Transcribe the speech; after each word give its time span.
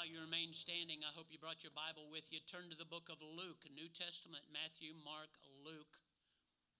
While 0.00 0.08
you 0.08 0.24
remain 0.24 0.56
standing, 0.56 1.04
I 1.04 1.12
hope 1.12 1.28
you 1.28 1.36
brought 1.36 1.60
your 1.60 1.76
Bible 1.76 2.08
with 2.08 2.32
you. 2.32 2.40
Turn 2.48 2.72
to 2.72 2.78
the 2.80 2.88
book 2.88 3.12
of 3.12 3.20
Luke, 3.20 3.68
New 3.68 3.92
Testament, 3.92 4.48
Matthew, 4.48 4.96
Mark, 4.96 5.28
Luke, 5.60 6.00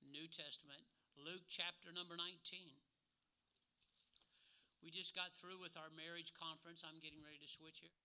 New 0.00 0.24
Testament, 0.24 0.88
Luke 1.20 1.44
chapter 1.44 1.92
number 1.92 2.16
19. 2.16 2.80
We 4.80 4.88
just 4.88 5.12
got 5.12 5.36
through 5.36 5.60
with 5.60 5.76
our 5.76 5.92
marriage 5.92 6.32
conference. 6.32 6.80
I'm 6.80 6.96
getting 6.96 7.20
ready 7.20 7.36
to 7.44 7.44
switch 7.44 7.84
here. 7.84 8.00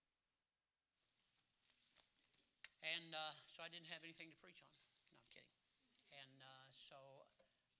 And 2.83 3.15
uh, 3.15 3.39
so 3.47 3.63
I 3.63 3.71
didn't 3.71 3.95
have 3.95 4.03
anything 4.03 4.35
to 4.35 4.37
preach 4.43 4.59
on. 4.67 4.75
No, 4.99 5.15
I'm 5.15 5.31
kidding. 5.31 5.55
And 6.11 6.43
uh, 6.43 6.67
so 6.75 6.99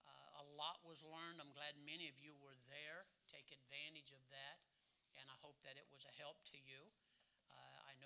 uh, 0.08 0.40
a 0.40 0.44
lot 0.56 0.80
was 0.88 1.04
learned. 1.04 1.44
I'm 1.44 1.52
glad 1.52 1.76
many 1.84 2.08
of 2.08 2.16
you 2.16 2.32
were 2.40 2.56
there. 2.72 3.04
Take 3.28 3.52
advantage 3.52 4.16
of 4.16 4.24
that. 4.32 4.56
And 5.20 5.28
I 5.28 5.36
hope 5.44 5.60
that 5.68 5.76
it 5.76 5.84
was 5.92 6.08
a 6.08 6.16
help 6.16 6.40
to 6.48 6.56
you. 6.56 6.96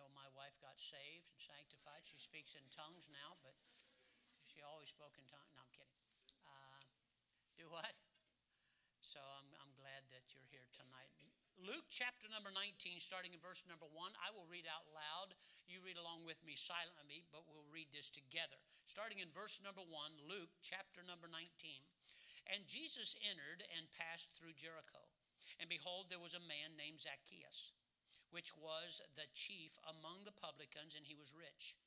Know 0.01 0.09
my 0.17 0.33
wife 0.33 0.57
got 0.65 0.81
saved 0.81 1.29
and 1.29 1.37
sanctified. 1.37 2.09
She 2.09 2.17
speaks 2.17 2.57
in 2.57 2.65
tongues 2.73 3.13
now, 3.13 3.37
but 3.45 3.53
she 4.49 4.65
always 4.65 4.89
spoke 4.89 5.13
in 5.21 5.29
tongues. 5.29 5.53
No, 5.53 5.61
I'm 5.61 5.69
kidding. 5.77 6.01
Uh, 6.41 6.81
do 7.61 7.69
what? 7.69 7.93
So 9.05 9.21
I'm, 9.21 9.53
I'm 9.61 9.77
glad 9.77 10.09
that 10.09 10.25
you're 10.33 10.49
here 10.49 10.65
tonight. 10.73 11.13
Luke 11.61 11.93
chapter 11.93 12.33
number 12.33 12.49
19, 12.49 12.97
starting 12.97 13.37
in 13.37 13.45
verse 13.45 13.69
number 13.69 13.85
1. 13.93 14.17
I 14.25 14.33
will 14.33 14.49
read 14.49 14.65
out 14.65 14.89
loud. 14.89 15.37
You 15.69 15.85
read 15.85 16.01
along 16.01 16.25
with 16.25 16.41
me 16.49 16.57
silently, 16.57 17.29
but 17.29 17.45
we'll 17.45 17.69
read 17.69 17.93
this 17.93 18.09
together. 18.09 18.57
Starting 18.89 19.21
in 19.21 19.29
verse 19.29 19.61
number 19.61 19.85
1, 19.85 19.93
Luke 20.25 20.57
chapter 20.65 21.05
number 21.05 21.29
19. 21.29 21.45
And 22.49 22.65
Jesus 22.65 23.21
entered 23.21 23.69
and 23.77 23.93
passed 23.93 24.33
through 24.33 24.57
Jericho. 24.57 25.13
And 25.61 25.69
behold, 25.69 26.09
there 26.09 26.25
was 26.25 26.33
a 26.33 26.41
man 26.41 26.81
named 26.81 27.05
Zacchaeus 27.05 27.77
which 28.31 28.55
was 28.55 29.03
the 29.15 29.29
chief 29.35 29.79
among 29.87 30.25
the 30.25 30.35
publicans, 30.35 30.95
and 30.95 31.07
he 31.07 31.19
was 31.19 31.35
rich. 31.35 31.79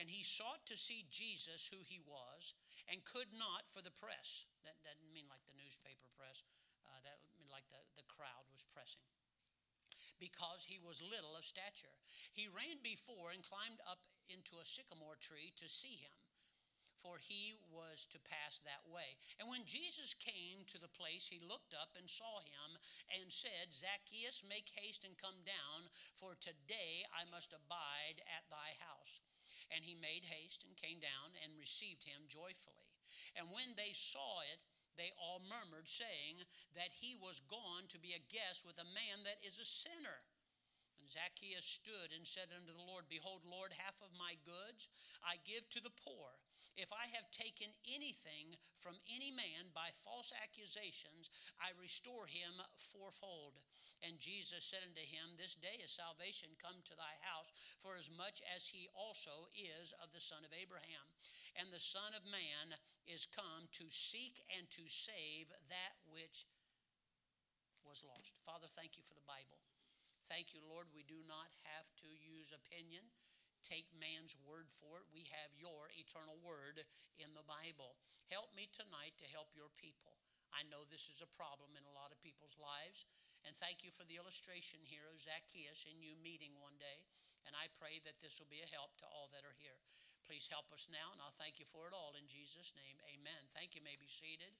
And 0.00 0.08
he 0.08 0.24
sought 0.24 0.64
to 0.72 0.80
see 0.80 1.04
Jesus, 1.12 1.68
who 1.68 1.84
he 1.84 2.00
was, 2.00 2.56
and 2.88 3.04
could 3.04 3.30
not 3.36 3.68
for 3.68 3.84
the 3.84 3.92
press. 3.92 4.48
That 4.64 4.80
doesn't 4.80 5.12
mean 5.12 5.28
like 5.28 5.44
the 5.44 5.58
newspaper 5.60 6.08
press, 6.16 6.42
uh, 6.88 7.00
that 7.04 7.20
mean 7.36 7.48
like 7.52 7.68
the, 7.68 7.80
the 7.94 8.08
crowd 8.08 8.48
was 8.48 8.64
pressing. 8.72 9.04
Because 10.16 10.64
he 10.64 10.80
was 10.80 11.04
little 11.04 11.36
of 11.36 11.44
stature. 11.44 11.98
He 12.32 12.48
ran 12.48 12.80
before 12.80 13.34
and 13.34 13.44
climbed 13.44 13.82
up 13.84 14.00
into 14.30 14.56
a 14.62 14.66
sycamore 14.66 15.20
tree 15.20 15.52
to 15.60 15.68
see 15.68 16.00
him 16.00 16.21
for 16.96 17.18
he 17.18 17.54
was 17.70 18.06
to 18.12 18.18
pass 18.22 18.60
that 18.62 18.84
way. 18.88 19.16
And 19.40 19.48
when 19.48 19.64
Jesus 19.64 20.14
came 20.14 20.64
to 20.68 20.78
the 20.80 20.92
place, 20.92 21.28
he 21.28 21.40
looked 21.42 21.74
up 21.74 21.96
and 21.96 22.08
saw 22.08 22.40
him 22.42 22.78
and 23.16 23.32
said, 23.32 23.72
Zacchaeus, 23.72 24.44
make 24.46 24.70
haste 24.76 25.04
and 25.04 25.16
come 25.18 25.44
down, 25.46 25.88
for 26.14 26.36
today 26.38 27.04
I 27.12 27.28
must 27.28 27.52
abide 27.56 28.22
at 28.28 28.48
thy 28.48 28.76
house. 28.82 29.20
And 29.72 29.84
he 29.84 29.96
made 29.96 30.28
haste 30.28 30.64
and 30.68 30.76
came 30.76 31.00
down 31.00 31.32
and 31.40 31.56
received 31.56 32.04
him 32.04 32.28
joyfully. 32.28 32.92
And 33.36 33.48
when 33.52 33.72
they 33.76 33.96
saw 33.96 34.44
it, 34.52 34.60
they 35.00 35.08
all 35.16 35.40
murmured, 35.40 35.88
saying 35.88 36.44
that 36.76 36.92
he 37.00 37.16
was 37.16 37.40
gone 37.48 37.88
to 37.88 37.98
be 37.98 38.12
a 38.12 38.28
guest 38.28 38.68
with 38.68 38.76
a 38.76 38.92
man 38.92 39.24
that 39.24 39.40
is 39.40 39.56
a 39.56 39.64
sinner. 39.64 40.20
And 41.02 41.10
Zacchaeus 41.10 41.66
stood 41.66 42.14
and 42.14 42.22
said 42.22 42.54
unto 42.54 42.70
the 42.70 42.86
Lord, 42.86 43.10
Behold, 43.10 43.42
Lord, 43.42 43.74
half 43.74 43.98
of 44.06 44.14
my 44.14 44.38
goods 44.46 44.86
I 45.26 45.42
give 45.42 45.66
to 45.74 45.82
the 45.82 45.90
poor. 45.90 46.30
If 46.78 46.94
I 46.94 47.10
have 47.18 47.26
taken 47.34 47.74
anything 47.90 48.54
from 48.78 48.94
any 49.10 49.34
man 49.34 49.74
by 49.74 49.90
false 49.90 50.30
accusations, 50.30 51.26
I 51.58 51.74
restore 51.74 52.30
him 52.30 52.54
fourfold. 52.78 53.58
And 54.06 54.22
Jesus 54.22 54.62
said 54.62 54.86
unto 54.86 55.02
him, 55.02 55.34
This 55.34 55.58
day 55.58 55.82
is 55.82 55.90
salvation 55.90 56.54
come 56.62 56.78
to 56.86 56.94
thy 56.94 57.18
house, 57.26 57.50
for 57.82 57.98
as 57.98 58.06
much 58.06 58.38
as 58.54 58.70
he 58.70 58.86
also 58.94 59.50
is 59.58 59.90
of 59.98 60.14
the 60.14 60.22
son 60.22 60.46
of 60.46 60.54
Abraham. 60.54 61.06
And 61.58 61.74
the 61.74 61.82
Son 61.82 62.14
of 62.14 62.22
Man 62.30 62.78
is 63.10 63.26
come 63.26 63.66
to 63.82 63.90
seek 63.90 64.38
and 64.54 64.70
to 64.78 64.86
save 64.86 65.50
that 65.66 65.98
which 66.14 66.46
was 67.82 68.06
lost. 68.06 68.38
Father, 68.46 68.70
thank 68.70 68.94
you 68.94 69.02
for 69.02 69.18
the 69.18 69.26
Bible. 69.26 69.58
Thank 70.32 70.56
you, 70.56 70.64
Lord. 70.64 70.88
We 70.96 71.04
do 71.04 71.20
not 71.28 71.52
have 71.68 71.92
to 72.00 72.08
use 72.08 72.56
opinion, 72.56 73.04
take 73.60 73.84
man's 73.92 74.32
word 74.40 74.72
for 74.72 75.04
it. 75.04 75.12
We 75.12 75.28
have 75.28 75.52
your 75.60 75.92
eternal 75.92 76.40
word 76.40 76.80
in 77.20 77.36
the 77.36 77.44
Bible. 77.44 78.00
Help 78.32 78.48
me 78.56 78.64
tonight 78.72 79.12
to 79.20 79.28
help 79.28 79.52
your 79.52 79.68
people. 79.76 80.16
I 80.56 80.64
know 80.72 80.88
this 80.88 81.12
is 81.12 81.20
a 81.20 81.28
problem 81.36 81.76
in 81.76 81.84
a 81.84 81.92
lot 81.92 82.16
of 82.16 82.24
people's 82.24 82.56
lives. 82.56 83.04
And 83.44 83.52
thank 83.52 83.84
you 83.84 83.92
for 83.92 84.08
the 84.08 84.16
illustration 84.16 84.80
here 84.88 85.04
of 85.12 85.20
Zacchaeus 85.20 85.84
and 85.84 86.00
you 86.00 86.16
meeting 86.24 86.56
one 86.64 86.80
day. 86.80 87.04
And 87.44 87.52
I 87.52 87.68
pray 87.76 88.00
that 88.08 88.16
this 88.24 88.40
will 88.40 88.48
be 88.48 88.64
a 88.64 88.72
help 88.72 88.96
to 89.04 89.06
all 89.12 89.28
that 89.36 89.44
are 89.44 89.58
here. 89.60 89.84
Please 90.24 90.48
help 90.48 90.72
us 90.72 90.88
now, 90.88 91.12
and 91.12 91.20
I'll 91.20 91.34
thank 91.34 91.60
you 91.60 91.68
for 91.68 91.90
it 91.90 91.92
all 91.92 92.16
in 92.16 92.24
Jesus' 92.24 92.72
name. 92.72 92.96
Amen. 93.04 93.42
Thank 93.52 93.76
you. 93.76 93.84
May 93.84 94.00
be 94.00 94.08
seated. 94.08 94.56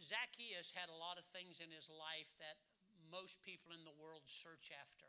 Zacchaeus 0.00 0.76
had 0.76 0.92
a 0.92 1.00
lot 1.00 1.16
of 1.16 1.24
things 1.24 1.60
in 1.60 1.72
his 1.72 1.88
life 1.88 2.36
that 2.40 2.60
most 3.08 3.40
people 3.46 3.72
in 3.72 3.84
the 3.84 3.96
world 3.96 4.28
search 4.28 4.72
after. 4.72 5.08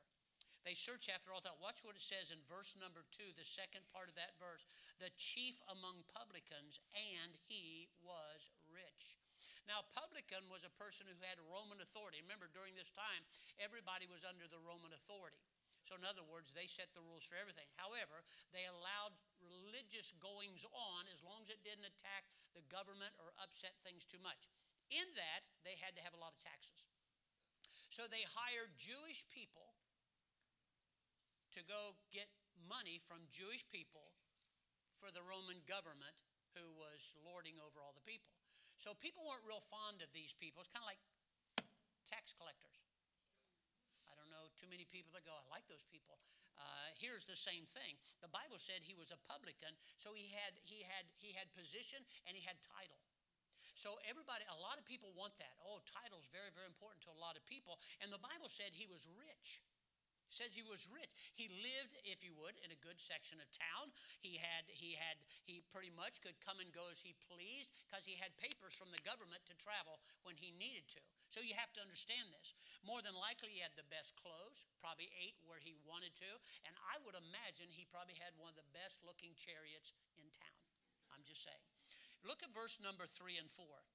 They 0.67 0.75
search 0.75 1.07
after 1.07 1.31
all 1.31 1.39
that. 1.47 1.63
Watch 1.63 1.79
what 1.87 1.95
it 1.95 2.03
says 2.03 2.27
in 2.27 2.43
verse 2.43 2.75
number 2.75 3.07
two, 3.07 3.31
the 3.39 3.47
second 3.47 3.87
part 3.87 4.11
of 4.11 4.19
that 4.19 4.35
verse. 4.35 4.67
The 4.99 5.13
chief 5.15 5.63
among 5.71 6.03
publicans, 6.11 6.83
and 6.91 7.39
he 7.47 7.87
was 8.03 8.51
rich. 8.67 9.15
Now, 9.63 9.87
publican 9.95 10.43
was 10.51 10.67
a 10.67 10.73
person 10.75 11.07
who 11.07 11.15
had 11.23 11.39
Roman 11.39 11.79
authority. 11.79 12.19
Remember, 12.19 12.51
during 12.51 12.75
this 12.75 12.91
time, 12.91 13.23
everybody 13.63 14.11
was 14.11 14.27
under 14.27 14.43
the 14.43 14.59
Roman 14.59 14.91
authority. 14.91 15.39
So, 15.87 15.95
in 15.95 16.03
other 16.03 16.25
words, 16.27 16.51
they 16.51 16.67
set 16.67 16.91
the 16.91 17.05
rules 17.05 17.23
for 17.23 17.39
everything. 17.39 17.71
However, 17.79 18.19
they 18.51 18.67
allowed 18.67 19.15
religious 19.39 20.11
goings 20.19 20.67
on 20.75 21.07
as 21.07 21.23
long 21.23 21.47
as 21.47 21.53
it 21.53 21.63
didn't 21.63 21.87
attack 21.87 22.27
the 22.51 22.65
government 22.67 23.15
or 23.23 23.31
upset 23.39 23.71
things 23.79 24.03
too 24.03 24.19
much. 24.19 24.51
In 24.89 25.07
that, 25.19 25.41
they 25.67 25.75
had 25.83 25.95
to 25.99 26.01
have 26.03 26.15
a 26.15 26.21
lot 26.21 26.31
of 26.31 26.39
taxes. 26.39 26.87
So 27.91 28.07
they 28.07 28.23
hired 28.23 28.71
Jewish 28.79 29.27
people 29.31 29.75
to 31.55 31.61
go 31.65 31.95
get 32.11 32.27
money 32.67 32.99
from 33.01 33.25
Jewish 33.31 33.65
people 33.71 34.13
for 34.99 35.09
the 35.09 35.23
Roman 35.23 35.59
government 35.65 36.13
who 36.53 36.65
was 36.77 37.17
lording 37.23 37.57
over 37.61 37.81
all 37.81 37.93
the 37.95 38.05
people. 38.05 38.33
So 38.77 38.93
people 38.97 39.25
weren't 39.25 39.45
real 39.45 39.63
fond 39.63 40.05
of 40.05 40.09
these 40.13 40.37
people. 40.37 40.61
It's 40.61 40.69
kind 40.69 40.85
of 40.85 40.89
like 40.89 41.01
tax 42.05 42.37
collectors. 42.37 42.85
I 44.05 44.13
don't 44.13 44.29
know 44.29 44.53
too 44.53 44.69
many 44.69 44.85
people 44.85 45.09
that 45.17 45.25
go, 45.25 45.33
I 45.33 45.43
like 45.49 45.65
those 45.65 45.85
people. 45.89 46.21
Uh, 46.57 46.89
here's 46.97 47.25
the 47.25 47.37
same 47.37 47.65
thing. 47.69 47.97
The 48.21 48.29
Bible 48.29 48.57
said 48.57 48.81
he 48.81 48.97
was 48.97 49.13
a 49.13 49.19
publican, 49.29 49.77
so 49.97 50.17
he 50.17 50.33
had 50.33 50.57
he 50.65 50.81
had 50.81 51.05
he 51.21 51.37
had 51.37 51.45
position 51.53 52.01
and 52.25 52.33
he 52.33 52.41
had 52.41 52.57
title. 52.65 52.97
So 53.77 53.93
everybody, 54.09 54.41
a 54.49 54.57
lot 54.57 54.81
of 54.81 54.89
people 54.89 55.13
want 55.13 55.37
that. 55.37 55.53
Oh, 55.61 55.77
title's 55.85 56.25
very, 56.33 56.49
very 56.49 56.65
important 56.65 57.05
to 57.05 57.13
a 57.13 57.19
lot 57.21 57.37
of 57.37 57.45
people. 57.45 57.77
And 58.01 58.09
the 58.09 58.17
Bible 58.17 58.49
said 58.49 58.73
he 58.73 58.89
was 58.89 59.05
rich. 59.05 59.61
It 60.25 60.33
says 60.33 60.57
he 60.57 60.65
was 60.65 60.89
rich. 60.89 61.13
He 61.37 61.45
lived, 61.61 61.93
if 62.01 62.25
you 62.25 62.33
would, 62.41 62.57
in 62.65 62.73
a 62.73 62.83
good 62.83 62.97
section 62.97 63.37
of 63.37 63.45
town. 63.53 63.93
He 64.19 64.41
had, 64.41 64.65
he 64.67 64.97
had, 64.97 65.21
he 65.45 65.61
pretty 65.69 65.93
much 65.93 66.25
could 66.25 66.41
come 66.41 66.57
and 66.57 66.73
go 66.73 66.89
as 66.89 67.05
he 67.05 67.13
pleased 67.29 67.69
because 67.85 68.03
he 68.03 68.17
had 68.17 68.33
papers 68.41 68.73
from 68.73 68.89
the 68.89 68.99
government 69.05 69.45
to 69.45 69.55
travel 69.61 70.01
when 70.25 70.33
he 70.35 70.57
needed 70.57 70.89
to. 70.97 71.01
So 71.29 71.45
you 71.45 71.53
have 71.53 71.69
to 71.77 71.85
understand 71.85 72.33
this. 72.33 72.57
More 72.81 73.05
than 73.05 73.13
likely, 73.13 73.53
he 73.53 73.61
had 73.61 73.77
the 73.77 73.87
best 73.93 74.17
clothes, 74.17 74.65
probably 74.81 75.13
ate 75.21 75.37
where 75.45 75.61
he 75.61 75.77
wanted 75.85 76.17
to, 76.17 76.31
and 76.65 76.73
I 76.89 76.97
would 77.05 77.15
imagine 77.15 77.69
he 77.69 77.85
probably 77.85 78.17
had 78.17 78.33
one 78.41 78.51
of 78.51 78.57
the 78.57 78.73
best 78.73 79.05
looking 79.05 79.37
chariots 79.37 79.93
in 80.17 80.27
town. 80.33 80.65
I'm 81.13 81.21
just 81.21 81.45
saying. 81.45 81.66
Look 82.25 82.41
at 82.41 82.53
verse 82.53 82.79
number 82.81 83.05
three 83.05 83.37
and 83.37 83.49
four. 83.49 83.85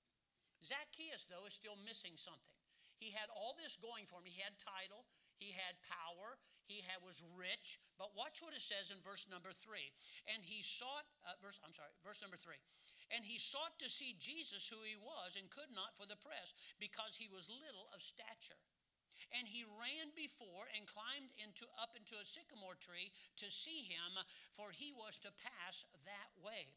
Zacchaeus, 0.62 1.26
though, 1.26 1.46
is 1.46 1.58
still 1.58 1.78
missing 1.82 2.14
something. 2.14 2.54
He 3.02 3.10
had 3.10 3.26
all 3.34 3.58
this 3.58 3.74
going 3.74 4.06
for 4.06 4.22
him. 4.22 4.30
He 4.30 4.38
had 4.38 4.54
title, 4.62 5.02
he 5.34 5.50
had 5.58 5.74
power, 5.82 6.38
he 6.62 6.86
had, 6.86 7.02
was 7.02 7.26
rich. 7.34 7.82
But 7.98 8.14
watch 8.14 8.38
what 8.38 8.54
it 8.54 8.62
says 8.62 8.94
in 8.94 9.02
verse 9.02 9.26
number 9.26 9.50
three. 9.50 9.90
And 10.30 10.46
he 10.46 10.62
sought, 10.62 11.02
uh, 11.26 11.34
verse, 11.42 11.58
I'm 11.66 11.74
sorry, 11.74 11.90
verse 12.06 12.22
number 12.22 12.38
three. 12.38 12.62
And 13.10 13.26
he 13.26 13.42
sought 13.42 13.76
to 13.82 13.90
see 13.90 14.14
Jesus, 14.22 14.70
who 14.70 14.78
he 14.86 14.94
was, 14.94 15.34
and 15.34 15.50
could 15.50 15.74
not 15.74 15.98
for 15.98 16.06
the 16.06 16.16
press, 16.16 16.54
because 16.78 17.18
he 17.18 17.26
was 17.26 17.50
little 17.50 17.90
of 17.90 18.00
stature. 18.00 18.62
And 19.36 19.44
he 19.44 19.66
ran 19.66 20.14
before 20.16 20.70
and 20.72 20.88
climbed 20.88 21.34
into 21.36 21.68
up 21.76 21.92
into 21.98 22.16
a 22.16 22.24
sycamore 22.24 22.78
tree 22.80 23.12
to 23.42 23.52
see 23.52 23.84
him, 23.84 24.16
for 24.54 24.72
he 24.72 24.96
was 24.96 25.20
to 25.26 25.30
pass 25.36 25.84
that 26.08 26.30
way. 26.40 26.72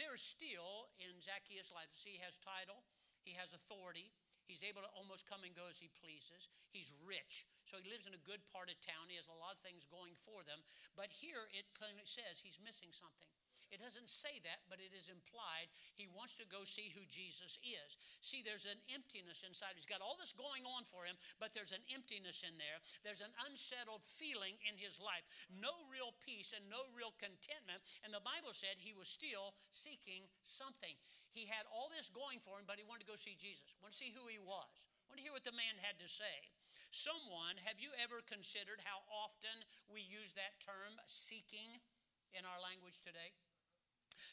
There 0.00 0.16
is 0.16 0.24
still 0.24 0.88
in 0.96 1.20
Zacchaeus' 1.20 1.76
life, 1.76 1.92
see, 1.92 2.16
he 2.16 2.24
has 2.24 2.40
title, 2.40 2.88
he 3.20 3.36
has 3.36 3.52
authority, 3.52 4.08
he's 4.48 4.64
able 4.64 4.80
to 4.80 4.88
almost 4.96 5.28
come 5.28 5.44
and 5.44 5.52
go 5.52 5.68
as 5.68 5.76
he 5.76 5.92
pleases. 5.92 6.48
He's 6.72 6.96
rich, 7.04 7.44
so 7.68 7.76
he 7.76 7.84
lives 7.92 8.08
in 8.08 8.16
a 8.16 8.22
good 8.24 8.40
part 8.48 8.72
of 8.72 8.80
town. 8.80 9.12
He 9.12 9.20
has 9.20 9.28
a 9.28 9.36
lot 9.36 9.58
of 9.58 9.60
things 9.60 9.84
going 9.84 10.16
for 10.16 10.40
them. 10.46 10.64
But 10.96 11.12
here 11.12 11.44
it 11.52 11.68
says 12.08 12.40
he's 12.40 12.62
missing 12.64 12.96
something. 12.96 13.28
It 13.70 13.78
doesn't 13.78 14.10
say 14.10 14.42
that, 14.42 14.66
but 14.66 14.82
it 14.82 14.90
is 14.90 15.06
implied. 15.06 15.70
He 15.94 16.10
wants 16.10 16.38
to 16.42 16.46
go 16.46 16.66
see 16.66 16.90
who 16.90 17.06
Jesus 17.06 17.58
is. 17.62 17.96
See, 18.18 18.42
there's 18.42 18.66
an 18.66 18.78
emptiness 18.90 19.46
inside. 19.46 19.78
He's 19.78 19.88
got 19.88 20.02
all 20.02 20.18
this 20.18 20.34
going 20.34 20.66
on 20.66 20.82
for 20.86 21.06
him, 21.06 21.14
but 21.38 21.54
there's 21.54 21.74
an 21.74 21.82
emptiness 21.94 22.42
in 22.42 22.58
there. 22.58 22.82
There's 23.06 23.22
an 23.22 23.32
unsettled 23.46 24.02
feeling 24.02 24.58
in 24.66 24.74
his 24.74 24.98
life. 24.98 25.22
No 25.48 25.70
real 25.86 26.14
peace 26.22 26.50
and 26.50 26.66
no 26.66 26.82
real 26.94 27.14
contentment. 27.22 27.82
And 28.02 28.10
the 28.10 28.22
Bible 28.22 28.52
said 28.52 28.78
he 28.78 28.94
was 28.94 29.06
still 29.06 29.54
seeking 29.70 30.26
something. 30.42 30.98
He 31.30 31.46
had 31.46 31.66
all 31.70 31.86
this 31.94 32.10
going 32.10 32.42
for 32.42 32.58
him, 32.58 32.66
but 32.66 32.82
he 32.82 32.86
wanted 32.86 33.06
to 33.06 33.12
go 33.14 33.18
see 33.18 33.38
Jesus, 33.38 33.78
wanted 33.78 33.94
to 33.94 34.02
see 34.02 34.10
who 34.10 34.26
he 34.26 34.42
was, 34.42 34.90
Want 35.10 35.18
to 35.18 35.26
hear 35.26 35.34
what 35.34 35.42
the 35.42 35.58
man 35.58 35.74
had 35.82 35.98
to 35.98 36.06
say. 36.06 36.54
Someone, 36.94 37.58
have 37.66 37.82
you 37.82 37.90
ever 37.98 38.22
considered 38.22 38.78
how 38.86 39.02
often 39.10 39.66
we 39.90 40.06
use 40.06 40.38
that 40.38 40.62
term 40.62 40.94
seeking 41.02 41.82
in 42.30 42.46
our 42.46 42.62
language 42.62 43.02
today? 43.02 43.34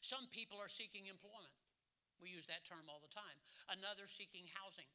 Some 0.02 0.28
people 0.30 0.58
are 0.60 0.72
seeking 0.72 1.08
employment. 1.08 1.54
We 2.18 2.34
use 2.34 2.50
that 2.50 2.66
term 2.66 2.90
all 2.90 3.02
the 3.02 3.14
time. 3.14 3.38
Another 3.70 4.10
seeking 4.10 4.50
housing. 4.58 4.90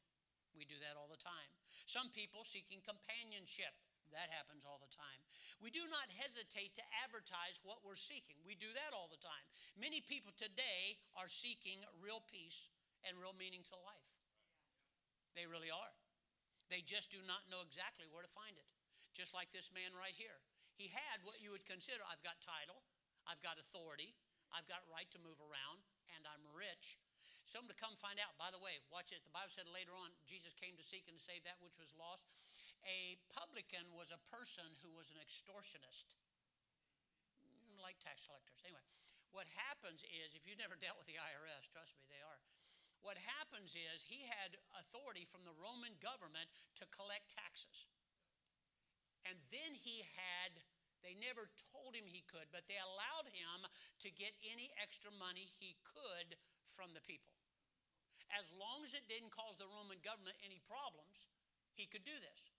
We 0.53 0.67
do 0.69 0.77
that 0.85 0.99
all 0.99 1.09
the 1.09 1.19
time. 1.19 1.49
Some 1.89 2.13
people 2.13 2.45
seeking 2.45 2.83
companionship. 2.83 3.73
That 4.13 4.29
happens 4.29 4.61
all 4.61 4.77
the 4.77 4.93
time. 4.93 5.21
We 5.57 5.73
do 5.73 5.81
not 5.89 6.05
hesitate 6.21 6.77
to 6.77 6.85
advertise 7.01 7.57
what 7.65 7.81
we're 7.81 7.97
seeking. 7.97 8.37
We 8.45 8.53
do 8.53 8.69
that 8.69 8.93
all 8.93 9.09
the 9.09 9.17
time. 9.17 9.41
Many 9.73 10.05
people 10.05 10.29
today 10.37 11.01
are 11.17 11.25
seeking 11.25 11.81
real 11.97 12.21
peace 12.29 12.69
and 13.01 13.17
real 13.17 13.33
meaning 13.33 13.65
to 13.73 13.75
life. 13.81 14.21
They 15.33 15.49
really 15.49 15.73
are. 15.73 15.93
They 16.69 16.85
just 16.85 17.09
do 17.09 17.25
not 17.25 17.49
know 17.49 17.65
exactly 17.65 18.05
where 18.13 18.21
to 18.21 18.29
find 18.29 18.53
it. 18.53 18.69
Just 19.17 19.33
like 19.33 19.49
this 19.49 19.73
man 19.73 19.93
right 19.97 20.13
here. 20.13 20.37
He 20.77 20.93
had 20.93 21.25
what 21.25 21.41
you 21.41 21.49
would 21.53 21.65
consider 21.65 22.01
I've 22.05 22.21
got 22.21 22.37
title, 22.41 22.85
I've 23.25 23.41
got 23.41 23.61
authority, 23.61 24.13
I've 24.53 24.69
got 24.69 24.85
right 24.87 25.09
to 25.11 25.19
move 25.19 25.41
around, 25.41 25.81
and 26.13 26.23
I'm 26.29 26.45
rich. 26.53 27.01
So 27.43 27.59
I'm 27.59 27.67
to 27.67 27.75
come 27.75 27.97
find 27.99 28.21
out. 28.23 28.39
By 28.39 28.53
the 28.53 28.61
way, 28.61 28.79
watch 28.87 29.11
it. 29.11 29.19
The 29.27 29.33
Bible 29.33 29.51
said 29.51 29.67
later 29.67 29.91
on, 29.91 30.15
Jesus 30.23 30.55
came 30.55 30.79
to 30.79 30.85
seek 30.85 31.09
and 31.11 31.19
save 31.19 31.43
that 31.43 31.59
which 31.59 31.75
was 31.75 31.91
lost. 31.97 32.23
A 32.87 33.19
publican 33.31 33.83
was 33.91 34.11
a 34.11 34.19
person 34.31 34.63
who 34.83 34.91
was 34.95 35.11
an 35.11 35.19
extortionist, 35.19 36.15
mm, 37.43 37.75
like 37.83 37.99
tax 37.99 38.27
collectors. 38.31 38.63
Anyway, 38.63 38.83
what 39.35 39.49
happens 39.57 40.07
is, 40.07 40.31
if 40.37 40.47
you've 40.47 40.61
never 40.61 40.79
dealt 40.83 40.95
with 40.95 41.09
the 41.09 41.19
IRS, 41.19 41.67
trust 41.67 41.99
me, 41.99 42.07
they 42.07 42.23
are. 42.23 42.39
What 43.03 43.19
happens 43.19 43.75
is 43.75 44.07
he 44.07 44.23
had 44.23 44.55
authority 44.79 45.27
from 45.27 45.43
the 45.43 45.51
Roman 45.59 45.99
government 45.99 46.47
to 46.79 46.87
collect 46.87 47.35
taxes. 47.35 47.91
And 49.27 49.35
then 49.51 49.75
he 49.75 50.07
had, 50.15 50.63
they 51.03 51.13
never 51.19 51.51
told 51.69 51.93
him 51.93 52.07
he 52.07 52.23
could, 52.25 52.47
but 52.49 52.65
they 52.65 52.79
allowed 52.79 53.27
him 53.29 53.67
to 54.01 54.09
get 54.09 54.33
any 54.47 54.71
extra 54.79 55.11
money 55.11 55.45
he 55.59 55.75
could 55.83 56.39
from 56.65 56.95
the 56.95 57.03
people. 57.03 57.35
As 58.33 58.49
long 58.55 58.81
as 58.81 58.97
it 58.97 59.05
didn't 59.11 59.35
cause 59.35 59.59
the 59.59 59.69
Roman 59.69 60.01
government 60.01 60.39
any 60.41 60.63
problems, 60.63 61.29
he 61.75 61.85
could 61.85 62.07
do 62.07 62.17
this. 62.17 62.49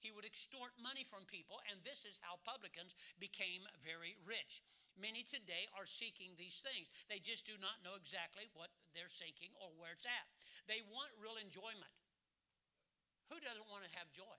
He 0.00 0.08
would 0.08 0.24
extort 0.24 0.80
money 0.80 1.04
from 1.04 1.28
people, 1.28 1.60
and 1.68 1.84
this 1.84 2.08
is 2.08 2.24
how 2.24 2.40
publicans 2.40 2.96
became 3.20 3.68
very 3.84 4.16
rich. 4.24 4.64
Many 4.96 5.20
today 5.20 5.68
are 5.76 5.84
seeking 5.84 6.32
these 6.40 6.64
things. 6.64 6.88
They 7.12 7.20
just 7.20 7.44
do 7.44 7.60
not 7.60 7.84
know 7.84 8.00
exactly 8.00 8.48
what 8.56 8.72
they're 8.96 9.12
seeking 9.12 9.52
or 9.60 9.68
where 9.76 9.92
it's 9.92 10.08
at. 10.08 10.24
They 10.64 10.80
want 10.88 11.12
real 11.20 11.36
enjoyment. 11.36 11.92
Who 13.28 13.36
doesn't 13.44 13.68
want 13.68 13.84
to 13.84 13.92
have 14.00 14.08
joy? 14.08 14.36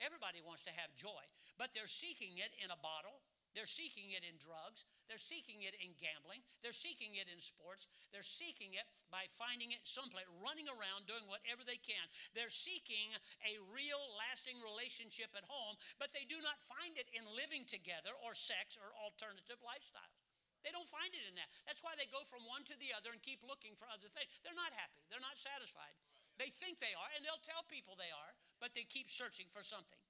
Everybody 0.00 0.44
wants 0.44 0.64
to 0.68 0.74
have 0.76 0.92
joy, 0.94 1.24
but 1.56 1.72
they're 1.72 1.90
seeking 1.90 2.36
it 2.36 2.52
in 2.60 2.68
a 2.68 2.78
bottle, 2.78 3.24
they're 3.56 3.64
seeking 3.64 4.12
it 4.12 4.20
in 4.20 4.36
drugs. 4.36 4.84
They're 5.08 5.16
seeking 5.16 5.64
it 5.64 5.72
in 5.80 5.96
gambling. 5.96 6.44
They're 6.60 6.76
seeking 6.76 7.16
it 7.16 7.24
in 7.32 7.40
sports. 7.40 7.88
They're 8.12 8.20
seeking 8.20 8.76
it 8.76 8.84
by 9.08 9.24
finding 9.32 9.72
it 9.72 9.80
someplace, 9.88 10.28
running 10.44 10.68
around 10.68 11.08
doing 11.08 11.24
whatever 11.24 11.64
they 11.64 11.80
can. 11.80 12.04
They're 12.36 12.52
seeking 12.52 13.16
a 13.48 13.56
real, 13.72 14.02
lasting 14.20 14.60
relationship 14.60 15.32
at 15.32 15.48
home, 15.48 15.80
but 15.96 16.12
they 16.12 16.28
do 16.28 16.36
not 16.44 16.60
find 16.60 17.00
it 17.00 17.08
in 17.16 17.24
living 17.32 17.64
together 17.64 18.12
or 18.20 18.36
sex 18.36 18.76
or 18.76 18.92
alternative 19.00 19.56
lifestyles. 19.64 20.20
They 20.60 20.74
don't 20.74 20.90
find 20.90 21.14
it 21.16 21.24
in 21.24 21.38
that. 21.40 21.48
That's 21.64 21.80
why 21.80 21.96
they 21.96 22.10
go 22.12 22.20
from 22.28 22.44
one 22.44 22.66
to 22.68 22.76
the 22.76 22.92
other 22.92 23.14
and 23.14 23.22
keep 23.24 23.40
looking 23.40 23.72
for 23.78 23.88
other 23.88 24.10
things. 24.10 24.28
They're 24.44 24.58
not 24.58 24.76
happy. 24.76 25.06
They're 25.08 25.22
not 25.22 25.40
satisfied. 25.40 25.96
They 26.36 26.52
think 26.52 26.76
they 26.82 26.92
are, 26.92 27.10
and 27.16 27.24
they'll 27.24 27.40
tell 27.40 27.64
people 27.70 27.96
they 27.96 28.12
are, 28.12 28.36
but 28.60 28.72
they 28.72 28.84
keep 28.88 29.08
searching 29.08 29.46
for 29.48 29.62
something. 29.62 30.00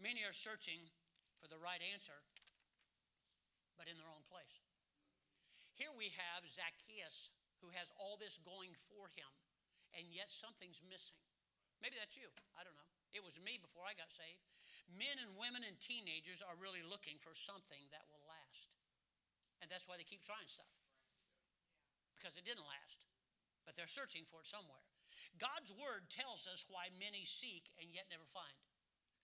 Many 0.00 0.24
are 0.24 0.36
searching 0.36 0.90
for 1.36 1.48
the 1.48 1.60
right 1.60 1.80
answer 1.92 2.20
but 3.80 3.88
in 3.88 3.96
the 3.96 4.04
wrong 4.04 4.20
place. 4.28 4.60
Here 5.72 5.88
we 5.96 6.12
have 6.20 6.44
Zacchaeus 6.44 7.32
who 7.64 7.72
has 7.72 7.88
all 7.96 8.20
this 8.20 8.36
going 8.44 8.76
for 8.76 9.08
him, 9.16 9.32
and 9.96 10.04
yet 10.12 10.28
something's 10.28 10.84
missing. 10.84 11.16
Maybe 11.80 11.96
that's 11.96 12.20
you. 12.20 12.28
I 12.60 12.60
don't 12.60 12.76
know. 12.76 12.92
It 13.16 13.24
was 13.24 13.40
me 13.40 13.56
before 13.56 13.88
I 13.88 13.96
got 13.96 14.12
saved. 14.12 14.44
Men 14.92 15.16
and 15.16 15.32
women 15.40 15.64
and 15.64 15.80
teenagers 15.80 16.44
are 16.44 16.60
really 16.60 16.84
looking 16.84 17.16
for 17.16 17.32
something 17.32 17.80
that 17.96 18.04
will 18.12 18.20
last. 18.28 18.76
And 19.64 19.72
that's 19.72 19.88
why 19.88 19.96
they 19.96 20.04
keep 20.04 20.20
trying 20.20 20.44
stuff. 20.44 20.76
Because 22.12 22.36
it 22.36 22.44
didn't 22.44 22.68
last. 22.68 23.08
But 23.64 23.80
they're 23.80 23.88
searching 23.88 24.28
for 24.28 24.44
it 24.44 24.48
somewhere. 24.48 24.84
God's 25.38 25.72
word 25.74 26.08
tells 26.10 26.46
us 26.46 26.66
why 26.68 26.90
many 26.98 27.24
seek 27.24 27.70
and 27.80 27.90
yet 27.90 28.10
never 28.10 28.26
find. 28.26 28.56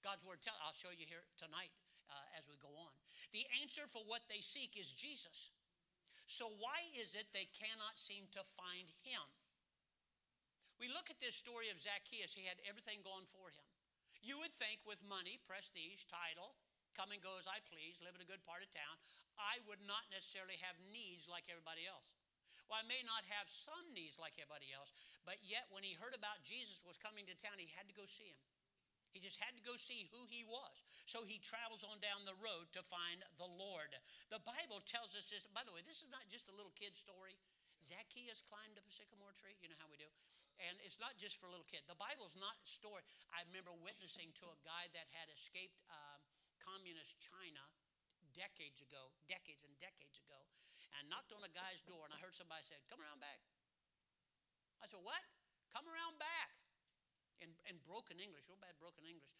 God's 0.04 0.22
word 0.22 0.40
tells, 0.40 0.58
I'll 0.62 0.76
show 0.76 0.92
you 0.94 1.08
here 1.08 1.24
tonight 1.40 1.74
uh, 2.10 2.38
as 2.38 2.46
we 2.46 2.56
go 2.62 2.70
on. 2.70 2.94
The 3.34 3.46
answer 3.58 3.86
for 3.90 4.06
what 4.06 4.26
they 4.30 4.40
seek 4.40 4.78
is 4.78 4.94
Jesus. 4.94 5.50
So, 6.26 6.50
why 6.58 6.82
is 6.98 7.14
it 7.14 7.30
they 7.30 7.46
cannot 7.54 7.98
seem 7.98 8.26
to 8.34 8.42
find 8.42 8.86
him? 9.06 9.22
We 10.76 10.90
look 10.92 11.08
at 11.08 11.22
this 11.22 11.38
story 11.38 11.72
of 11.72 11.80
Zacchaeus, 11.80 12.36
he 12.36 12.44
had 12.44 12.60
everything 12.66 13.00
going 13.06 13.24
for 13.30 13.48
him. 13.48 13.64
You 14.20 14.42
would 14.42 14.52
think 14.52 14.82
with 14.84 15.06
money, 15.06 15.38
prestige, 15.46 16.04
title, 16.10 16.58
come 16.98 17.14
and 17.14 17.22
go 17.22 17.38
as 17.38 17.46
I 17.46 17.62
please, 17.64 18.02
live 18.02 18.18
in 18.18 18.24
a 18.24 18.28
good 18.28 18.42
part 18.42 18.60
of 18.60 18.68
town, 18.74 18.98
I 19.38 19.62
would 19.68 19.80
not 19.84 20.08
necessarily 20.10 20.58
have 20.64 20.76
needs 20.90 21.30
like 21.30 21.46
everybody 21.46 21.86
else. 21.86 22.10
Well, 22.66 22.82
I 22.82 22.86
may 22.90 23.02
not 23.06 23.22
have 23.30 23.46
some 23.46 23.94
needs 23.94 24.18
like 24.18 24.34
everybody 24.38 24.74
else, 24.74 24.90
but 25.22 25.38
yet 25.46 25.70
when 25.70 25.86
he 25.86 25.94
heard 25.94 26.18
about 26.18 26.42
Jesus 26.42 26.82
was 26.82 26.98
coming 26.98 27.22
to 27.30 27.36
town, 27.38 27.62
he 27.62 27.70
had 27.78 27.86
to 27.86 27.94
go 27.94 28.06
see 28.06 28.26
him. 28.26 28.42
He 29.14 29.22
just 29.22 29.40
had 29.40 29.56
to 29.56 29.64
go 29.64 29.78
see 29.80 30.04
who 30.12 30.28
he 30.28 30.44
was. 30.44 30.84
So 31.08 31.24
he 31.24 31.40
travels 31.40 31.86
on 31.86 32.02
down 32.04 32.28
the 32.28 32.36
road 32.36 32.68
to 32.76 32.84
find 32.84 33.24
the 33.40 33.48
Lord. 33.48 33.96
The 34.28 34.42
Bible 34.44 34.84
tells 34.84 35.16
us 35.16 35.32
this. 35.32 35.48
By 35.56 35.64
the 35.64 35.72
way, 35.72 35.80
this 35.86 36.04
is 36.04 36.12
not 36.12 36.28
just 36.28 36.52
a 36.52 36.54
little 36.58 36.74
kid 36.76 36.92
story. 36.92 37.40
Zacchaeus 37.80 38.44
climbed 38.44 38.76
up 38.76 38.84
a 38.84 38.92
sycamore 38.92 39.32
tree. 39.38 39.56
You 39.62 39.72
know 39.72 39.80
how 39.80 39.88
we 39.88 39.96
do. 39.96 40.10
And 40.68 40.76
it's 40.84 41.00
not 41.00 41.16
just 41.16 41.40
for 41.40 41.48
a 41.48 41.52
little 41.52 41.64
kid. 41.64 41.88
The 41.88 41.96
Bible's 41.96 42.36
not 42.36 42.60
a 42.60 42.68
story. 42.68 43.04
I 43.32 43.40
remember 43.48 43.72
witnessing 43.72 44.36
to 44.42 44.52
a 44.52 44.58
guy 44.64 44.92
that 44.92 45.08
had 45.16 45.32
escaped 45.32 45.80
um, 45.88 46.20
communist 46.60 47.16
China 47.16 47.64
decades 48.36 48.84
ago, 48.84 49.16
decades 49.24 49.64
and 49.64 49.72
decades 49.80 50.20
ago, 50.20 50.44
and 50.98 51.08
knocked 51.12 51.32
on 51.32 51.42
a 51.44 51.52
guy's 51.52 51.84
door. 51.84 52.04
And 52.08 52.12
I 52.12 52.18
heard 52.18 52.34
somebody 52.36 52.64
say, 52.64 52.78
Come 52.88 53.00
around 53.00 53.20
back. 53.20 53.40
I 54.82 54.88
said, 54.88 55.00
What? 55.00 55.22
Come 55.72 55.86
around 55.86 56.16
back 56.16 56.56
in, 57.42 57.52
in 57.68 57.76
broken 57.84 58.16
English, 58.16 58.48
real 58.48 58.60
bad 58.60 58.76
broken 58.80 59.04
English, 59.04 59.36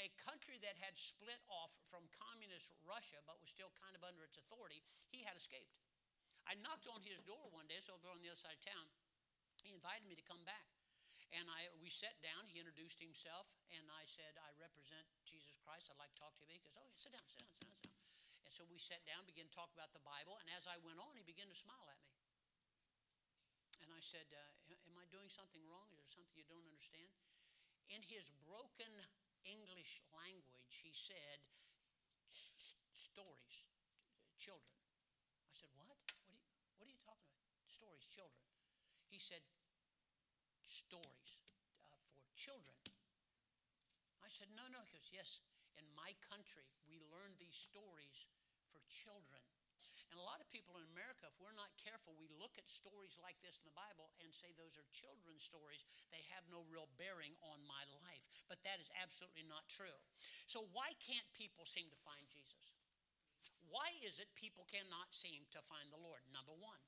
a 0.00 0.08
country 0.16 0.56
that 0.64 0.76
had 0.80 0.96
split 0.96 1.40
off 1.48 1.76
from 1.84 2.08
communist 2.16 2.72
Russia 2.84 3.20
but 3.24 3.36
was 3.40 3.52
still 3.52 3.72
kind 3.76 3.92
of 3.92 4.00
under 4.04 4.24
its 4.24 4.40
authority, 4.40 4.80
he 5.12 5.24
had 5.24 5.36
escaped. 5.36 5.76
I 6.48 6.56
knocked 6.56 6.88
on 6.88 7.04
his 7.04 7.20
door 7.20 7.52
one 7.52 7.68
day, 7.68 7.78
so 7.84 7.94
over 7.94 8.08
on 8.08 8.24
the 8.24 8.32
other 8.32 8.40
side 8.40 8.56
of 8.56 8.64
town. 8.64 8.88
He 9.60 9.76
invited 9.76 10.08
me 10.08 10.16
to 10.16 10.24
come 10.24 10.40
back. 10.48 10.72
And 11.30 11.46
I, 11.46 11.70
we 11.78 11.92
sat 11.92 12.18
down, 12.18 12.48
he 12.50 12.58
introduced 12.58 12.98
himself, 12.98 13.54
and 13.70 13.86
I 13.86 14.02
said, 14.02 14.34
I 14.34 14.50
represent 14.58 15.06
Jesus 15.22 15.60
Christ. 15.62 15.86
I'd 15.86 16.00
like 16.00 16.10
to 16.16 16.18
talk 16.18 16.34
to 16.34 16.42
you. 16.42 16.50
He 16.50 16.58
goes, 16.58 16.74
Oh, 16.74 16.82
yeah, 16.90 16.98
sit 16.98 17.14
down, 17.14 17.22
sit 17.30 17.38
down, 17.38 17.54
sit 17.54 17.70
down, 17.70 17.76
sit 17.78 17.86
down. 17.86 18.19
And 18.50 18.52
so 18.58 18.66
we 18.66 18.82
sat 18.82 19.06
down, 19.06 19.22
began 19.30 19.46
to 19.46 19.54
talk 19.54 19.70
about 19.70 19.94
the 19.94 20.02
Bible, 20.02 20.34
and 20.42 20.50
as 20.58 20.66
I 20.66 20.74
went 20.82 20.98
on, 20.98 21.14
he 21.14 21.22
began 21.22 21.46
to 21.46 21.54
smile 21.54 21.86
at 21.86 22.02
me. 22.02 22.18
And 23.78 23.94
I 23.94 24.02
said, 24.02 24.26
uh, 24.34 24.74
Am 24.90 24.98
I 24.98 25.06
doing 25.06 25.30
something 25.30 25.62
wrong? 25.70 25.86
Is 25.94 26.02
there 26.02 26.18
something 26.18 26.34
you 26.34 26.50
don't 26.50 26.66
understand? 26.66 27.14
in 27.90 28.02
his 28.06 28.30
broken 28.46 28.90
English 29.42 29.98
language, 30.14 30.74
he 30.86 30.94
said, 30.94 31.42
stories, 32.30 33.66
children. 34.38 34.78
I 35.42 35.52
said, 35.52 35.74
what? 35.74 35.90
What 35.90 35.98
are, 36.22 36.30
you, 36.30 36.38
what 36.78 36.86
are 36.86 36.94
you 36.94 37.02
talking 37.02 37.26
about? 37.34 37.50
Stories, 37.66 38.06
children. 38.06 38.46
He 39.10 39.18
said, 39.18 39.42
stories 40.62 41.42
uh, 41.82 41.98
for 42.14 42.22
children. 42.38 42.78
I 44.22 44.30
said, 44.30 44.54
no, 44.54 44.62
no. 44.70 44.78
He 44.86 44.94
goes, 44.94 45.10
yes, 45.10 45.42
in 45.74 45.90
my 45.98 46.14
country, 46.22 46.70
we 46.86 47.02
learn 47.10 47.34
these 47.42 47.58
stories 47.58 48.30
for 48.70 48.80
children. 48.86 49.42
And 50.10 50.18
a 50.18 50.26
lot 50.26 50.42
of 50.42 50.50
people 50.50 50.74
in 50.74 50.82
America, 50.90 51.30
if 51.30 51.38
we're 51.38 51.54
not 51.54 51.70
careful, 51.78 52.18
we 52.18 52.26
look 52.34 52.58
at 52.58 52.66
stories 52.66 53.14
like 53.22 53.38
this 53.38 53.62
in 53.62 53.66
the 53.70 53.78
Bible 53.78 54.10
and 54.18 54.34
say 54.34 54.50
those 54.58 54.74
are 54.74 54.86
children's 54.90 55.46
stories. 55.46 55.86
They 56.10 56.26
have 56.34 56.42
no 56.50 56.66
real 56.66 56.90
bearing 56.98 57.38
on 57.46 57.62
my 57.62 57.86
life. 58.02 58.26
But 58.50 58.58
that 58.66 58.82
is 58.82 58.90
absolutely 58.98 59.46
not 59.46 59.70
true. 59.70 59.98
So, 60.50 60.66
why 60.74 60.98
can't 60.98 61.26
people 61.30 61.62
seem 61.62 61.86
to 61.94 62.00
find 62.02 62.26
Jesus? 62.26 62.74
Why 63.70 63.86
is 64.02 64.18
it 64.18 64.26
people 64.34 64.66
cannot 64.66 65.14
seem 65.14 65.46
to 65.54 65.62
find 65.62 65.94
the 65.94 66.02
Lord? 66.02 66.26
Number 66.34 66.58
one, 66.58 66.82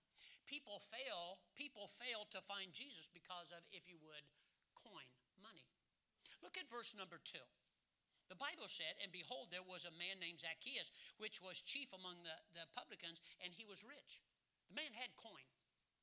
people 0.50 0.82
fail, 0.82 1.38
people 1.54 1.86
fail 1.86 2.26
to 2.34 2.42
find 2.42 2.74
Jesus 2.74 3.06
because 3.06 3.54
of, 3.54 3.62
if 3.70 3.86
you 3.86 4.02
would, 4.02 4.26
coin, 4.74 5.06
money. 5.38 5.70
Look 6.42 6.58
at 6.58 6.66
verse 6.66 6.90
number 6.98 7.22
two. 7.22 7.46
The 8.32 8.40
Bible 8.40 8.64
said, 8.64 8.96
And 9.04 9.12
behold, 9.12 9.52
there 9.52 9.60
was 9.68 9.84
a 9.84 9.92
man 10.00 10.16
named 10.16 10.40
Zacchaeus, 10.40 10.88
which 11.20 11.44
was 11.44 11.60
chief 11.60 11.92
among 11.92 12.24
the, 12.24 12.32
the 12.56 12.64
publicans, 12.72 13.20
and 13.44 13.52
he 13.52 13.68
was 13.68 13.84
rich. 13.84 14.24
The 14.72 14.80
man 14.80 14.96
had 14.96 15.12
coin, 15.20 15.44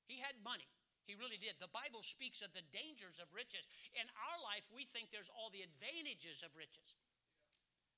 he 0.06 0.22
had 0.22 0.38
money. 0.46 0.70
He 1.10 1.18
really 1.18 1.42
did. 1.42 1.58
The 1.58 1.74
Bible 1.74 2.06
speaks 2.06 2.46
of 2.46 2.54
the 2.54 2.62
dangers 2.70 3.18
of 3.18 3.34
riches. 3.34 3.66
In 3.98 4.06
our 4.06 4.38
life, 4.46 4.70
we 4.70 4.86
think 4.86 5.10
there's 5.10 5.34
all 5.34 5.50
the 5.50 5.66
advantages 5.66 6.46
of 6.46 6.54
riches. 6.54 6.94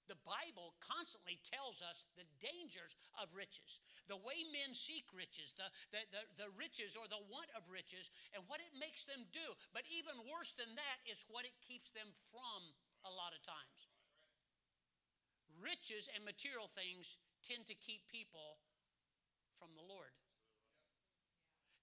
The 0.08 0.16
Bible 0.24 0.80
constantly 0.80 1.36
tells 1.44 1.84
us 1.84 2.08
the 2.16 2.24
dangers 2.40 2.96
of 3.20 3.36
riches, 3.36 3.84
the 4.08 4.16
way 4.16 4.48
men 4.48 4.72
seek 4.72 5.12
riches, 5.12 5.52
the, 5.60 5.68
the, 5.92 6.08
the, 6.08 6.24
the, 6.48 6.50
riches 6.56 6.96
or 6.96 7.04
the 7.12 7.20
want 7.28 7.52
of 7.52 7.68
riches, 7.68 8.08
and 8.32 8.48
what 8.48 8.64
it 8.64 8.72
makes 8.80 9.04
them 9.04 9.28
do. 9.36 9.44
But 9.76 9.84
even 9.92 10.16
worse 10.32 10.56
than 10.56 10.72
that 10.80 10.98
is 11.04 11.28
what 11.28 11.44
it 11.44 11.56
keeps 11.60 11.92
them 11.92 12.08
from 12.32 12.60
a 13.04 13.12
lot 13.12 13.36
of 13.36 13.44
times. 13.44 13.92
Riches 15.62 16.10
and 16.12 16.26
material 16.26 16.66
things 16.66 17.22
tend 17.46 17.70
to 17.70 17.78
keep 17.78 18.10
people 18.10 18.62
from 19.54 19.78
the 19.78 19.86
Lord. 19.86 20.14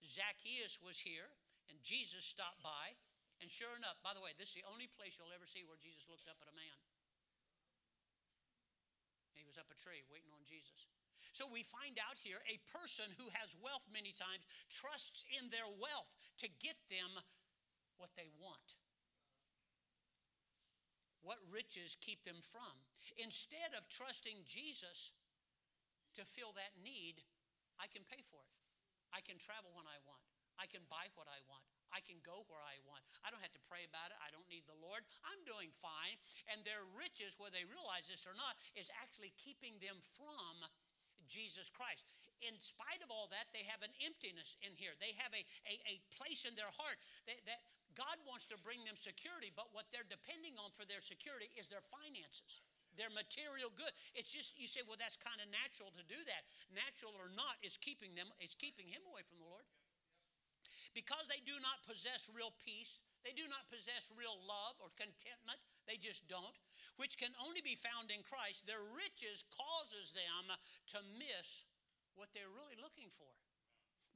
Zacchaeus 0.02 0.82
was 0.82 0.98
here, 0.98 1.30
and 1.70 1.78
Jesus 1.82 2.26
stopped 2.26 2.62
by, 2.62 2.98
and 3.38 3.46
sure 3.46 3.74
enough, 3.78 3.98
by 4.02 4.14
the 4.14 4.22
way, 4.22 4.34
this 4.34 4.54
is 4.54 4.62
the 4.62 4.70
only 4.70 4.90
place 4.90 5.18
you'll 5.18 5.34
ever 5.34 5.46
see 5.46 5.62
where 5.62 5.78
Jesus 5.78 6.10
looked 6.10 6.26
up 6.26 6.42
at 6.42 6.50
a 6.50 6.56
man 6.58 6.78
He 9.38 9.46
was 9.46 9.54
up 9.54 9.70
a 9.70 9.78
tree 9.78 10.02
waiting 10.10 10.34
on 10.34 10.42
Jesus. 10.42 10.90
So 11.30 11.46
we 11.46 11.62
find 11.62 11.94
out 12.02 12.18
here 12.18 12.42
a 12.50 12.58
person 12.66 13.14
who 13.14 13.30
has 13.38 13.54
wealth 13.62 13.86
many 13.86 14.10
times 14.10 14.42
trusts 14.66 15.22
in 15.30 15.54
their 15.54 15.70
wealth 15.78 16.18
to 16.42 16.50
get 16.50 16.74
them 16.90 17.14
what 17.94 18.10
they 18.18 18.26
want. 18.42 18.74
What 21.28 21.44
riches 21.52 21.92
keep 22.00 22.24
them 22.24 22.40
from. 22.40 22.72
Instead 23.20 23.76
of 23.76 23.84
trusting 23.92 24.48
Jesus 24.48 25.12
to 26.16 26.24
fill 26.24 26.56
that 26.56 26.72
need, 26.80 27.20
I 27.76 27.84
can 27.92 28.00
pay 28.08 28.24
for 28.24 28.40
it. 28.40 28.56
I 29.12 29.20
can 29.20 29.36
travel 29.36 29.68
when 29.76 29.84
I 29.84 30.00
want. 30.08 30.24
I 30.56 30.64
can 30.64 30.88
buy 30.88 31.12
what 31.20 31.28
I 31.28 31.36
want. 31.44 31.60
I 31.92 32.00
can 32.00 32.16
go 32.24 32.48
where 32.48 32.64
I 32.64 32.80
want. 32.88 33.04
I 33.24 33.28
don't 33.28 33.44
have 33.44 33.52
to 33.52 33.68
pray 33.68 33.84
about 33.84 34.08
it. 34.08 34.16
I 34.24 34.32
don't 34.32 34.48
need 34.48 34.64
the 34.64 34.80
Lord. 34.80 35.04
I'm 35.28 35.40
doing 35.44 35.68
fine. 35.68 36.16
And 36.48 36.64
their 36.64 36.88
riches, 36.96 37.36
whether 37.36 37.60
they 37.60 37.68
realize 37.68 38.08
this 38.08 38.24
or 38.24 38.32
not, 38.32 38.56
is 38.72 38.88
actually 39.04 39.36
keeping 39.36 39.76
them 39.84 40.00
from 40.00 40.64
Jesus 41.28 41.68
Christ. 41.68 42.08
In 42.40 42.56
spite 42.56 43.04
of 43.04 43.12
all 43.12 43.28
that, 43.28 43.52
they 43.52 43.68
have 43.68 43.84
an 43.84 43.92
emptiness 44.00 44.56
in 44.64 44.72
here. 44.80 44.96
They 44.96 45.12
have 45.20 45.32
a, 45.36 45.44
a, 45.68 45.74
a 45.92 45.96
place 46.16 46.48
in 46.48 46.56
their 46.56 46.72
heart 46.72 46.96
that, 47.28 47.40
that 47.44 47.60
God 47.98 48.14
wants 48.22 48.46
to 48.54 48.56
bring 48.62 48.86
them 48.86 48.94
security, 48.94 49.50
but 49.50 49.74
what 49.74 49.90
they're 49.90 50.06
depending 50.06 50.54
on 50.62 50.70
for 50.70 50.86
their 50.86 51.02
security 51.02 51.50
is 51.58 51.66
their 51.66 51.82
finances 51.82 52.62
their 52.98 53.14
material 53.14 53.70
good. 53.78 53.94
It's 54.18 54.34
just 54.34 54.58
you 54.58 54.66
say, 54.66 54.82
well, 54.82 54.98
that's 54.98 55.14
kind 55.14 55.38
of 55.38 55.46
natural 55.54 55.94
to 55.94 56.02
do 56.10 56.18
that. 56.26 56.42
Natural 56.74 57.14
or 57.14 57.30
not, 57.30 57.54
it's 57.62 57.78
keeping 57.78 58.18
them, 58.18 58.26
it's 58.42 58.58
keeping 58.58 58.90
him 58.90 59.06
away 59.06 59.22
from 59.22 59.38
the 59.38 59.46
Lord. 59.46 59.62
Because 60.92 61.30
they 61.30 61.38
do 61.46 61.54
not 61.62 61.86
possess 61.86 62.26
real 62.34 62.50
peace, 62.58 63.00
they 63.22 63.32
do 63.32 63.46
not 63.46 63.70
possess 63.70 64.10
real 64.18 64.34
love 64.42 64.76
or 64.82 64.90
contentment, 64.98 65.62
they 65.86 65.96
just 65.96 66.26
don't, 66.26 66.58
which 66.98 67.16
can 67.16 67.32
only 67.38 67.62
be 67.62 67.78
found 67.78 68.10
in 68.10 68.26
Christ, 68.26 68.66
their 68.66 68.82
riches 68.98 69.46
causes 69.48 70.12
them 70.12 70.50
to 70.92 70.98
miss 71.16 71.64
what 72.18 72.34
they're 72.34 72.50
really 72.50 72.76
looking 72.82 73.08
for. 73.08 73.30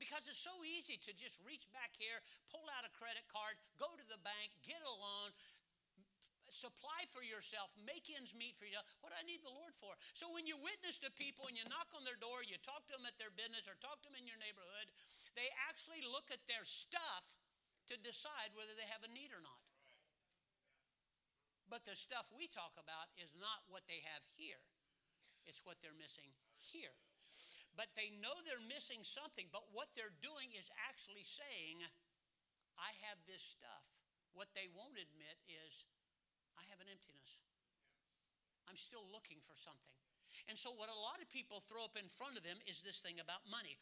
Because 0.00 0.26
it's 0.26 0.42
so 0.42 0.54
easy 0.66 0.98
to 0.98 1.12
just 1.14 1.40
reach 1.46 1.70
back 1.70 1.94
here, 1.94 2.18
pull 2.50 2.64
out 2.76 2.84
a 2.84 2.92
credit 2.92 3.24
card, 3.30 3.54
go 3.78 3.86
to 3.86 4.06
the 4.10 4.18
bank, 4.20 4.50
get 4.66 4.82
a 4.82 4.92
loan, 4.92 5.30
supply 6.52 7.08
for 7.08 7.24
yourself, 7.24 7.72
make 7.80 8.12
ends 8.12 8.36
meet 8.36 8.54
for 8.60 8.68
yourself. 8.68 8.86
What 9.00 9.10
do 9.10 9.18
I 9.18 9.24
need 9.24 9.40
the 9.40 9.52
Lord 9.52 9.72
for? 9.72 9.96
So 10.12 10.28
when 10.36 10.44
you 10.44 10.60
witness 10.60 11.00
to 11.00 11.10
people 11.16 11.48
and 11.48 11.56
you 11.56 11.64
knock 11.66 11.88
on 11.96 12.04
their 12.04 12.20
door, 12.20 12.44
you 12.44 12.60
talk 12.60 12.84
to 12.92 12.94
them 12.94 13.08
at 13.08 13.16
their 13.16 13.32
business 13.32 13.64
or 13.64 13.74
talk 13.80 14.04
to 14.04 14.12
them 14.12 14.20
in 14.20 14.28
your 14.28 14.38
neighborhood, 14.38 14.92
they 15.32 15.48
actually 15.66 16.04
look 16.04 16.28
at 16.28 16.44
their 16.44 16.62
stuff 16.62 17.40
to 17.88 17.96
decide 17.98 18.52
whether 18.54 18.76
they 18.76 18.86
have 18.92 19.02
a 19.02 19.10
need 19.10 19.32
or 19.32 19.42
not. 19.42 19.64
But 21.72 21.88
the 21.88 21.96
stuff 21.96 22.28
we 22.36 22.52
talk 22.52 22.76
about 22.76 23.08
is 23.16 23.32
not 23.32 23.64
what 23.72 23.88
they 23.88 24.04
have 24.12 24.22
here, 24.36 24.60
it's 25.48 25.64
what 25.64 25.80
they're 25.80 25.96
missing 25.96 26.36
here. 26.60 27.01
But 27.72 27.96
they 27.96 28.12
know 28.20 28.36
they're 28.44 28.62
missing 28.62 29.00
something, 29.00 29.48
but 29.48 29.72
what 29.72 29.92
they're 29.96 30.12
doing 30.20 30.52
is 30.52 30.68
actually 30.88 31.24
saying, 31.24 31.80
I 32.76 32.92
have 33.08 33.20
this 33.24 33.40
stuff. 33.40 34.04
What 34.36 34.52
they 34.52 34.68
won't 34.72 34.96
admit 34.96 35.36
is, 35.48 35.84
I 36.56 36.64
have 36.68 36.80
an 36.84 36.88
emptiness. 36.88 37.40
I'm 38.68 38.76
still 38.76 39.04
looking 39.08 39.40
for 39.40 39.56
something. 39.56 39.92
And 40.48 40.56
so, 40.56 40.72
what 40.72 40.88
a 40.88 40.96
lot 40.96 41.20
of 41.20 41.28
people 41.28 41.60
throw 41.60 41.84
up 41.84 41.96
in 41.96 42.08
front 42.08 42.40
of 42.40 42.44
them 42.44 42.56
is 42.64 42.80
this 42.80 43.04
thing 43.04 43.20
about 43.20 43.44
money. 43.44 43.76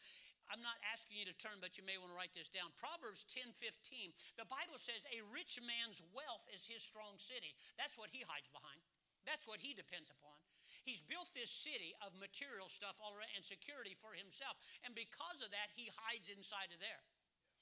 I'm 0.51 0.59
not 0.59 0.75
asking 0.91 1.15
you 1.15 1.23
to 1.31 1.35
turn, 1.39 1.63
but 1.63 1.79
you 1.79 1.87
may 1.87 1.95
want 1.95 2.11
to 2.11 2.17
write 2.17 2.35
this 2.35 2.51
down. 2.51 2.75
Proverbs 2.75 3.23
10 3.23 3.55
15. 3.55 4.11
The 4.35 4.49
Bible 4.51 4.75
says, 4.75 5.07
A 5.15 5.23
rich 5.31 5.63
man's 5.63 6.03
wealth 6.11 6.43
is 6.51 6.67
his 6.67 6.83
strong 6.83 7.15
city. 7.15 7.55
That's 7.79 7.95
what 7.95 8.11
he 8.11 8.27
hides 8.27 8.51
behind, 8.51 8.83
that's 9.23 9.47
what 9.47 9.63
he 9.63 9.71
depends 9.71 10.11
upon. 10.11 10.40
He's 10.81 11.01
built 11.01 11.29
this 11.37 11.53
city 11.53 11.93
of 12.01 12.17
material 12.17 12.65
stuff 12.65 12.97
all 12.97 13.13
around 13.13 13.29
and 13.37 13.45
security 13.45 13.93
for 13.93 14.17
himself. 14.17 14.57
And 14.81 14.97
because 14.97 15.39
of 15.45 15.53
that, 15.53 15.69
he 15.77 15.93
hides 15.93 16.27
inside 16.27 16.73
of 16.73 16.81
there. 16.81 17.05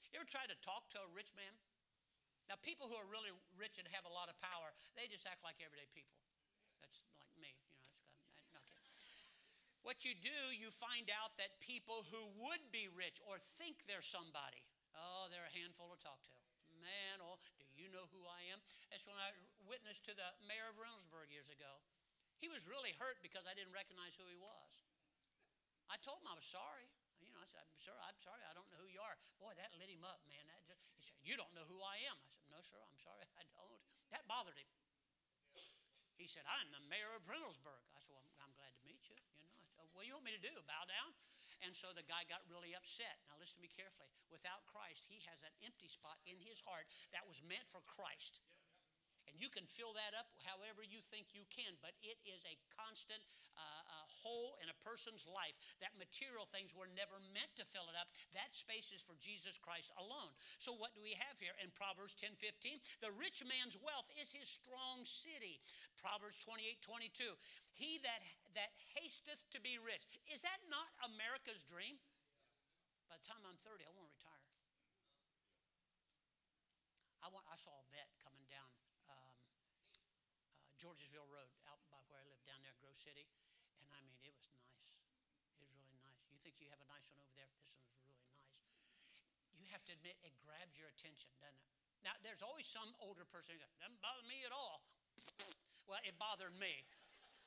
You 0.10 0.24
ever 0.24 0.30
try 0.30 0.48
to 0.48 0.58
talk 0.64 0.90
to 0.96 1.00
a 1.04 1.10
rich 1.12 1.36
man? 1.36 1.54
Now, 2.50 2.58
people 2.66 2.90
who 2.90 2.98
are 2.98 3.06
really 3.06 3.30
rich 3.62 3.78
and 3.78 3.86
have 3.94 4.10
a 4.10 4.14
lot 4.14 4.26
of 4.26 4.34
power, 4.42 4.74
they 4.98 5.06
just 5.06 5.30
act 5.30 5.46
like 5.46 5.62
everyday 5.62 5.86
people. 5.94 6.18
That's 6.82 6.98
like 7.14 7.30
me, 7.38 7.54
you 7.54 8.50
know. 8.50 8.66
Okay. 8.66 8.82
What 9.86 10.02
you 10.02 10.18
do, 10.18 10.40
you 10.58 10.74
find 10.74 11.14
out 11.14 11.38
that 11.38 11.62
people 11.62 12.02
who 12.10 12.34
would 12.42 12.74
be 12.74 12.90
rich 12.90 13.22
or 13.30 13.38
think 13.38 13.86
they're 13.86 14.02
somebody, 14.02 14.66
oh, 14.98 15.30
they're 15.30 15.46
a 15.46 15.56
handful 15.62 15.94
to 15.94 16.00
talk 16.02 16.18
to. 16.26 16.34
Man, 16.82 17.22
oh, 17.22 17.38
do 17.60 17.78
you 17.78 17.92
know 17.94 18.10
who 18.10 18.24
I 18.26 18.50
am? 18.50 18.58
That's 18.90 19.06
when 19.06 19.20
I 19.20 19.30
witnessed 19.70 20.10
to 20.10 20.18
the 20.18 20.30
mayor 20.48 20.66
of 20.74 20.80
Reynoldsburg 20.82 21.30
years 21.30 21.54
ago. 21.54 21.84
He 22.40 22.48
was 22.48 22.66
really 22.66 22.96
hurt 22.96 23.20
because 23.20 23.44
I 23.44 23.54
didn't 23.54 23.76
recognize 23.76 24.16
who 24.16 24.24
he 24.28 24.40
was. 24.40 24.72
I 25.92 26.00
told 26.00 26.24
him 26.24 26.32
I 26.32 26.38
was 26.40 26.48
sorry. 26.48 26.88
You 27.20 27.28
know, 27.36 27.44
I 27.44 27.50
said, 27.52 27.68
sir, 27.76 27.94
I'm 28.08 28.16
sorry, 28.24 28.42
I 28.48 28.56
don't 28.56 28.68
know 28.72 28.80
who 28.80 28.88
you 28.88 29.04
are. 29.04 29.16
Boy, 29.44 29.52
that 29.60 29.76
lit 29.76 29.92
him 29.92 30.08
up, 30.08 30.24
man. 30.32 30.42
That 30.48 30.64
just, 30.64 30.88
he 30.96 31.04
said, 31.04 31.20
you 31.20 31.36
don't 31.36 31.52
know 31.52 31.68
who 31.68 31.78
I 31.84 32.00
am. 32.08 32.16
I 32.16 32.32
said, 32.32 32.48
no, 32.48 32.60
sir, 32.64 32.80
I'm 32.80 32.98
sorry, 32.98 33.28
I 33.42 33.44
don't. 33.54 33.84
That 34.16 34.24
bothered 34.26 34.56
him. 34.56 34.72
He 36.16 36.28
said, 36.28 36.44
I'm 36.48 36.68
the 36.72 36.84
mayor 36.92 37.16
of 37.16 37.24
Reynoldsburg. 37.28 37.84
I 37.96 38.00
said, 38.04 38.12
well, 38.12 38.28
I'm 38.44 38.52
glad 38.56 38.72
to 38.76 38.84
meet 38.84 39.08
you. 39.08 39.16
You 39.40 39.48
know, 39.48 39.52
said, 39.56 39.68
what 39.96 40.04
do 40.04 40.08
you 40.08 40.16
want 40.20 40.28
me 40.28 40.36
to 40.36 40.44
do? 40.44 40.52
Bow 40.68 40.84
down? 40.84 41.16
And 41.64 41.76
so 41.76 41.92
the 41.92 42.04
guy 42.08 42.24
got 42.28 42.44
really 42.48 42.72
upset. 42.76 43.20
Now 43.28 43.36
listen 43.40 43.60
to 43.60 43.64
me 43.64 43.72
carefully. 43.72 44.12
Without 44.32 44.64
Christ, 44.68 45.08
he 45.12 45.24
has 45.28 45.44
an 45.44 45.52
empty 45.64 45.92
spot 45.92 46.20
in 46.24 46.40
his 46.40 46.64
heart 46.64 46.88
that 47.12 47.28
was 47.28 47.44
meant 47.44 47.68
for 47.68 47.84
Christ. 47.84 48.40
And 49.30 49.38
you 49.38 49.54
can 49.54 49.70
fill 49.70 49.94
that 49.94 50.18
up 50.18 50.26
however 50.50 50.82
you 50.82 51.06
think 51.06 51.30
you 51.38 51.46
can, 51.54 51.78
but 51.86 51.94
it 52.02 52.18
is 52.26 52.42
a 52.50 52.58
constant 52.74 53.22
uh, 53.54 53.62
uh, 53.62 54.06
hole 54.26 54.58
in 54.58 54.74
a 54.74 54.78
person's 54.82 55.30
life. 55.30 55.54
That 55.86 55.94
material 56.02 56.50
things 56.50 56.74
were 56.74 56.90
never 56.98 57.22
meant 57.30 57.54
to 57.62 57.66
fill 57.70 57.86
it 57.94 57.98
up. 57.98 58.10
That 58.34 58.58
space 58.58 58.90
is 58.90 59.06
for 59.06 59.14
Jesus 59.22 59.62
Christ 59.62 59.94
alone. 60.02 60.34
So 60.58 60.74
what 60.74 60.98
do 60.98 61.06
we 61.06 61.14
have 61.30 61.38
here 61.38 61.54
in 61.62 61.70
Proverbs 61.78 62.18
10 62.18 62.34
15? 62.42 62.82
The 63.06 63.14
rich 63.22 63.46
man's 63.46 63.78
wealth 63.78 64.10
is 64.18 64.34
his 64.34 64.50
strong 64.50 65.06
city. 65.06 65.62
Proverbs 66.02 66.42
28 66.42 66.82
22. 66.82 67.30
He 67.78 68.02
that, 68.02 68.22
that 68.58 68.74
hasteth 68.98 69.46
to 69.54 69.62
be 69.62 69.78
rich. 69.78 70.10
Is 70.34 70.42
that 70.42 70.60
not 70.74 70.90
America's 71.06 71.62
dream? 71.62 72.02
By 73.06 73.22
the 73.22 73.26
time 73.30 73.46
I'm 73.46 73.58
30, 73.62 73.86
I 73.86 73.94
want 73.94 74.10
to 74.10 74.16
retire. 74.18 74.46
I, 77.20 77.28
want, 77.30 77.46
I 77.52 77.58
saw 77.60 77.76
a 77.76 77.86
Vette 77.92 78.19
Georgesville 80.80 81.28
Road, 81.28 81.52
out 81.68 81.84
by 81.92 82.00
where 82.08 82.24
I 82.24 82.26
live 82.32 82.40
down 82.48 82.64
there, 82.64 82.72
Grove 82.80 82.96
City. 82.96 83.28
And 83.84 83.92
I 83.92 84.00
mean, 84.00 84.16
it 84.24 84.32
was 84.32 84.48
nice. 84.48 84.80
It 85.60 85.68
was 85.68 85.76
really 85.76 86.00
nice. 86.00 86.24
You 86.32 86.40
think 86.40 86.56
you 86.64 86.72
have 86.72 86.80
a 86.80 86.88
nice 86.88 87.12
one 87.12 87.20
over 87.20 87.36
there? 87.36 87.52
This 87.60 87.76
one 87.76 87.84
was 87.92 88.00
really 88.08 88.24
nice. 88.32 88.64
You 89.60 89.68
have 89.76 89.84
to 89.92 89.94
admit, 90.00 90.16
it 90.24 90.32
grabs 90.40 90.80
your 90.80 90.88
attention, 90.88 91.36
doesn't 91.44 91.60
it? 91.60 91.68
Now, 92.00 92.16
there's 92.24 92.40
always 92.40 92.64
some 92.64 92.96
older 93.04 93.28
person 93.28 93.60
who 93.60 93.60
goes, 93.60 93.76
doesn't 93.84 94.00
bother 94.00 94.24
me 94.24 94.48
at 94.48 94.56
all. 94.56 94.80
well, 95.84 96.00
it 96.08 96.16
bothered 96.16 96.56
me. 96.56 96.88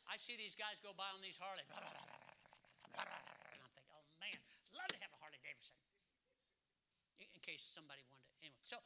I 0.05 0.21
see 0.21 0.37
these 0.37 0.53
guys 0.53 0.85
go 0.85 0.93
by 0.93 1.09
on 1.17 1.25
these 1.25 1.41
Harley. 1.41 1.65
And 1.65 1.81
I'm 3.65 3.73
thinking, 3.73 3.97
oh 3.97 4.05
man, 4.21 4.37
love 4.77 4.93
to 4.93 5.01
have 5.01 5.09
a 5.09 5.19
Harley 5.25 5.41
Davidson. 5.41 5.81
In 7.17 7.41
case 7.41 7.65
somebody 7.65 8.05
wanted 8.13 8.29
it. 8.29 8.53
Anyway, 8.53 8.61
so 8.61 8.77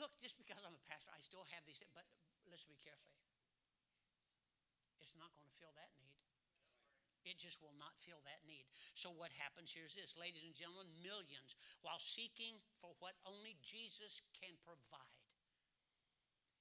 look, 0.00 0.12
just 0.20 0.36
because 0.36 0.60
I'm 0.62 0.76
a 0.76 0.84
pastor, 0.88 1.12
I 1.12 1.20
still 1.20 1.44
have 1.56 1.64
these, 1.64 1.82
but 1.96 2.06
listen 2.48 2.72
to 2.72 2.76
me 2.76 2.80
carefully. 2.82 3.16
it's 5.00 5.14
not 5.14 5.30
going 5.38 5.46
to 5.46 5.54
fill 5.54 5.72
that 5.78 5.92
need. 6.00 6.16
It 7.26 7.42
just 7.42 7.58
will 7.58 7.74
not 7.74 7.98
fill 7.98 8.22
that 8.22 8.46
need. 8.46 8.70
So, 8.94 9.10
what 9.10 9.34
happens 9.42 9.74
here 9.74 9.82
is 9.82 9.98
this, 9.98 10.14
ladies 10.14 10.46
and 10.46 10.54
gentlemen 10.54 10.86
millions, 11.02 11.58
while 11.82 11.98
seeking 11.98 12.62
for 12.78 12.94
what 13.02 13.18
only 13.26 13.58
Jesus 13.66 14.22
can 14.38 14.54
provide, 14.62 15.26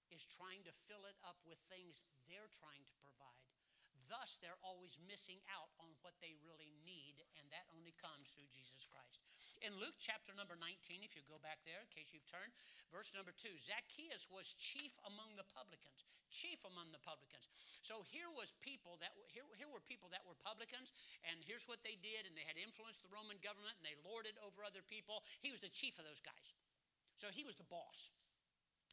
is 0.09 0.25
trying 0.25 0.65
to 0.65 0.73
fill 0.73 1.05
it 1.05 1.17
up 1.21 1.37
with 1.45 1.61
things 1.69 2.01
they're 2.25 2.49
trying 2.49 2.81
to 2.81 2.95
provide. 2.97 3.45
Thus, 4.09 4.37
they're 4.41 4.61
always 4.61 5.01
missing 5.01 5.41
out 5.49 5.69
on 5.81 5.93
what 6.01 6.17
they 6.21 6.37
really 6.45 6.73
need, 6.85 7.21
that 7.55 7.71
only 7.71 7.95
comes 7.95 8.27
through 8.35 8.51
Jesus 8.51 8.83
Christ. 8.91 9.23
In 9.63 9.71
Luke 9.79 9.95
chapter 9.95 10.35
number 10.35 10.59
19, 10.59 10.99
if 11.07 11.15
you 11.15 11.23
go 11.23 11.39
back 11.39 11.63
there, 11.63 11.79
in 11.79 11.87
case 11.87 12.11
you've 12.11 12.27
turned, 12.27 12.51
verse 12.91 13.15
number 13.15 13.31
2 13.31 13.55
Zacchaeus 13.55 14.27
was 14.27 14.51
chief 14.59 14.99
among 15.07 15.39
the 15.39 15.47
publicans. 15.47 16.03
Chief 16.27 16.59
among 16.67 16.91
the 16.91 16.99
publicans. 16.99 17.47
So 17.79 18.03
here 18.11 18.27
was 18.35 18.51
people 18.59 18.99
that 18.99 19.15
here, 19.31 19.47
here 19.55 19.71
were 19.71 19.79
people 19.87 20.11
that 20.11 20.27
were 20.27 20.35
publicans, 20.35 20.91
and 21.23 21.39
here's 21.39 21.63
what 21.63 21.79
they 21.87 21.95
did, 22.03 22.27
and 22.27 22.35
they 22.35 22.43
had 22.43 22.59
influenced 22.59 22.99
the 22.99 23.09
Roman 23.09 23.39
government, 23.39 23.79
and 23.79 23.87
they 23.87 23.95
lorded 24.03 24.35
over 24.43 24.67
other 24.67 24.83
people. 24.83 25.23
He 25.39 25.55
was 25.55 25.63
the 25.63 25.71
chief 25.71 25.95
of 25.95 26.03
those 26.03 26.19
guys. 26.19 26.51
So 27.15 27.31
he 27.31 27.47
was 27.47 27.55
the 27.55 27.67
boss. 27.71 28.11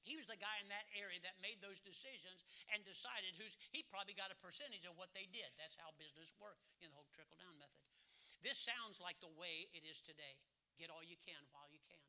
He 0.03 0.19
was 0.19 0.27
the 0.27 0.39
guy 0.39 0.59
in 0.59 0.67
that 0.71 0.87
area 0.99 1.23
that 1.23 1.39
made 1.39 1.63
those 1.63 1.79
decisions 1.79 2.43
and 2.75 2.83
decided 2.83 3.39
who's, 3.39 3.55
he 3.71 3.87
probably 3.87 4.19
got 4.19 4.35
a 4.35 4.39
percentage 4.43 4.83
of 4.83 4.99
what 4.99 5.15
they 5.15 5.31
did. 5.31 5.47
That's 5.55 5.79
how 5.79 5.95
business 5.95 6.35
worked 6.43 6.67
in 6.83 6.91
the 6.91 6.99
whole 6.99 7.07
trickle 7.15 7.39
down 7.39 7.55
method. 7.63 7.72
This 8.43 8.59
sounds 8.59 8.99
like 8.99 9.23
the 9.23 9.31
way 9.39 9.71
it 9.71 9.87
is 9.87 10.03
today. 10.03 10.37
Get 10.75 10.91
all 10.91 11.07
you 11.07 11.15
can 11.23 11.39
while 11.55 11.71
you 11.71 11.79
can. 11.87 12.03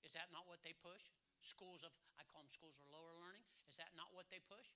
Is 0.00 0.16
that 0.16 0.32
not 0.32 0.48
what 0.48 0.64
they 0.64 0.72
push? 0.72 1.12
Schools 1.44 1.84
of, 1.84 1.92
I 2.16 2.24
call 2.24 2.40
them 2.40 2.52
schools 2.52 2.80
of 2.80 2.88
lower 2.88 3.12
learning. 3.20 3.44
Is 3.68 3.76
that 3.76 3.92
not 3.96 4.16
what 4.16 4.32
they 4.32 4.40
push? 4.40 4.72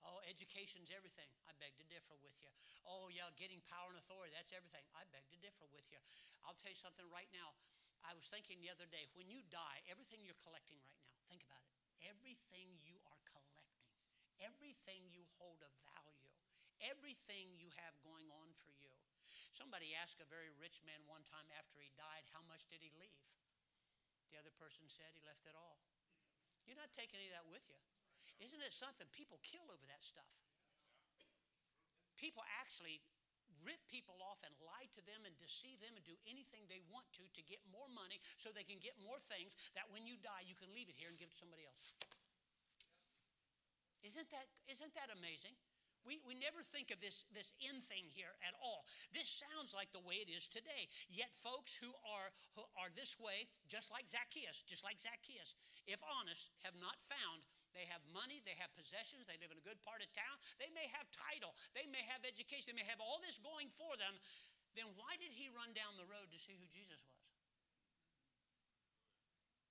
Oh, 0.00 0.24
education's 0.24 0.88
everything. 0.88 1.28
I 1.44 1.52
beg 1.60 1.76
to 1.76 1.84
differ 1.92 2.16
with 2.24 2.32
you. 2.40 2.48
Oh, 2.88 3.12
yeah, 3.12 3.28
getting 3.36 3.60
power 3.68 3.92
and 3.92 4.00
authority, 4.00 4.32
that's 4.32 4.56
everything. 4.56 4.84
I 4.96 5.04
beg 5.12 5.28
to 5.28 5.38
differ 5.44 5.68
with 5.68 5.84
you. 5.92 6.00
I'll 6.48 6.56
tell 6.56 6.72
you 6.72 6.80
something 6.80 7.04
right 7.12 7.28
now. 7.36 7.52
I 8.00 8.16
was 8.16 8.32
thinking 8.32 8.64
the 8.64 8.72
other 8.72 8.88
day, 8.88 9.04
when 9.12 9.28
you 9.28 9.44
die, 9.52 9.84
everything 9.92 10.24
you're 10.24 10.40
collecting 10.40 10.80
right 10.88 10.96
now, 11.04 11.12
think 11.28 11.44
about 11.44 11.60
it. 11.60 11.72
Everything 12.08 12.80
you 12.80 12.96
are 13.12 13.20
collecting, 13.28 13.76
everything 14.40 15.04
you 15.12 15.28
hold 15.36 15.60
of 15.60 15.72
value, 15.84 16.32
everything 16.80 17.60
you 17.60 17.68
have 17.84 17.92
going 18.00 18.24
on 18.32 18.56
for 18.56 18.72
you. 18.80 18.99
Somebody 19.50 19.94
asked 19.94 20.22
a 20.22 20.28
very 20.28 20.50
rich 20.58 20.82
man 20.82 21.06
one 21.06 21.22
time 21.26 21.48
after 21.54 21.78
he 21.78 21.94
died, 21.94 22.26
How 22.34 22.42
much 22.44 22.66
did 22.66 22.82
he 22.82 22.90
leave? 22.98 23.28
The 24.30 24.38
other 24.38 24.54
person 24.54 24.86
said 24.86 25.10
he 25.14 25.22
left 25.26 25.46
it 25.46 25.58
all. 25.58 25.82
You're 26.66 26.78
not 26.78 26.94
taking 26.94 27.18
any 27.18 27.30
of 27.30 27.36
that 27.38 27.50
with 27.50 27.66
you. 27.66 27.78
Isn't 28.38 28.62
it 28.62 28.72
something? 28.72 29.10
People 29.10 29.42
kill 29.42 29.66
over 29.68 29.84
that 29.90 30.06
stuff. 30.06 30.38
People 32.14 32.44
actually 32.62 33.02
rip 33.66 33.80
people 33.92 34.16
off 34.24 34.40
and 34.46 34.54
lie 34.64 34.88
to 34.94 35.02
them 35.04 35.26
and 35.28 35.36
deceive 35.36 35.76
them 35.84 35.92
and 35.92 36.04
do 36.06 36.16
anything 36.24 36.64
they 36.64 36.80
want 36.88 37.04
to 37.12 37.24
to 37.36 37.42
get 37.44 37.60
more 37.68 37.88
money 37.92 38.16
so 38.40 38.48
they 38.48 38.64
can 38.64 38.80
get 38.80 38.96
more 39.04 39.20
things 39.20 39.52
that 39.76 39.84
when 39.92 40.08
you 40.08 40.16
die 40.24 40.44
you 40.48 40.56
can 40.56 40.72
leave 40.72 40.88
it 40.88 40.96
here 40.96 41.12
and 41.12 41.20
give 41.20 41.28
it 41.28 41.36
to 41.36 41.42
somebody 41.44 41.68
else. 41.68 41.92
Isn't 44.00 44.32
that 44.32 44.48
isn't 44.64 44.96
that 44.96 45.12
amazing? 45.12 45.52
We, 46.08 46.16
we 46.24 46.32
never 46.40 46.64
think 46.64 46.88
of 46.88 46.98
this, 47.00 47.28
this 47.36 47.52
end 47.60 47.84
thing 47.84 48.08
here 48.08 48.32
at 48.40 48.56
all. 48.56 48.88
This 49.12 49.28
sounds 49.28 49.76
like 49.76 49.92
the 49.92 50.02
way 50.02 50.24
it 50.24 50.32
is 50.32 50.48
today. 50.48 50.88
Yet 51.12 51.36
folks 51.36 51.76
who 51.76 51.92
are, 52.08 52.32
who 52.56 52.64
are 52.80 52.88
this 52.96 53.20
way, 53.20 53.48
just 53.68 53.92
like 53.92 54.08
Zacchaeus, 54.08 54.64
just 54.64 54.80
like 54.80 54.96
Zacchaeus, 54.96 55.54
if 55.84 56.00
honest, 56.00 56.48
have 56.64 56.76
not 56.80 56.96
found 57.04 57.44
they 57.70 57.86
have 57.86 58.02
money, 58.10 58.42
they 58.42 58.58
have 58.58 58.74
possessions, 58.74 59.30
they 59.30 59.38
live 59.38 59.54
in 59.54 59.60
a 59.60 59.66
good 59.66 59.78
part 59.86 60.02
of 60.02 60.10
town, 60.10 60.36
they 60.58 60.66
may 60.74 60.90
have 60.90 61.06
title, 61.14 61.54
they 61.70 61.86
may 61.86 62.02
have 62.10 62.26
education, 62.26 62.74
they 62.74 62.82
may 62.82 62.90
have 62.90 62.98
all 62.98 63.22
this 63.22 63.38
going 63.38 63.70
for 63.70 63.94
them. 63.94 64.18
Then 64.74 64.90
why 64.98 65.14
did 65.22 65.30
he 65.30 65.50
run 65.54 65.70
down 65.70 65.94
the 65.94 66.06
road 66.06 66.30
to 66.34 66.38
see 66.38 66.58
who 66.58 66.66
Jesus 66.66 66.98
was? 67.06 67.22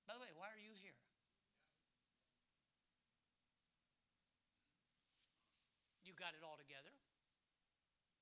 By 0.08 0.16
the 0.16 0.24
way, 0.24 0.32
why 0.36 0.48
are 0.48 0.64
you 0.64 0.72
here? 0.80 0.96
Got 6.20 6.36
it 6.36 6.44
all 6.44 6.60
together. 6.60 6.92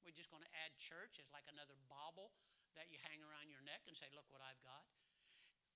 We're 0.05 0.15
just 0.15 0.29
going 0.29 0.45
to 0.45 0.53
add 0.63 0.77
church 0.77 1.17
as 1.19 1.27
like 1.33 1.49
another 1.49 1.75
bauble 1.89 2.31
that 2.77 2.93
you 2.93 3.01
hang 3.01 3.19
around 3.25 3.49
your 3.49 3.65
neck 3.65 3.83
and 3.89 3.97
say, 3.97 4.07
Look 4.13 4.29
what 4.29 4.45
I've 4.45 4.61
got. 4.61 4.85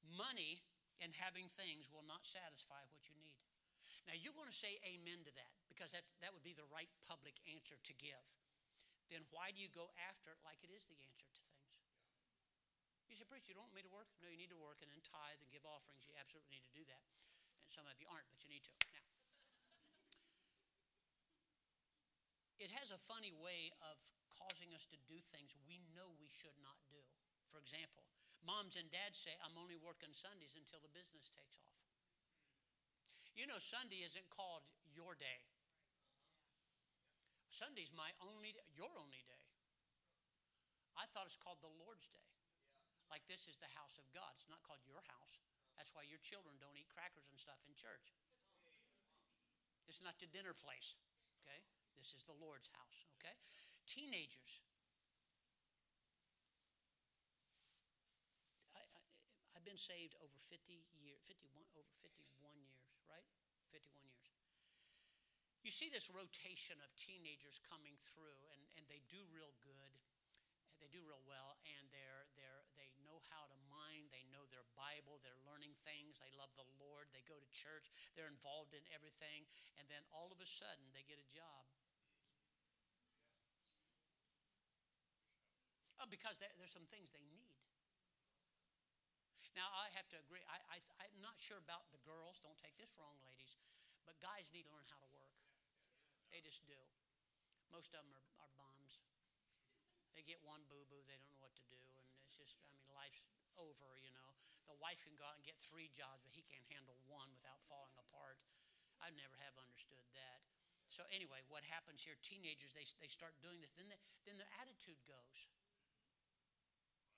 Money 0.05 0.61
and 1.01 1.09
having 1.17 1.49
things 1.49 1.89
will 1.89 2.05
not 2.05 2.21
satisfy 2.23 2.85
what 2.93 3.09
you 3.09 3.17
need. 3.17 3.41
Now, 4.05 4.13
you're 4.17 4.37
going 4.37 4.49
to 4.49 4.55
say 4.55 4.77
amen 4.85 5.25
to 5.25 5.33
that 5.33 5.53
because 5.65 5.93
that's, 5.93 6.13
that 6.21 6.33
would 6.33 6.45
be 6.45 6.53
the 6.53 6.65
right 6.69 6.89
public 7.05 7.41
answer 7.49 7.77
to 7.81 7.93
give. 7.97 8.25
Then 9.09 9.25
why 9.33 9.51
do 9.51 9.59
you 9.59 9.67
go 9.67 9.91
after 10.07 10.31
it 10.31 10.39
like 10.45 10.61
it 10.63 10.71
is 10.71 10.87
the 10.87 10.97
answer 11.03 11.27
to 11.27 11.41
things? 11.41 11.51
You 13.11 13.19
say, 13.19 13.27
Preacher, 13.27 13.51
you 13.51 13.59
don't 13.59 13.67
want 13.67 13.75
me 13.75 13.83
to 13.83 13.91
work? 13.91 14.07
No, 14.23 14.31
you 14.31 14.39
need 14.39 14.53
to 14.55 14.61
work 14.61 14.79
and 14.79 14.87
then 14.87 15.03
tithe 15.03 15.41
and 15.43 15.51
give 15.51 15.67
offerings. 15.67 16.07
You 16.07 16.15
absolutely 16.15 16.55
need 16.55 16.63
to 16.63 16.71
do 16.71 16.87
that. 16.87 17.03
And 17.59 17.67
some 17.67 17.83
of 17.83 17.99
you 17.99 18.07
aren't, 18.07 18.29
but 18.31 18.39
you 18.39 18.47
need 18.47 18.63
to. 18.63 18.71
Now, 18.95 19.03
it 22.61 22.69
has 22.77 22.93
a 22.93 23.01
funny 23.01 23.33
way 23.41 23.73
of 23.89 23.97
causing 24.29 24.69
us 24.77 24.85
to 24.93 24.97
do 25.09 25.17
things 25.17 25.57
we 25.65 25.81
know 25.97 26.13
we 26.21 26.29
should 26.29 26.53
not 26.61 26.77
do. 26.93 27.01
For 27.49 27.57
example, 27.57 28.05
moms 28.45 28.77
and 28.77 28.85
dads 28.93 29.17
say, 29.17 29.33
I'm 29.41 29.57
only 29.57 29.75
working 29.75 30.13
Sundays 30.13 30.53
until 30.53 30.77
the 30.77 30.93
business 30.93 31.33
takes 31.33 31.57
off. 31.57 31.81
You 33.33 33.49
know, 33.49 33.57
Sunday 33.57 34.05
isn't 34.05 34.29
called 34.29 34.61
your 34.93 35.17
day. 35.17 35.41
Sunday's 37.49 37.91
my 37.97 38.13
only, 38.21 38.53
your 38.77 38.93
only 39.01 39.25
day. 39.25 39.45
I 40.93 41.09
thought 41.09 41.25
it's 41.25 41.39
called 41.39 41.65
the 41.65 41.73
Lord's 41.81 42.07
Day. 42.13 42.29
Like 43.09 43.25
this 43.25 43.49
is 43.49 43.57
the 43.57 43.73
house 43.75 43.97
of 43.97 44.05
God. 44.13 44.37
It's 44.37 44.47
not 44.47 44.61
called 44.63 44.85
your 44.85 45.01
house. 45.17 45.41
That's 45.75 45.91
why 45.91 46.05
your 46.05 46.21
children 46.21 46.61
don't 46.61 46.77
eat 46.77 46.87
crackers 46.93 47.27
and 47.27 47.41
stuff 47.41 47.65
in 47.65 47.73
church. 47.73 48.13
It's 49.89 49.99
not 49.99 50.15
the 50.21 50.29
dinner 50.29 50.53
place? 50.55 50.95
This 52.01 52.17
is 52.17 52.25
the 52.25 52.33
Lord's 52.41 52.65
house, 52.73 53.05
okay? 53.21 53.37
Teenagers. 53.85 54.65
I, 58.73 58.81
I, 58.81 59.05
I've 59.53 59.61
been 59.61 59.77
saved 59.77 60.17
over 60.17 60.33
50 60.33 60.81
years, 60.97 61.21
51, 61.29 61.61
over 61.77 61.93
51 62.01 62.25
years, 62.65 62.97
right? 63.05 63.29
51 63.69 64.01
years. 64.17 64.33
You 65.61 65.69
see 65.69 65.93
this 65.93 66.09
rotation 66.09 66.81
of 66.81 66.89
teenagers 66.97 67.61
coming 67.69 67.93
through, 68.01 68.49
and, 68.49 68.65
and 68.81 68.89
they 68.89 69.05
do 69.05 69.21
real 69.29 69.53
good. 69.61 69.93
They 70.81 70.89
do 70.89 71.05
real 71.05 71.21
well, 71.29 71.61
and 71.77 71.85
they're, 71.93 72.25
they're, 72.33 72.65
they 72.81 72.89
know 73.05 73.21
how 73.29 73.45
to 73.45 73.57
mind. 73.69 74.09
They 74.09 74.25
know 74.33 74.49
their 74.49 74.65
Bible. 74.73 75.21
They're 75.21 75.37
learning 75.45 75.77
things. 75.77 76.17
They 76.17 76.33
love 76.33 76.49
the 76.57 76.65
Lord. 76.81 77.13
They 77.13 77.21
go 77.29 77.37
to 77.37 77.49
church. 77.53 77.93
They're 78.17 78.25
involved 78.25 78.73
in 78.73 78.81
everything. 78.89 79.45
And 79.77 79.85
then 79.85 80.01
all 80.09 80.33
of 80.33 80.41
a 80.41 80.49
sudden, 80.49 80.89
they 80.97 81.05
get 81.05 81.21
a 81.21 81.29
job 81.29 81.69
Because 86.09 86.41
there, 86.41 86.51
there's 86.57 86.73
some 86.73 86.89
things 86.89 87.13
they 87.13 87.23
need. 87.23 87.51
Now, 89.51 89.67
I 89.75 89.91
have 89.99 90.07
to 90.15 90.17
agree. 90.17 90.41
I, 90.47 90.57
I, 90.71 90.77
I'm 91.03 91.19
not 91.19 91.35
sure 91.35 91.59
about 91.59 91.91
the 91.91 91.99
girls. 92.07 92.39
Don't 92.39 92.57
take 92.57 92.79
this 92.79 92.95
wrong, 92.95 93.19
ladies. 93.27 93.59
But 94.07 94.15
guys 94.23 94.47
need 94.55 94.65
to 94.65 94.73
learn 94.73 94.87
how 94.87 94.99
to 95.03 95.09
work. 95.11 95.35
They 96.31 96.39
just 96.39 96.63
do. 96.63 96.79
Most 97.71 97.91
of 97.91 98.03
them 98.03 98.15
are, 98.15 98.47
are 98.47 98.51
bums. 98.55 99.03
They 100.15 100.23
get 100.23 100.39
one 100.43 100.63
boo 100.67 100.83
boo, 100.91 101.03
they 101.07 101.15
don't 101.15 101.31
know 101.31 101.43
what 101.43 101.55
to 101.55 101.65
do. 101.67 101.79
And 101.95 102.07
it's 102.27 102.35
just, 102.35 102.59
I 102.63 102.67
mean, 102.71 102.83
life's 102.95 103.27
over, 103.59 103.95
you 103.99 104.11
know. 104.11 104.29
The 104.67 104.75
wife 104.79 105.03
can 105.03 105.15
go 105.19 105.27
out 105.27 105.35
and 105.39 105.43
get 105.43 105.59
three 105.59 105.91
jobs, 105.91 106.23
but 106.23 106.31
he 106.31 106.43
can't 106.47 106.63
handle 106.71 106.95
one 107.07 107.31
without 107.35 107.59
falling 107.59 107.95
apart. 107.99 108.39
I 109.03 109.11
never 109.15 109.35
have 109.43 109.55
understood 109.59 110.03
that. 110.15 110.39
So, 110.91 111.07
anyway, 111.07 111.39
what 111.47 111.63
happens 111.71 112.03
here, 112.03 112.19
teenagers, 112.19 112.75
they, 112.75 112.83
they 112.99 113.07
start 113.07 113.39
doing 113.39 113.63
this. 113.63 113.71
Then, 113.79 113.87
the, 113.87 113.99
then 114.27 114.35
their 114.35 114.51
attitude 114.59 114.99
goes. 115.07 115.47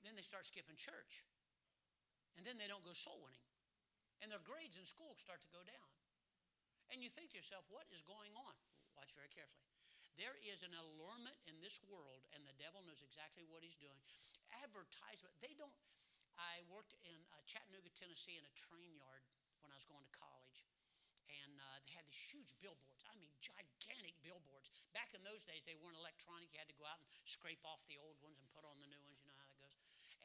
Then 0.03 0.19
they 0.19 0.23
start 0.23 0.45
skipping 0.45 0.75
church. 0.75 1.23
And 2.35 2.43
then 2.43 2.59
they 2.59 2.67
don't 2.67 2.83
go 2.83 2.93
soul 2.93 3.19
winning. 3.23 3.43
And 4.19 4.31
their 4.31 4.43
grades 4.43 4.79
in 4.79 4.87
school 4.87 5.15
start 5.15 5.43
to 5.43 5.49
go 5.51 5.63
down. 5.63 5.89
And 6.91 6.99
you 6.99 7.09
think 7.09 7.31
to 7.31 7.39
yourself, 7.39 7.63
what 7.71 7.87
is 7.89 8.03
going 8.03 8.35
on? 8.35 8.55
Watch 8.93 9.15
very 9.15 9.31
carefully. 9.31 9.65
There 10.13 10.37
is 10.45 10.61
an 10.61 10.77
allurement 10.77 11.41
in 11.49 11.57
this 11.57 11.81
world, 11.89 12.21
and 12.37 12.45
the 12.45 12.53
devil 12.61 12.85
knows 12.85 13.01
exactly 13.01 13.41
what 13.49 13.65
he's 13.65 13.79
doing. 13.81 13.97
Advertisement, 14.61 15.33
they 15.41 15.57
don't. 15.57 15.73
I 16.37 16.61
worked 16.69 16.93
in 17.01 17.17
uh, 17.33 17.41
Chattanooga, 17.49 17.89
Tennessee, 17.97 18.37
in 18.37 18.45
a 18.45 18.53
train 18.53 18.93
yard 18.93 19.25
when 19.65 19.73
I 19.73 19.77
was 19.77 19.89
going 19.89 20.05
to 20.05 20.13
college. 20.13 20.65
And 21.41 21.57
uh, 21.57 21.81
they 21.81 21.97
had 21.97 22.05
these 22.05 22.21
huge 22.29 22.53
billboards. 22.61 23.01
I 23.09 23.17
mean, 23.17 23.33
gigantic 23.41 24.13
billboards. 24.21 24.69
Back 24.93 25.17
in 25.17 25.25
those 25.25 25.49
days, 25.49 25.65
they 25.65 25.77
weren't 25.81 25.97
electronic. 25.97 26.53
You 26.53 26.61
had 26.61 26.69
to 26.69 26.77
go 26.77 26.85
out 26.85 27.01
and 27.01 27.09
scrape 27.25 27.65
off 27.65 27.81
the 27.89 27.97
old 27.97 28.21
ones 28.21 28.37
and 28.37 28.45
put 28.53 28.69
on 28.69 28.77
the 28.77 28.89
new 28.89 29.01
ones. 29.01 29.17
You 29.17 29.32
know. 29.32 29.32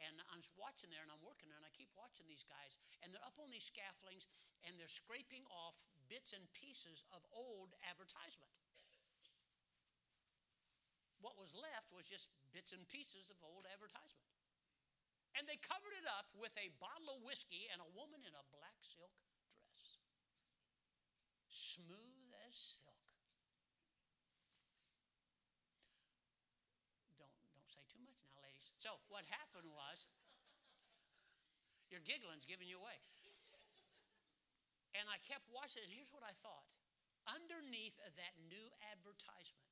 And 0.07 0.23
I'm 0.31 0.45
watching 0.55 0.95
there 0.95 1.03
and 1.03 1.11
I'm 1.11 1.25
working 1.27 1.51
there 1.51 1.59
and 1.59 1.67
I 1.67 1.75
keep 1.75 1.91
watching 1.99 2.31
these 2.31 2.47
guys. 2.47 2.79
And 3.03 3.11
they're 3.11 3.27
up 3.27 3.39
on 3.43 3.51
these 3.51 3.67
scaffoldings 3.67 4.31
and 4.63 4.79
they're 4.79 4.91
scraping 4.91 5.43
off 5.51 5.83
bits 6.07 6.31
and 6.31 6.47
pieces 6.55 7.03
of 7.11 7.27
old 7.35 7.75
advertisement. 7.83 8.55
what 11.21 11.35
was 11.35 11.55
left 11.55 11.91
was 11.91 12.07
just 12.07 12.31
bits 12.55 12.71
and 12.71 12.87
pieces 12.87 13.31
of 13.31 13.39
old 13.43 13.67
advertisement. 13.69 14.27
And 15.37 15.47
they 15.47 15.59
covered 15.61 15.95
it 15.95 16.07
up 16.19 16.31
with 16.35 16.55
a 16.59 16.73
bottle 16.83 17.15
of 17.15 17.23
whiskey 17.23 17.71
and 17.71 17.79
a 17.79 17.91
woman 17.95 18.25
in 18.27 18.35
a 18.35 18.45
black 18.51 18.81
silk 18.83 19.13
dress. 19.23 20.03
Smooth 21.51 22.33
as 22.49 22.55
silk. 22.55 22.97
Don't, 27.21 27.35
don't 27.55 27.71
say 27.71 27.85
too 27.87 28.03
much 28.03 28.25
now, 28.27 28.41
ladies. 28.43 28.73
So, 28.81 28.99
was, 29.67 30.07
your 31.91 32.05
giggling's 32.05 32.47
giving 32.47 32.69
you 32.71 32.79
away. 32.79 33.01
And 34.97 35.07
I 35.11 35.19
kept 35.25 35.47
watching, 35.51 35.85
and 35.85 35.93
here's 35.93 36.15
what 36.15 36.23
I 36.23 36.33
thought 36.33 36.67
underneath 37.29 38.01
of 38.09 38.17
that 38.17 38.35
new 38.49 38.73
advertisement. 38.89 39.69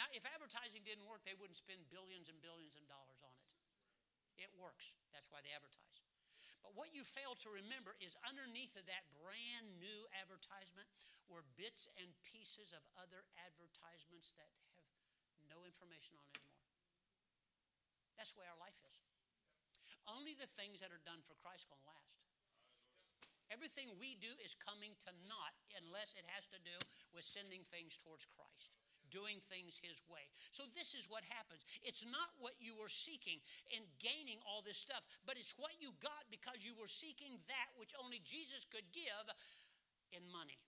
Now, 0.00 0.08
if 0.16 0.24
advertising 0.24 0.80
didn't 0.86 1.04
work, 1.04 1.26
they 1.26 1.36
wouldn't 1.36 1.58
spend 1.58 1.92
billions 1.92 2.32
and 2.32 2.40
billions 2.40 2.78
of 2.78 2.88
dollars 2.88 3.20
on 3.20 3.34
it. 3.36 4.48
It 4.48 4.50
works. 4.56 4.96
That's 5.12 5.28
why 5.28 5.42
they 5.44 5.52
advertise. 5.52 6.00
But 6.62 6.72
what 6.78 6.94
you 6.94 7.02
fail 7.02 7.34
to 7.42 7.50
remember 7.50 7.98
is 7.98 8.14
underneath 8.24 8.78
of 8.78 8.86
that 8.86 9.04
brand 9.18 9.66
new 9.82 10.06
advertisement 10.16 10.86
were 11.26 11.44
bits 11.58 11.90
and 11.98 12.08
pieces 12.24 12.72
of 12.72 12.82
other 12.96 13.26
advertisements 13.44 14.32
that 14.38 14.48
have 14.78 14.86
no 15.50 15.66
information 15.66 16.16
on 16.16 16.26
anymore. 16.32 16.47
That's 18.18 18.34
the 18.34 18.42
way 18.42 18.50
our 18.50 18.58
life 18.58 18.76
is. 18.82 18.98
Only 20.10 20.34
the 20.34 20.50
things 20.50 20.82
that 20.82 20.90
are 20.90 21.04
done 21.06 21.22
for 21.22 21.38
Christ 21.38 21.70
going 21.70 21.80
to 21.80 21.88
last. 21.88 22.18
Everything 23.48 23.96
we 23.96 24.20
do 24.20 24.28
is 24.44 24.52
coming 24.52 24.92
to 25.08 25.10
naught 25.24 25.56
unless 25.80 26.12
it 26.12 26.28
has 26.36 26.44
to 26.52 26.60
do 26.60 26.76
with 27.16 27.24
sending 27.24 27.64
things 27.64 27.96
towards 27.96 28.28
Christ, 28.28 28.76
doing 29.08 29.40
things 29.40 29.80
His 29.80 30.04
way. 30.04 30.28
So, 30.52 30.68
this 30.76 30.92
is 30.92 31.08
what 31.08 31.24
happens. 31.32 31.64
It's 31.80 32.04
not 32.04 32.28
what 32.36 32.60
you 32.60 32.76
were 32.76 32.92
seeking 32.92 33.40
in 33.72 33.88
gaining 33.96 34.36
all 34.44 34.60
this 34.60 34.76
stuff, 34.76 35.00
but 35.24 35.40
it's 35.40 35.56
what 35.56 35.72
you 35.80 35.96
got 35.96 36.28
because 36.28 36.60
you 36.60 36.76
were 36.76 36.92
seeking 36.92 37.40
that 37.48 37.72
which 37.80 37.96
only 37.96 38.20
Jesus 38.20 38.68
could 38.68 38.84
give 38.92 39.26
in 40.12 40.28
money. 40.28 40.60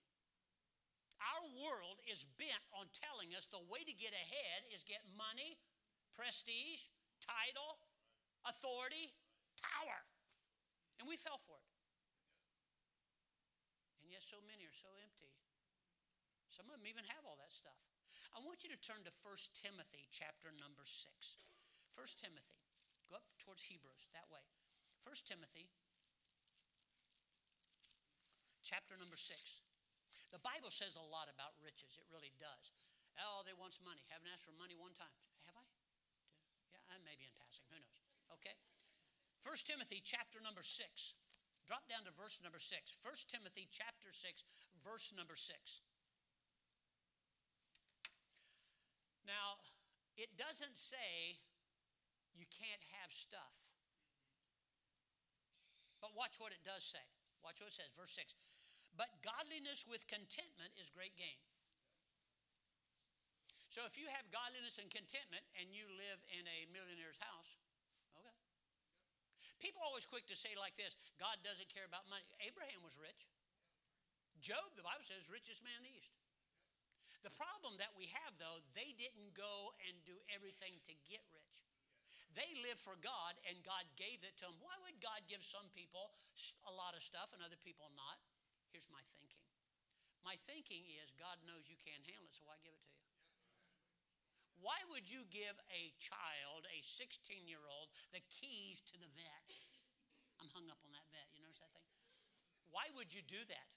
Our 1.21 1.45
world 1.61 2.01
is 2.09 2.25
bent 2.41 2.65
on 2.73 2.89
telling 2.89 3.37
us 3.37 3.45
the 3.45 3.61
way 3.69 3.85
to 3.85 3.93
get 3.93 4.17
ahead 4.17 4.65
is 4.73 4.81
get 4.81 5.05
money, 5.13 5.61
prestige, 6.17 6.89
title, 7.21 7.79
authority, 8.43 9.13
power. 9.61 10.03
And 10.97 11.05
we 11.05 11.17
fell 11.17 11.37
for 11.37 11.57
it 11.57 11.71
And 14.01 14.09
yet 14.19 14.25
so 14.25 14.41
many 14.43 14.67
are 14.67 14.75
so 14.75 14.91
empty. 14.99 15.31
Some 16.51 16.67
of 16.67 16.75
them 16.75 16.83
even 16.83 17.07
have 17.15 17.23
all 17.23 17.39
that 17.39 17.53
stuff. 17.55 17.79
I 18.35 18.43
want 18.43 18.67
you 18.67 18.69
to 18.75 18.79
turn 18.83 19.07
to 19.07 19.13
1 19.23 19.55
Timothy 19.55 20.11
chapter 20.11 20.51
number 20.51 20.83
6. 20.83 21.07
1 21.95 22.19
Timothy. 22.19 22.59
Go 23.07 23.15
up 23.15 23.23
towards 23.39 23.71
Hebrews 23.71 24.11
that 24.11 24.27
way. 24.27 24.43
1 25.07 25.15
Timothy 25.23 25.71
chapter 28.67 28.99
number 28.99 29.15
6. 29.15 29.31
The 30.31 30.43
Bible 30.43 30.71
says 30.71 30.99
a 30.99 31.07
lot 31.07 31.31
about 31.31 31.55
riches. 31.63 31.95
It 31.95 32.07
really 32.11 32.35
does. 32.35 32.75
Oh, 33.19 33.43
they 33.47 33.55
want 33.55 33.75
money. 33.83 34.03
Haven't 34.11 34.31
asked 34.31 34.47
for 34.47 34.55
money 34.55 34.75
one 34.75 34.95
time. 34.95 35.11
Have 35.47 35.55
I? 35.55 35.63
Yeah, 36.71 36.99
maybe 37.03 37.27
in 37.27 37.35
passing. 37.35 37.67
Who 37.71 37.79
knows? 37.79 37.99
Okay. 38.39 38.55
1 39.51 39.67
Timothy 39.67 39.99
chapter 39.99 40.39
number 40.39 40.63
6. 40.63 40.79
Drop 41.67 41.83
down 41.91 42.07
to 42.07 42.15
verse 42.15 42.39
number 42.39 42.55
6. 42.55 42.71
1 43.03 43.27
Timothy 43.27 43.67
chapter 43.67 44.07
6, 44.07 44.47
verse 44.79 45.11
number 45.11 45.35
6. 45.35 45.51
Now, 49.27 49.59
it 50.15 50.39
doesn't 50.39 50.79
say 50.79 51.43
you 52.31 52.47
can't 52.47 52.79
have 52.95 53.11
stuff. 53.11 53.75
But 55.99 56.15
watch 56.15 56.39
what 56.39 56.55
it 56.55 56.63
does 56.63 56.87
say. 56.87 57.03
Watch 57.43 57.59
what 57.59 57.67
it 57.67 57.75
says, 57.75 57.91
verse 57.91 58.15
6. 58.15 58.31
But 58.95 59.19
godliness 59.19 59.83
with 59.83 60.07
contentment 60.07 60.79
is 60.79 60.87
great 60.87 61.19
gain. 61.19 61.43
So 63.67 63.83
if 63.83 63.99
you 63.99 64.07
have 64.15 64.31
godliness 64.31 64.79
and 64.79 64.87
contentment 64.87 65.43
and 65.59 65.75
you 65.75 65.91
live 65.91 66.23
in 66.39 66.47
a 66.47 66.71
millionaire's 66.71 67.19
house, 67.19 67.59
People 69.61 69.85
always 69.85 70.09
quick 70.09 70.25
to 70.27 70.35
say 70.35 70.57
like 70.57 70.73
this 70.73 70.97
God 71.21 71.37
doesn't 71.45 71.69
care 71.69 71.85
about 71.85 72.09
money. 72.09 72.25
Abraham 72.41 72.81
was 72.81 72.97
rich. 72.97 73.29
Job, 74.41 74.73
the 74.73 74.81
Bible 74.81 75.05
says, 75.05 75.29
richest 75.29 75.61
man 75.61 75.77
in 75.77 75.85
the 75.85 75.93
East. 75.93 76.17
The 77.21 77.29
problem 77.37 77.77
that 77.77 77.93
we 77.93 78.09
have, 78.25 78.33
though, 78.41 78.57
they 78.73 78.97
didn't 78.97 79.37
go 79.37 79.77
and 79.85 79.93
do 80.01 80.17
everything 80.33 80.81
to 80.89 80.93
get 81.05 81.21
rich. 81.29 81.61
They 82.33 82.49
lived 82.65 82.81
for 82.81 82.97
God, 82.97 83.37
and 83.45 83.61
God 83.61 83.85
gave 83.93 84.25
it 84.25 84.33
to 84.41 84.49
them. 84.49 84.57
Why 84.57 84.73
would 84.81 84.97
God 84.97 85.21
give 85.29 85.45
some 85.45 85.69
people 85.77 86.09
a 86.65 86.73
lot 86.73 86.97
of 86.97 87.05
stuff 87.05 87.29
and 87.37 87.45
other 87.45 87.59
people 87.61 87.93
not? 87.93 88.17
Here's 88.73 88.89
my 88.89 89.03
thinking. 89.13 89.45
My 90.25 90.33
thinking 90.41 90.81
is 90.97 91.13
God 91.13 91.37
knows 91.45 91.69
you 91.69 91.77
can't 91.77 92.01
handle 92.01 92.25
it, 92.25 92.33
so 92.33 92.41
why 92.49 92.57
give 92.65 92.73
it 92.73 92.81
to 92.81 92.93
you? 92.97 93.00
Why 94.61 94.77
would 94.93 95.09
you 95.09 95.25
give 95.33 95.57
a 95.73 95.83
child, 95.97 96.69
a 96.69 96.79
16 96.85 97.49
year 97.49 97.61
old, 97.65 97.89
the 98.13 98.21
keys 98.29 98.81
to 98.93 98.95
the 99.01 99.09
Vette? 99.09 99.57
I'm 100.37 100.49
hung 100.53 100.69
up 100.69 100.81
on 100.85 100.93
that 100.93 101.05
Vette. 101.09 101.33
You 101.33 101.41
notice 101.41 101.61
that 101.65 101.73
thing? 101.73 101.89
Why 102.69 102.85
would 102.93 103.09
you 103.09 103.25
do 103.25 103.41
that? 103.49 103.69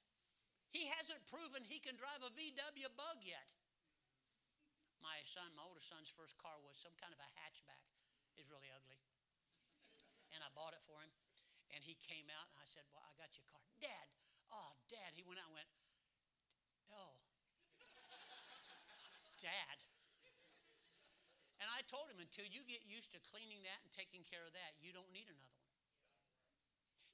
He 0.69 0.85
hasn't 1.01 1.25
proven 1.25 1.65
he 1.65 1.81
can 1.81 1.97
drive 1.97 2.21
a 2.21 2.33
VW 2.33 2.89
bug 2.97 3.25
yet. 3.25 3.49
My 5.01 5.25
son, 5.25 5.57
my 5.57 5.65
older 5.65 5.81
son's 5.81 6.13
first 6.13 6.37
car 6.37 6.57
was 6.65 6.77
some 6.77 6.97
kind 7.01 7.13
of 7.13 7.21
a 7.21 7.31
hatchback. 7.41 7.85
It's 8.37 8.53
really 8.53 8.69
ugly. 8.73 9.01
And 10.37 10.41
I 10.45 10.49
bought 10.53 10.77
it 10.77 10.85
for 10.85 11.01
him. 11.01 11.13
And 11.73 11.81
he 11.81 11.97
came 11.97 12.29
out 12.29 12.49
and 12.53 12.61
I 12.61 12.67
said, 12.69 12.85
Well, 12.93 13.05
I 13.05 13.13
got 13.17 13.33
your 13.37 13.47
car. 13.49 13.63
Dad, 13.81 14.09
oh, 14.53 14.77
Dad. 14.89 15.17
He 15.17 15.25
went 15.25 15.41
out 15.41 15.49
and 15.49 15.57
went, 15.57 15.71
Oh, 16.93 17.17
Dad. 19.41 19.94
And 21.65 21.73
I 21.73 21.81
told 21.89 22.13
him, 22.13 22.21
until 22.21 22.45
you 22.45 22.61
get 22.69 22.85
used 22.85 23.17
to 23.17 23.19
cleaning 23.25 23.65
that 23.65 23.81
and 23.81 23.89
taking 23.89 24.21
care 24.21 24.45
of 24.45 24.53
that, 24.53 24.77
you 24.85 24.93
don't 24.93 25.09
need 25.17 25.33
another 25.33 25.49
one. 25.49 25.65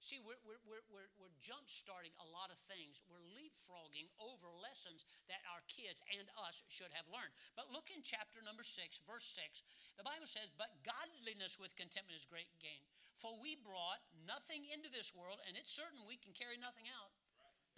See, 0.02 0.18
we're, 0.18 0.42
we're, 0.42 0.58
we're, 0.66 1.06
we're 1.22 1.36
jump 1.38 1.70
starting 1.70 2.10
a 2.18 2.26
lot 2.34 2.50
of 2.50 2.58
things. 2.58 3.04
We're 3.06 3.22
leapfrogging 3.36 4.10
over 4.18 4.50
lessons 4.58 5.06
that 5.30 5.38
our 5.54 5.62
kids 5.70 6.02
and 6.10 6.26
us 6.50 6.66
should 6.66 6.90
have 6.98 7.06
learned. 7.06 7.30
But 7.54 7.70
look 7.70 7.94
in 7.94 8.02
chapter 8.02 8.42
number 8.42 8.66
six, 8.66 8.98
verse 9.06 9.22
six. 9.22 9.62
The 9.94 10.02
Bible 10.02 10.26
says, 10.26 10.50
But 10.58 10.82
godliness 10.82 11.62
with 11.62 11.78
contentment 11.78 12.18
is 12.18 12.26
great 12.26 12.50
gain. 12.58 12.82
For 13.14 13.38
we 13.38 13.54
brought 13.54 14.02
nothing 14.26 14.66
into 14.74 14.90
this 14.90 15.14
world, 15.14 15.38
and 15.46 15.54
it's 15.54 15.70
certain 15.70 16.02
we 16.10 16.18
can 16.18 16.34
carry 16.34 16.58
nothing 16.58 16.90
out. 16.90 17.14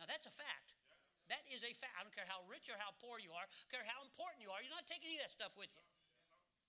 Now, 0.00 0.08
that's 0.08 0.24
a 0.24 0.32
fact. 0.32 0.72
That 1.28 1.44
is 1.52 1.68
a 1.68 1.74
fact. 1.76 1.92
I 1.98 2.06
don't 2.06 2.16
care 2.16 2.30
how 2.30 2.46
rich 2.48 2.72
or 2.72 2.80
how 2.80 2.96
poor 2.96 3.20
you 3.20 3.34
are, 3.36 3.44
I 3.44 3.50
don't 3.50 3.72
care 3.76 3.84
how 3.84 4.00
important 4.08 4.40
you 4.40 4.48
are, 4.48 4.62
you're 4.64 4.72
not 4.72 4.88
taking 4.88 5.12
any 5.12 5.20
of 5.20 5.28
that 5.28 5.34
stuff 5.36 5.58
with 5.58 5.74
you. 5.76 5.84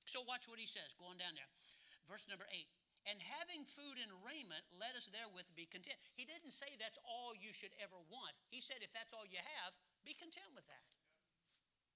So 0.05 0.23
watch 0.27 0.47
what 0.47 0.59
he 0.59 0.67
says, 0.67 0.95
going 0.99 1.17
down 1.17 1.35
there. 1.35 1.49
Verse 2.07 2.27
number 2.27 2.47
eight. 2.51 2.67
And 3.03 3.19
having 3.19 3.67
food 3.67 3.99
and 3.99 4.11
raiment, 4.23 4.63
let 4.79 4.95
us 4.95 5.11
therewith 5.11 5.51
be 5.59 5.67
content. 5.67 5.99
He 6.15 6.23
didn't 6.23 6.55
say 6.55 6.71
that's 6.79 6.99
all 7.03 7.35
you 7.35 7.51
should 7.51 7.75
ever 7.83 7.99
want. 8.07 8.31
He 8.47 8.63
said 8.63 8.79
if 8.79 8.95
that's 8.95 9.11
all 9.11 9.27
you 9.27 9.43
have, 9.43 9.75
be 10.07 10.15
content 10.15 10.55
with 10.55 10.63
that. 10.71 10.83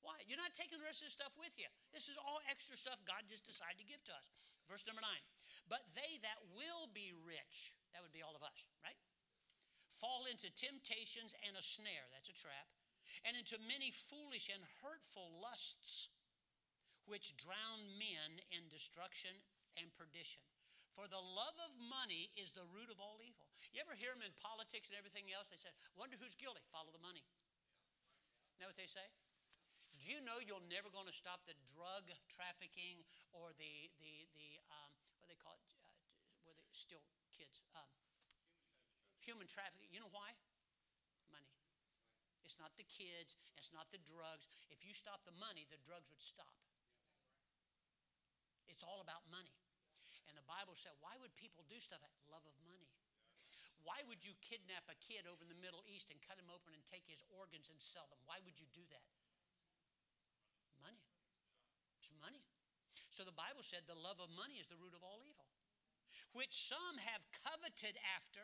Why? 0.03 0.19
You're 0.27 0.39
not 0.39 0.55
taking 0.55 0.79
the 0.79 0.87
rest 0.87 1.03
of 1.03 1.11
the 1.11 1.15
stuff 1.15 1.35
with 1.39 1.55
you. 1.55 1.67
This 1.95 2.11
is 2.11 2.19
all 2.19 2.43
extra 2.51 2.75
stuff 2.75 3.03
God 3.07 3.27
just 3.27 3.47
decided 3.47 3.79
to 3.79 3.87
give 3.87 4.03
to 4.07 4.13
us. 4.15 4.27
Verse 4.67 4.83
number 4.83 5.03
nine. 5.03 5.23
But 5.67 5.83
they 5.95 6.19
that 6.23 6.39
will 6.55 6.91
be 6.91 7.15
rich, 7.27 7.75
that 7.91 8.03
would 8.03 8.15
be 8.15 8.23
all 8.23 8.35
of 8.35 8.43
us, 8.43 8.71
right? 8.83 8.99
Fall 9.87 10.27
into 10.27 10.51
temptations 10.51 11.35
and 11.43 11.55
a 11.55 11.63
snare, 11.63 12.07
that's 12.11 12.31
a 12.31 12.35
trap, 12.35 12.67
and 13.23 13.35
into 13.35 13.59
many 13.63 13.91
foolish 13.91 14.51
and 14.51 14.63
hurtful 14.83 15.27
lusts 15.39 16.11
which 17.07 17.39
drown 17.39 17.79
men 17.95 18.43
in 18.51 18.67
destruction 18.67 19.31
and 19.79 19.89
perdition. 19.95 20.43
For 20.91 21.07
the 21.07 21.21
love 21.21 21.57
of 21.61 21.77
money 21.77 22.31
is 22.35 22.51
the 22.51 22.65
root 22.73 22.89
of 22.89 22.97
all 22.97 23.21
evil. 23.21 23.45
You 23.71 23.79
ever 23.83 23.93
hear 23.93 24.11
them 24.11 24.25
in 24.25 24.33
politics 24.41 24.89
and 24.91 24.97
everything 24.97 25.29
else? 25.29 25.47
They 25.47 25.59
say, 25.59 25.71
wonder 25.93 26.17
who's 26.17 26.33
guilty? 26.33 26.63
Follow 26.67 26.89
the 26.89 27.03
money. 27.03 27.21
Know 28.57 28.67
what 28.67 28.79
they 28.79 28.89
say? 28.89 29.05
Do 30.01 30.09
you 30.09 30.21
know 30.21 30.41
you're 30.41 30.63
never 30.69 30.89
going 30.89 31.09
to 31.09 31.15
stop 31.15 31.45
the 31.45 31.57
drug 31.69 32.05
trafficking 32.29 33.01
or 33.33 33.53
the, 33.57 33.89
the, 34.01 34.25
the 34.33 34.49
um, 34.69 34.91
what 35.21 35.29
they 35.29 35.37
call 35.37 35.57
it, 35.57 35.69
uh, 35.85 35.93
where 36.45 36.53
they 36.53 36.65
still 36.73 37.01
kids? 37.33 37.61
Um, 37.73 37.89
human 39.21 39.49
trafficking. 39.49 39.89
You 39.89 40.01
know 40.01 40.13
why? 40.13 40.37
Money. 41.29 41.53
It's 42.45 42.57
not 42.61 42.73
the 42.77 42.85
kids, 42.85 43.37
it's 43.57 43.73
not 43.73 43.89
the 43.93 44.01
drugs. 44.01 44.49
If 44.69 44.85
you 44.85 44.93
stop 44.93 45.25
the 45.25 45.35
money, 45.35 45.65
the 45.69 45.81
drugs 45.81 46.09
would 46.09 46.21
stop. 46.21 46.66
It's 48.67 48.83
all 48.83 48.99
about 49.01 49.25
money. 49.31 49.55
And 50.27 50.35
the 50.35 50.45
Bible 50.45 50.75
said, 50.75 50.93
why 50.99 51.15
would 51.23 51.33
people 51.35 51.63
do 51.67 51.79
stuff 51.79 52.03
at 52.03 52.11
love 52.27 52.43
of 52.43 52.55
money? 52.67 52.87
Why 53.87 54.03
would 54.11 54.27
you 54.27 54.35
kidnap 54.43 54.83
a 54.91 54.97
kid 54.99 55.23
over 55.23 55.47
in 55.47 55.51
the 55.51 55.63
Middle 55.63 55.79
East 55.87 56.11
and 56.11 56.19
cut 56.19 56.35
him 56.35 56.51
open 56.51 56.75
and 56.75 56.83
take 56.83 57.07
his 57.07 57.23
organs 57.31 57.71
and 57.71 57.79
sell 57.79 58.03
them? 58.11 58.19
Why 58.27 58.43
would 58.43 58.59
you 58.59 58.67
do 58.75 58.83
that? 58.91 59.07
Money. 60.83 60.99
It's 61.95 62.11
money. 62.19 62.43
So 63.15 63.23
the 63.23 63.33
Bible 63.33 63.63
said 63.63 63.87
the 63.87 63.97
love 63.97 64.19
of 64.19 64.27
money 64.35 64.59
is 64.59 64.67
the 64.67 64.77
root 64.77 64.91
of 64.91 65.01
all 65.07 65.23
evil, 65.23 65.47
which 66.35 66.51
some 66.51 66.99
have 66.99 67.23
coveted 67.31 67.95
after. 68.13 68.43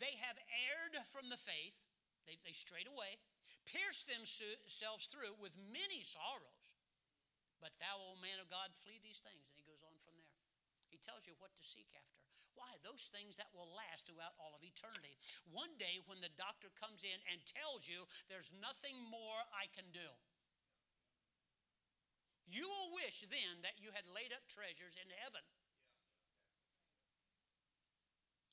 They 0.00 0.16
have 0.24 0.40
erred 0.66 0.96
from 1.06 1.28
the 1.28 1.38
faith, 1.38 1.84
they, 2.24 2.40
they 2.40 2.56
strayed 2.56 2.88
away, 2.88 3.20
pierced 3.68 4.08
themselves 4.08 5.12
through 5.12 5.36
with 5.38 5.54
many 5.70 6.00
sorrows. 6.00 6.78
But 7.64 7.80
thou, 7.80 7.96
O 7.96 8.20
man 8.20 8.36
of 8.44 8.52
God, 8.52 8.76
flee 8.76 9.00
these 9.00 9.24
things. 9.24 9.48
And 9.48 9.56
he 9.56 9.64
goes 9.64 9.80
on 9.80 9.96
from 10.04 10.20
there. 10.20 10.36
He 10.92 11.00
tells 11.00 11.24
you 11.24 11.32
what 11.40 11.56
to 11.56 11.64
seek 11.64 11.88
after. 11.96 12.20
Why? 12.52 12.76
Those 12.84 13.08
things 13.08 13.40
that 13.40 13.48
will 13.56 13.72
last 13.72 14.04
throughout 14.04 14.36
all 14.36 14.52
of 14.52 14.60
eternity. 14.60 15.16
One 15.48 15.72
day, 15.80 16.04
when 16.04 16.20
the 16.20 16.30
doctor 16.36 16.68
comes 16.76 17.00
in 17.00 17.16
and 17.32 17.40
tells 17.48 17.88
you 17.88 18.04
there's 18.28 18.52
nothing 18.60 19.00
more 19.08 19.40
I 19.56 19.72
can 19.72 19.88
do, 19.96 20.12
you 22.44 22.68
will 22.68 23.00
wish 23.00 23.24
then 23.24 23.64
that 23.64 23.80
you 23.80 23.90
had 23.96 24.04
laid 24.12 24.36
up 24.36 24.44
treasures 24.44 25.00
in 25.00 25.08
heaven. 25.24 25.42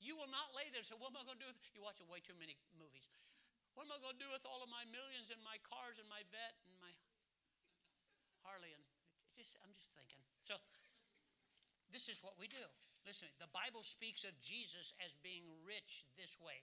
You 0.00 0.16
will 0.16 0.32
not 0.32 0.56
lay 0.56 0.66
there 0.72 0.82
and 0.82 0.88
say, 0.88 0.98
What 0.98 1.12
am 1.12 1.20
I 1.20 1.28
going 1.28 1.38
to 1.38 1.44
do 1.46 1.52
with 1.52 1.60
you 1.76 1.84
watch 1.84 2.00
way 2.02 2.24
too 2.24 2.34
many 2.40 2.58
movies. 2.74 3.06
What 3.76 3.86
am 3.86 3.94
I 3.94 4.02
going 4.02 4.18
to 4.18 4.24
do 4.24 4.32
with 4.32 4.48
all 4.48 4.64
of 4.64 4.72
my 4.72 4.88
millions 4.88 5.30
and 5.30 5.38
my 5.46 5.60
cars 5.62 6.00
and 6.00 6.08
my 6.10 6.26
Vette 6.32 6.58
and 6.66 6.74
my 6.82 6.90
Harley 8.42 8.74
and 8.74 8.81
just 9.42 9.58
I'm 9.58 9.74
just 9.74 9.90
thinking. 9.90 10.22
So 10.38 10.54
this 11.90 12.06
is 12.06 12.22
what 12.22 12.38
we 12.38 12.46
do. 12.46 12.62
Listen, 13.02 13.26
the 13.42 13.50
Bible 13.50 13.82
speaks 13.82 14.22
of 14.22 14.38
Jesus 14.38 14.94
as 15.02 15.18
being 15.18 15.42
rich 15.66 16.06
this 16.14 16.38
way. 16.38 16.62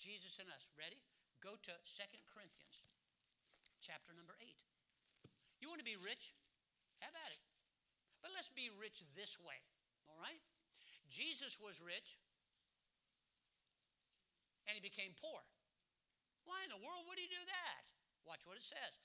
Jesus 0.00 0.40
and 0.40 0.48
us. 0.48 0.72
Ready? 0.80 1.04
Go 1.44 1.60
to 1.60 1.72
Second 1.84 2.24
Corinthians 2.32 2.88
chapter 3.84 4.16
number 4.16 4.32
8. 4.40 4.48
You 5.60 5.68
want 5.68 5.84
to 5.84 5.86
be 5.86 6.00
rich? 6.00 6.32
Have 7.04 7.12
at 7.12 7.30
it. 7.36 7.44
But 8.24 8.32
let's 8.32 8.50
be 8.50 8.72
rich 8.80 9.04
this 9.12 9.36
way. 9.38 9.60
All 10.08 10.16
right? 10.18 10.40
Jesus 11.12 11.60
was 11.60 11.84
rich 11.84 12.16
and 14.66 14.72
he 14.74 14.82
became 14.82 15.12
poor. 15.20 15.40
Why 16.48 16.58
in 16.64 16.72
the 16.72 16.80
world 16.80 17.04
would 17.06 17.20
he 17.20 17.28
do 17.28 17.44
that? 17.44 17.80
Watch 18.24 18.48
what 18.48 18.56
it 18.56 18.64
says. 18.64 18.98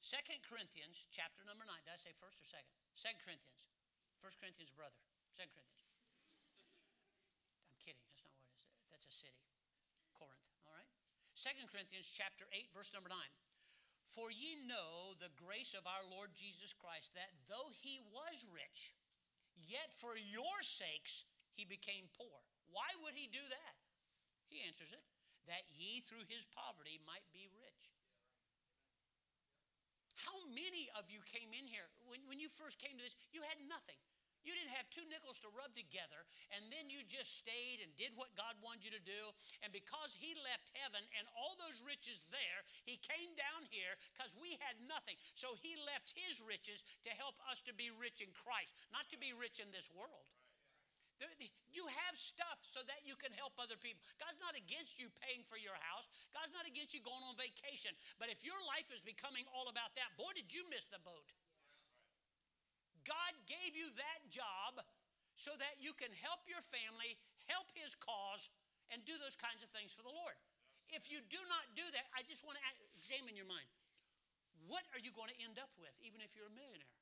Second 0.00 0.40
Corinthians 0.46 1.10
chapter 1.10 1.42
number 1.44 1.66
9. 1.66 1.74
Did 1.84 1.94
I 1.94 2.00
say 2.00 2.14
first 2.14 2.40
or 2.40 2.48
second? 2.48 2.70
Second 2.94 3.20
Corinthians. 3.22 3.68
First 4.18 4.38
Corinthians, 4.38 4.70
brother. 4.74 4.98
Second 5.34 5.54
Corinthians. 5.54 5.94
I'm 7.70 7.78
kidding. 7.82 8.02
That's 8.10 8.24
not 8.26 8.34
what 8.34 8.46
it 8.46 8.54
is. 8.54 8.62
That's 8.90 9.06
a 9.06 9.14
city. 9.14 9.42
Corinth. 10.14 10.48
All 10.66 10.74
right? 10.74 10.90
Second 11.34 11.70
Corinthians 11.70 12.10
chapter 12.10 12.46
8, 12.50 12.70
verse 12.74 12.90
number 12.90 13.10
9. 13.10 13.18
For 14.08 14.32
ye 14.32 14.56
know 14.64 15.14
the 15.20 15.30
grace 15.36 15.76
of 15.76 15.84
our 15.84 16.00
Lord 16.08 16.32
Jesus 16.32 16.72
Christ, 16.72 17.12
that 17.12 17.28
though 17.44 17.68
he 17.76 18.00
was 18.08 18.48
rich, 18.48 18.96
yet 19.54 19.92
for 19.92 20.16
your 20.16 20.64
sakes 20.64 21.28
he 21.52 21.68
became 21.68 22.08
poor. 22.16 22.40
Why 22.72 22.88
would 23.04 23.12
he 23.14 23.28
do 23.28 23.44
that? 23.44 23.74
He 24.48 24.64
answers 24.64 24.96
it 24.96 25.04
that 25.48 25.68
ye 25.76 26.00
through 26.00 26.24
his 26.28 26.48
poverty 26.48 27.00
might 27.04 27.24
be 27.32 27.48
rich. 27.56 27.67
How 30.26 30.38
many 30.50 30.90
of 30.98 31.06
you 31.06 31.22
came 31.22 31.54
in 31.54 31.70
here 31.70 31.86
when, 32.10 32.18
when 32.26 32.42
you 32.42 32.50
first 32.50 32.82
came 32.82 32.98
to 32.98 33.04
this? 33.04 33.14
You 33.30 33.42
had 33.46 33.58
nothing. 33.70 33.98
You 34.46 34.54
didn't 34.54 34.74
have 34.78 34.88
two 34.88 35.04
nickels 35.10 35.42
to 35.44 35.52
rub 35.52 35.74
together, 35.74 36.24
and 36.54 36.70
then 36.70 36.86
you 36.88 37.02
just 37.04 37.36
stayed 37.36 37.82
and 37.82 37.90
did 37.98 38.14
what 38.14 38.32
God 38.38 38.54
wanted 38.62 38.86
you 38.86 38.92
to 38.94 39.02
do. 39.02 39.22
And 39.60 39.74
because 39.74 40.14
He 40.14 40.32
left 40.40 40.72
heaven 40.78 41.02
and 41.18 41.26
all 41.34 41.58
those 41.58 41.82
riches 41.82 42.22
there, 42.30 42.64
He 42.86 43.02
came 43.02 43.34
down 43.34 43.66
here 43.68 43.98
because 44.14 44.38
we 44.38 44.56
had 44.62 44.78
nothing. 44.86 45.18
So 45.34 45.52
He 45.58 45.74
left 45.84 46.14
His 46.14 46.40
riches 46.40 46.86
to 47.04 47.12
help 47.18 47.36
us 47.50 47.60
to 47.66 47.74
be 47.74 47.90
rich 47.92 48.22
in 48.22 48.30
Christ, 48.32 48.72
not 48.94 49.10
to 49.10 49.18
be 49.18 49.34
rich 49.34 49.58
in 49.58 49.68
this 49.74 49.90
world. 49.92 50.30
You 51.74 51.84
have 52.06 52.14
stuff 52.18 52.58
so 52.62 52.82
that 52.86 53.06
you 53.06 53.14
can 53.18 53.30
help 53.34 53.54
other 53.58 53.78
people. 53.78 54.02
God's 54.18 54.38
not 54.42 54.58
against 54.58 54.98
you 54.98 55.10
paying 55.22 55.46
for 55.46 55.58
your 55.58 55.76
house. 55.90 56.06
God's 56.34 56.54
not 56.54 56.66
against 56.66 56.94
you 56.94 57.02
going 57.02 57.22
on 57.26 57.38
vacation. 57.38 57.94
But 58.18 58.30
if 58.30 58.42
your 58.42 58.58
life 58.74 58.90
is 58.90 59.02
becoming 59.02 59.46
all 59.54 59.70
about 59.70 59.94
that, 59.94 60.10
boy, 60.18 60.30
did 60.34 60.50
you 60.50 60.66
miss 60.70 60.86
the 60.90 61.02
boat. 61.02 61.30
God 63.06 63.32
gave 63.46 63.78
you 63.78 63.88
that 63.94 64.20
job 64.26 64.82
so 65.38 65.54
that 65.54 65.78
you 65.78 65.94
can 65.94 66.10
help 66.26 66.42
your 66.50 66.60
family, 66.60 67.14
help 67.46 67.70
his 67.78 67.94
cause, 67.94 68.50
and 68.90 69.04
do 69.06 69.14
those 69.22 69.38
kinds 69.38 69.62
of 69.62 69.70
things 69.70 69.94
for 69.94 70.02
the 70.02 70.12
Lord. 70.12 70.34
If 70.90 71.12
you 71.12 71.22
do 71.30 71.40
not 71.46 71.64
do 71.78 71.84
that, 71.94 72.06
I 72.16 72.26
just 72.26 72.42
want 72.42 72.58
to 72.58 72.64
examine 72.96 73.38
your 73.38 73.48
mind. 73.48 73.68
What 74.66 74.82
are 74.92 75.00
you 75.00 75.14
going 75.14 75.30
to 75.30 75.38
end 75.44 75.56
up 75.62 75.70
with, 75.78 75.94
even 76.02 76.20
if 76.20 76.34
you're 76.34 76.50
a 76.50 76.56
millionaire? 76.58 76.97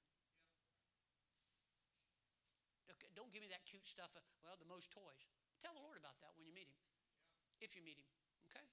Don't 3.17 3.33
give 3.33 3.41
me 3.41 3.49
that 3.49 3.65
cute 3.65 3.89
stuff. 3.89 4.13
Of, 4.13 4.23
well, 4.45 4.61
the 4.61 4.69
most 4.69 4.93
toys. 4.93 5.27
Tell 5.65 5.73
the 5.73 5.81
Lord 5.81 5.97
about 5.97 6.21
that 6.21 6.37
when 6.37 6.45
you 6.45 6.53
meet 6.53 6.69
Him, 6.69 6.79
if 7.65 7.73
you 7.73 7.81
meet 7.81 7.97
Him. 7.97 8.11
Okay? 8.53 8.69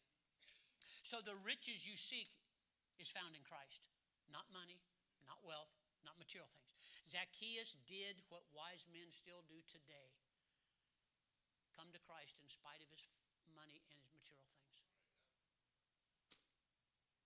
So 1.01 1.23
the 1.23 1.39
riches 1.47 1.87
you 1.87 1.95
seek 1.95 2.27
is 2.99 3.07
found 3.07 3.33
in 3.39 3.43
Christ, 3.47 3.87
not 4.27 4.51
money, 4.51 4.83
not 5.23 5.39
wealth, 5.47 5.71
not 6.03 6.19
material 6.19 6.51
things. 6.51 6.75
Zacchaeus 7.07 7.79
did 7.87 8.19
what 8.27 8.43
wise 8.51 8.83
men 8.91 9.07
still 9.09 9.47
do 9.47 9.63
today 9.63 10.11
come 11.73 11.89
to 11.95 12.01
Christ 12.05 12.37
in 12.37 12.47
spite 12.51 12.83
of 12.83 12.89
his 12.93 13.01
money 13.57 13.81
and 13.89 13.97
his 13.97 14.13
material 14.13 14.45
things. 14.53 14.85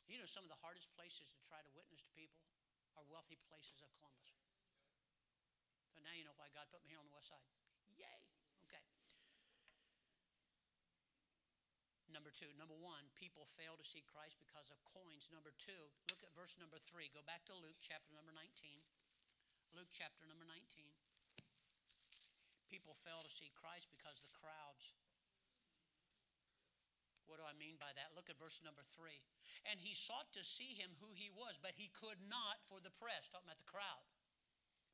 You 0.08 0.23
know, 0.23 0.30
some 0.30 0.47
of 0.47 0.51
the 0.51 0.63
hardest 0.63 0.88
places 0.95 1.36
to 1.36 1.41
try 1.43 1.60
to 1.60 1.71
witness 1.75 1.99
to 2.08 2.12
people 2.15 2.47
are 2.95 3.03
wealthy 3.12 3.36
places 3.43 3.84
of 3.84 3.91
Columbus. 3.99 4.37
Now 6.06 6.14
you 6.14 6.26
know 6.26 6.36
why 6.38 6.50
God 6.54 6.70
put 6.70 6.84
me 6.84 6.92
here 6.94 7.02
on 7.02 7.08
the 7.08 7.16
west 7.16 7.32
side. 7.32 7.44
Yay. 7.98 8.20
Okay. 8.68 8.84
Number 12.12 12.32
two. 12.32 12.50
Number 12.58 12.78
one, 12.78 13.14
people 13.18 13.46
fail 13.46 13.78
to 13.78 13.86
see 13.86 14.06
Christ 14.06 14.38
because 14.42 14.70
of 14.74 14.80
coins. 14.86 15.30
Number 15.34 15.54
two, 15.56 15.94
look 16.10 16.22
at 16.22 16.34
verse 16.34 16.58
number 16.58 16.78
three. 16.80 17.10
Go 17.14 17.24
back 17.26 17.46
to 17.50 17.56
Luke 17.58 17.80
chapter 17.82 18.14
number 18.14 18.34
19. 18.34 18.82
Luke 19.76 19.92
chapter 19.92 20.26
number 20.26 20.48
19. 20.48 20.58
People 22.68 22.96
fail 22.96 23.22
to 23.24 23.32
see 23.32 23.52
Christ 23.56 23.88
because 23.92 24.20
the 24.24 24.34
crowds. 24.34 24.98
What 27.28 27.44
do 27.44 27.46
I 27.48 27.56
mean 27.60 27.76
by 27.76 27.92
that? 28.00 28.16
Look 28.16 28.32
at 28.32 28.40
verse 28.40 28.64
number 28.64 28.84
three. 28.88 29.20
And 29.68 29.84
he 29.84 29.92
sought 29.92 30.32
to 30.32 30.48
see 30.48 30.80
him 30.80 30.96
who 31.04 31.12
he 31.12 31.28
was, 31.28 31.60
but 31.60 31.76
he 31.76 31.92
could 31.92 32.24
not 32.24 32.64
for 32.64 32.80
the 32.80 32.92
press. 32.96 33.28
Talking 33.28 33.52
about 33.52 33.60
the 33.60 33.68
crowd 33.68 34.08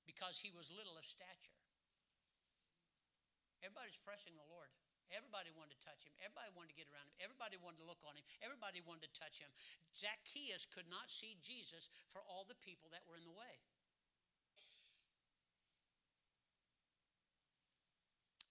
because 0.04 0.44
he 0.44 0.52
was 0.52 0.72
little 0.72 0.96
of 0.96 1.06
stature. 1.08 1.58
Everybody's 3.64 4.00
pressing 4.04 4.36
the 4.36 4.48
Lord. 4.52 4.68
Everybody 5.12 5.54
wanted 5.54 5.78
to 5.78 5.82
touch 5.84 6.04
him. 6.04 6.16
Everybody 6.20 6.50
wanted 6.58 6.74
to 6.74 6.80
get 6.80 6.90
around 6.90 7.06
him. 7.06 7.16
Everybody 7.22 7.56
wanted 7.62 7.86
to 7.86 7.88
look 7.88 8.02
on 8.04 8.18
him. 8.18 8.26
Everybody 8.42 8.82
wanted 8.82 9.08
to 9.08 9.14
touch 9.14 9.40
him. 9.40 9.52
Zacchaeus 9.94 10.66
could 10.66 10.90
not 10.90 11.12
see 11.14 11.38
Jesus 11.38 11.88
for 12.10 12.24
all 12.26 12.44
the 12.50 12.58
people 12.58 12.90
that 12.92 13.06
were 13.06 13.16
in 13.16 13.24
the 13.28 13.36
way. 13.36 13.62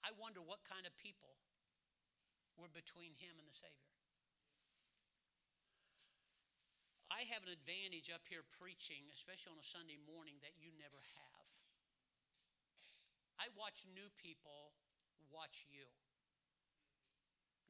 I 0.06 0.14
wonder 0.18 0.42
what 0.42 0.62
kind 0.66 0.86
of 0.86 0.94
people 0.98 1.34
were 2.58 2.70
between 2.70 3.14
him 3.18 3.38
and 3.38 3.46
the 3.46 3.54
Savior. 3.54 3.90
I 7.10 7.26
have 7.34 7.44
an 7.46 7.52
advantage 7.52 8.08
up 8.08 8.24
here 8.26 8.42
preaching, 8.58 9.06
especially 9.12 9.54
on 9.54 9.60
a 9.60 9.66
Sunday 9.66 10.00
morning, 10.08 10.40
that 10.42 10.56
you 10.58 10.74
never 10.74 10.98
have. 10.98 11.31
I 13.40 13.48
watch 13.56 13.88
new 13.88 14.08
people 14.18 14.76
watch 15.32 15.64
you. 15.72 15.88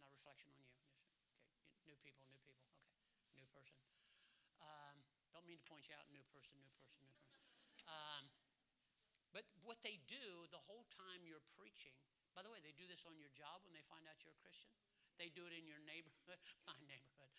Not 0.03 0.11
reflection 0.11 0.51
on 0.51 0.63
you. 0.67 0.75
Okay, 0.83 1.15
new 1.87 1.97
people, 2.03 2.27
new 2.27 2.43
people. 2.43 2.67
Okay, 3.15 3.31
new 3.39 3.47
person. 3.55 3.79
Um, 4.59 4.99
don't 5.31 5.47
mean 5.47 5.63
to 5.63 5.67
point 5.71 5.87
you 5.87 5.95
out, 5.95 6.11
new 6.11 6.27
person, 6.35 6.59
new 6.59 6.75
person, 6.75 7.03
new 7.07 7.15
person. 7.23 7.47
Um, 7.87 8.25
but 9.31 9.47
what 9.63 9.81
they 9.81 10.03
do 10.11 10.51
the 10.51 10.61
whole 10.67 10.85
time 10.91 11.25
you're 11.25 11.45
preaching, 11.57 11.97
by 12.35 12.43
the 12.43 12.51
way, 12.51 12.61
they 12.61 12.75
do 12.75 12.85
this 12.91 13.07
on 13.07 13.17
your 13.17 13.33
job 13.33 13.65
when 13.65 13.73
they 13.73 13.85
find 13.87 14.05
out 14.11 14.21
you're 14.27 14.37
a 14.37 14.43
Christian. 14.43 14.75
They 15.17 15.31
do 15.33 15.47
it 15.47 15.55
in 15.55 15.65
your 15.65 15.81
neighborhood, 15.87 16.41
my 16.69 16.77
neighborhood. 16.85 17.33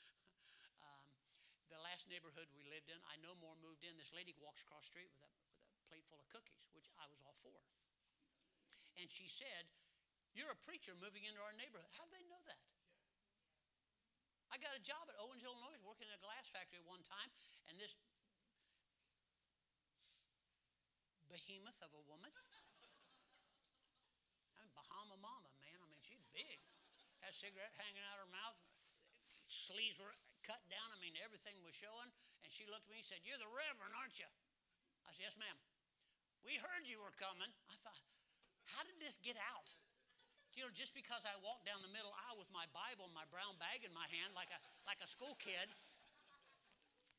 Um, 0.81 1.05
the 1.69 1.81
last 1.83 2.07
neighborhood 2.07 2.47
we 2.55 2.63
lived 2.65 2.89
in, 2.89 2.97
I 3.09 3.19
know 3.19 3.35
more 3.37 3.57
moved 3.59 3.83
in. 3.83 3.99
This 3.99 4.15
lady 4.15 4.33
walks 4.39 4.63
across 4.63 4.87
street 4.87 5.11
with 5.11 5.25
a, 5.25 5.31
with 5.67 5.75
a 5.77 5.85
plate 5.85 6.05
full 6.05 6.21
of 6.21 6.29
cookies, 6.31 6.69
which 6.71 6.87
I 6.97 7.09
was 7.11 7.21
all 7.21 7.35
for. 7.35 7.59
And 9.01 9.09
she 9.09 9.25
said, 9.25 9.69
You're 10.37 10.53
a 10.53 10.59
preacher 10.61 10.93
moving 10.97 11.25
into 11.25 11.41
our 11.41 11.55
neighborhood. 11.57 11.89
How 11.97 12.05
do 12.05 12.13
they 12.13 12.25
know 12.29 12.41
that? 12.45 12.61
I 14.53 14.61
got 14.61 14.77
a 14.77 14.83
job 14.85 15.09
at 15.09 15.17
Owens, 15.17 15.41
Illinois, 15.41 15.81
working 15.81 16.05
in 16.05 16.13
a 16.13 16.21
glass 16.21 16.45
factory 16.45 16.77
at 16.77 16.85
one 16.85 17.01
time, 17.01 17.33
and 17.65 17.81
this 17.81 17.97
behemoth 21.25 21.81
of 21.81 21.89
a 21.97 22.03
woman. 22.05 22.29
I 24.53 24.61
mean, 24.61 24.69
Bahama 24.77 25.17
Mama, 25.17 25.49
man. 25.57 25.81
I 25.81 25.89
mean, 25.89 25.97
she's 26.05 26.21
big. 26.29 26.61
Had 27.25 27.33
a 27.33 27.37
cigarette 27.37 27.73
hanging 27.81 28.05
out 28.05 28.21
her 28.21 28.29
mouth. 28.29 28.61
Sleeves 29.49 29.97
were 29.97 30.13
cut 30.45 30.61
down. 30.69 30.85
I 30.93 31.01
mean, 31.01 31.17
everything 31.25 31.57
was 31.65 31.73
showing. 31.73 32.13
And 32.45 32.53
she 32.53 32.69
looked 32.69 32.85
at 32.85 32.93
me 32.93 33.01
and 33.01 33.09
said, 33.09 33.25
You're 33.25 33.41
the 33.41 33.49
Reverend, 33.49 33.97
aren't 33.97 34.21
you? 34.21 34.29
I 35.09 35.17
said, 35.17 35.33
Yes, 35.33 35.35
ma'am. 35.41 35.57
We 36.45 36.61
heard 36.61 36.85
you 36.85 37.01
were 37.01 37.15
coming. 37.17 37.49
I 37.49 37.75
thought, 37.81 38.03
how 38.71 38.83
did 38.87 38.95
this 38.99 39.19
get 39.19 39.35
out? 39.51 39.69
You 40.53 40.63
know, 40.63 40.71
just 40.71 40.93
because 40.93 41.25
I 41.25 41.33
walked 41.41 41.65
down 41.65 41.81
the 41.81 41.89
middle 41.89 42.13
aisle 42.29 42.37
with 42.37 42.53
my 42.53 42.69
Bible 42.69 43.09
and 43.09 43.15
my 43.17 43.25
brown 43.33 43.57
bag 43.57 43.81
in 43.81 43.89
my 43.91 44.05
hand 44.05 44.37
like 44.37 44.53
a, 44.53 44.59
like 44.85 45.01
a 45.01 45.09
school 45.09 45.33
kid, 45.41 45.65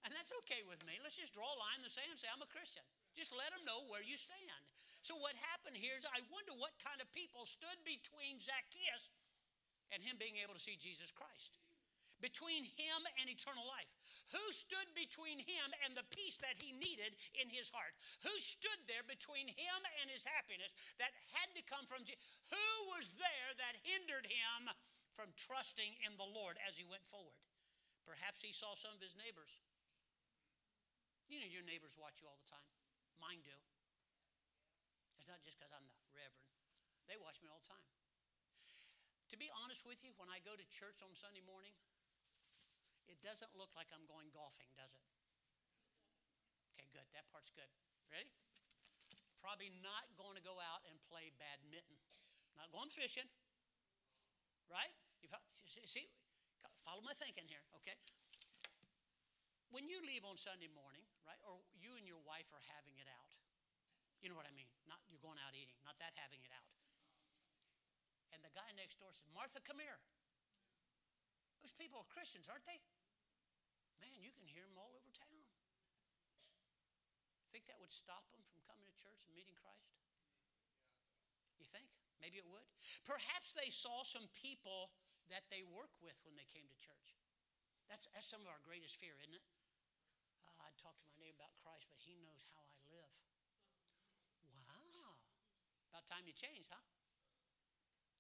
and 0.07 0.13
that's 0.13 0.31
okay 0.45 0.61
with 0.69 0.85
me. 0.85 1.01
Let's 1.01 1.17
just 1.17 1.33
draw 1.33 1.49
a 1.49 1.59
line 1.59 1.81
in 1.81 1.87
the 1.89 1.91
sand 1.91 2.13
and 2.13 2.21
say, 2.21 2.29
I'm 2.29 2.45
a 2.45 2.51
Christian. 2.53 2.85
Just 3.17 3.33
let 3.33 3.51
them 3.57 3.65
know 3.65 3.89
where 3.89 4.05
you 4.05 4.21
stand. 4.21 4.65
So, 5.01 5.17
what 5.17 5.33
happened 5.53 5.81
here 5.81 5.97
is 5.97 6.05
I 6.05 6.21
wonder 6.29 6.53
what 6.61 6.77
kind 6.81 7.01
of 7.01 7.09
people 7.17 7.49
stood 7.49 7.77
between 7.89 8.37
Zacchaeus 8.37 9.09
and 9.93 10.05
him 10.05 10.21
being 10.21 10.37
able 10.45 10.53
to 10.53 10.61
see 10.61 10.77
Jesus 10.77 11.09
Christ 11.09 11.57
between 12.25 12.65
him 12.65 13.01
and 13.21 13.29
eternal 13.29 13.69
life? 13.69 13.93
Who 14.33 14.41
stood 14.57 14.89
between 14.97 15.45
him 15.45 15.69
and 15.85 15.93
the 15.93 16.09
peace 16.17 16.41
that 16.41 16.57
he 16.57 16.73
needed 16.73 17.13
in 17.37 17.53
his 17.53 17.69
heart? 17.69 17.93
Who 18.25 18.33
stood 18.41 18.81
there 18.89 19.05
between 19.05 19.53
him 19.53 19.79
and 20.01 20.09
his 20.09 20.25
happiness 20.25 20.73
that 20.97 21.13
had 21.37 21.53
to 21.53 21.63
come 21.69 21.85
from 21.85 22.09
Jesus? 22.09 22.25
Who 22.49 22.69
was 22.97 23.13
there 23.21 23.51
that 23.61 23.85
hindered 23.85 24.25
him 24.25 24.73
from 25.13 25.37
trusting 25.37 26.01
in 26.09 26.17
the 26.17 26.33
Lord 26.33 26.57
as 26.65 26.81
he 26.81 26.89
went 26.89 27.05
forward? 27.05 27.45
Perhaps 28.09 28.41
he 28.41 28.57
saw 28.57 28.73
some 28.73 28.97
of 28.97 29.05
his 29.05 29.13
neighbors. 29.13 29.61
You 31.29 31.45
know, 31.45 31.49
your 31.49 31.65
neighbors 31.69 32.01
watch 32.01 32.25
you 32.25 32.29
all 32.29 32.41
the 32.41 32.49
time. 32.49 32.69
Mine 33.21 33.45
do. 33.45 33.57
It's 35.21 35.29
not 35.29 35.41
just 35.45 35.57
because 35.57 35.73
I'm 35.73 35.85
the 35.85 35.97
reverend, 36.13 36.53
they 37.09 37.17
watch 37.21 37.41
me 37.41 37.49
all 37.49 37.61
the 37.61 37.69
time. 37.69 37.89
To 39.33 39.37
be 39.41 39.49
honest 39.65 39.89
with 39.89 40.05
you, 40.05 40.13
when 40.21 40.29
I 40.29 40.39
go 40.45 40.53
to 40.53 40.65
church 40.69 41.01
on 41.01 41.17
Sunday 41.17 41.43
morning, 41.43 41.73
it 43.09 43.21
doesn't 43.21 43.53
look 43.57 43.73
like 43.77 43.89
I'm 43.93 44.05
going 44.09 44.33
golfing, 44.33 44.69
does 44.77 44.93
it? 44.97 45.05
Okay, 46.75 46.89
good. 46.93 47.07
That 47.13 47.29
part's 47.31 47.53
good. 47.53 47.69
Ready? 48.09 48.31
Probably 49.41 49.69
not 49.85 50.09
going 50.17 50.37
to 50.37 50.45
go 50.45 50.57
out 50.57 50.85
and 50.89 50.97
play 51.05 51.29
badminton. 51.37 52.01
Not 52.57 52.73
going 52.73 52.89
fishing. 52.89 53.29
Right? 54.73 54.95
You 55.21 55.89
see, 55.89 56.09
follow 56.81 57.05
my 57.05 57.13
thinking 57.17 57.45
here, 57.49 57.65
okay? 57.81 57.97
When 59.73 59.89
you 59.89 60.01
leave 60.05 60.23
on 60.25 60.37
Sunday 60.37 60.71
morning, 60.71 61.03
right, 61.27 61.41
or 61.45 61.65
you 61.77 61.97
and 61.99 62.07
your 62.07 62.21
wife 62.23 62.53
are 62.53 62.63
having 62.77 62.95
it 63.01 63.09
out, 63.11 63.33
you 64.23 64.33
know 64.33 64.39
what 64.39 64.49
I 64.49 64.55
mean? 64.57 64.71
Not 64.89 65.03
you're 65.11 65.21
going 65.21 65.41
out 65.41 65.53
eating, 65.53 65.77
not 65.85 66.01
that 66.01 66.17
having 66.17 66.41
it 66.41 66.53
out. 66.53 66.69
And 68.33 68.41
the 68.41 68.53
guy 68.55 68.71
next 68.79 68.97
door 68.97 69.13
said, 69.13 69.29
Martha, 69.35 69.61
come 69.61 69.83
here. 69.83 70.01
Those 71.61 71.77
people 71.77 72.01
are 72.01 72.09
Christians, 72.09 72.49
aren't 72.49 72.65
they? 72.65 72.81
Man, 74.05 74.21
you 74.21 74.37
can 74.37 74.45
hear 74.45 74.69
them 74.69 74.77
all 74.77 74.93
over 74.93 75.09
town. 75.17 75.41
Think 77.49 77.71
that 77.71 77.81
would 77.81 77.95
stop 77.95 78.29
them 78.35 78.43
from 78.45 78.61
coming 78.67 78.85
to 78.85 78.97
church 78.99 79.25
and 79.25 79.33
meeting 79.33 79.55
Christ? 79.57 79.97
You 81.57 81.65
think? 81.65 81.87
Maybe 82.21 82.37
it 82.43 82.45
would. 82.51 82.67
Perhaps 83.07 83.55
they 83.55 83.71
saw 83.71 84.03
some 84.03 84.27
people 84.35 84.91
that 85.33 85.49
they 85.49 85.63
work 85.63 85.95
with 86.03 86.19
when 86.27 86.37
they 86.37 86.45
came 86.51 86.67
to 86.67 86.77
church. 86.77 87.15
That's, 87.87 88.11
that's 88.13 88.27
some 88.27 88.43
of 88.45 88.51
our 88.51 88.61
greatest 88.67 88.99
fear, 88.99 89.15
isn't 89.23 89.39
it? 89.39 89.47
Uh, 90.45 90.67
I'd 90.69 90.77
talk 90.77 90.99
to 90.99 91.07
my 91.09 91.17
neighbor 91.17 91.41
about 91.41 91.55
Christ, 91.63 91.89
but 91.89 91.97
he 92.03 92.19
knows 92.21 92.45
how 92.53 92.61
I 92.61 92.77
live. 92.91 93.15
Wow. 94.51 95.15
About 95.95 96.05
time 96.11 96.27
you 96.29 96.35
change, 96.35 96.69
huh? 96.69 96.85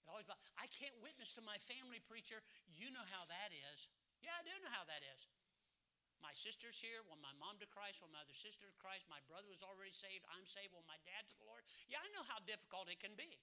It 0.01 0.07
always 0.09 0.31
about, 0.31 0.41
I 0.57 0.71
can't 0.71 0.95
witness 1.03 1.35
to 1.37 1.43
my 1.43 1.59
family 1.59 1.99
preacher. 2.07 2.39
You 2.71 2.89
know 2.95 3.05
how 3.11 3.27
that 3.27 3.51
is. 3.51 3.91
Yeah, 4.23 4.39
I 4.39 4.47
do 4.47 4.55
know 4.63 4.73
how 4.73 4.87
that 4.87 5.03
is. 5.03 5.27
My 6.25 6.33
sister's 6.33 6.81
here, 6.81 7.05
well, 7.05 7.21
my 7.21 7.37
mom 7.37 7.61
to 7.61 7.69
Christ, 7.69 8.01
well, 8.01 8.09
my 8.09 8.25
other 8.25 8.33
sister 8.33 8.65
to 8.65 8.77
Christ, 8.81 9.05
my 9.13 9.21
brother 9.29 9.45
was 9.45 9.61
already 9.61 9.93
saved, 9.93 10.25
I'm 10.33 10.49
saved, 10.49 10.73
well, 10.73 10.89
my 10.89 10.97
dad 11.05 11.29
to 11.29 11.37
the 11.37 11.45
Lord. 11.45 11.69
Yeah, 11.85 12.01
I 12.01 12.09
know 12.17 12.25
how 12.25 12.41
difficult 12.49 12.89
it 12.89 12.97
can 12.97 13.13
be. 13.13 13.37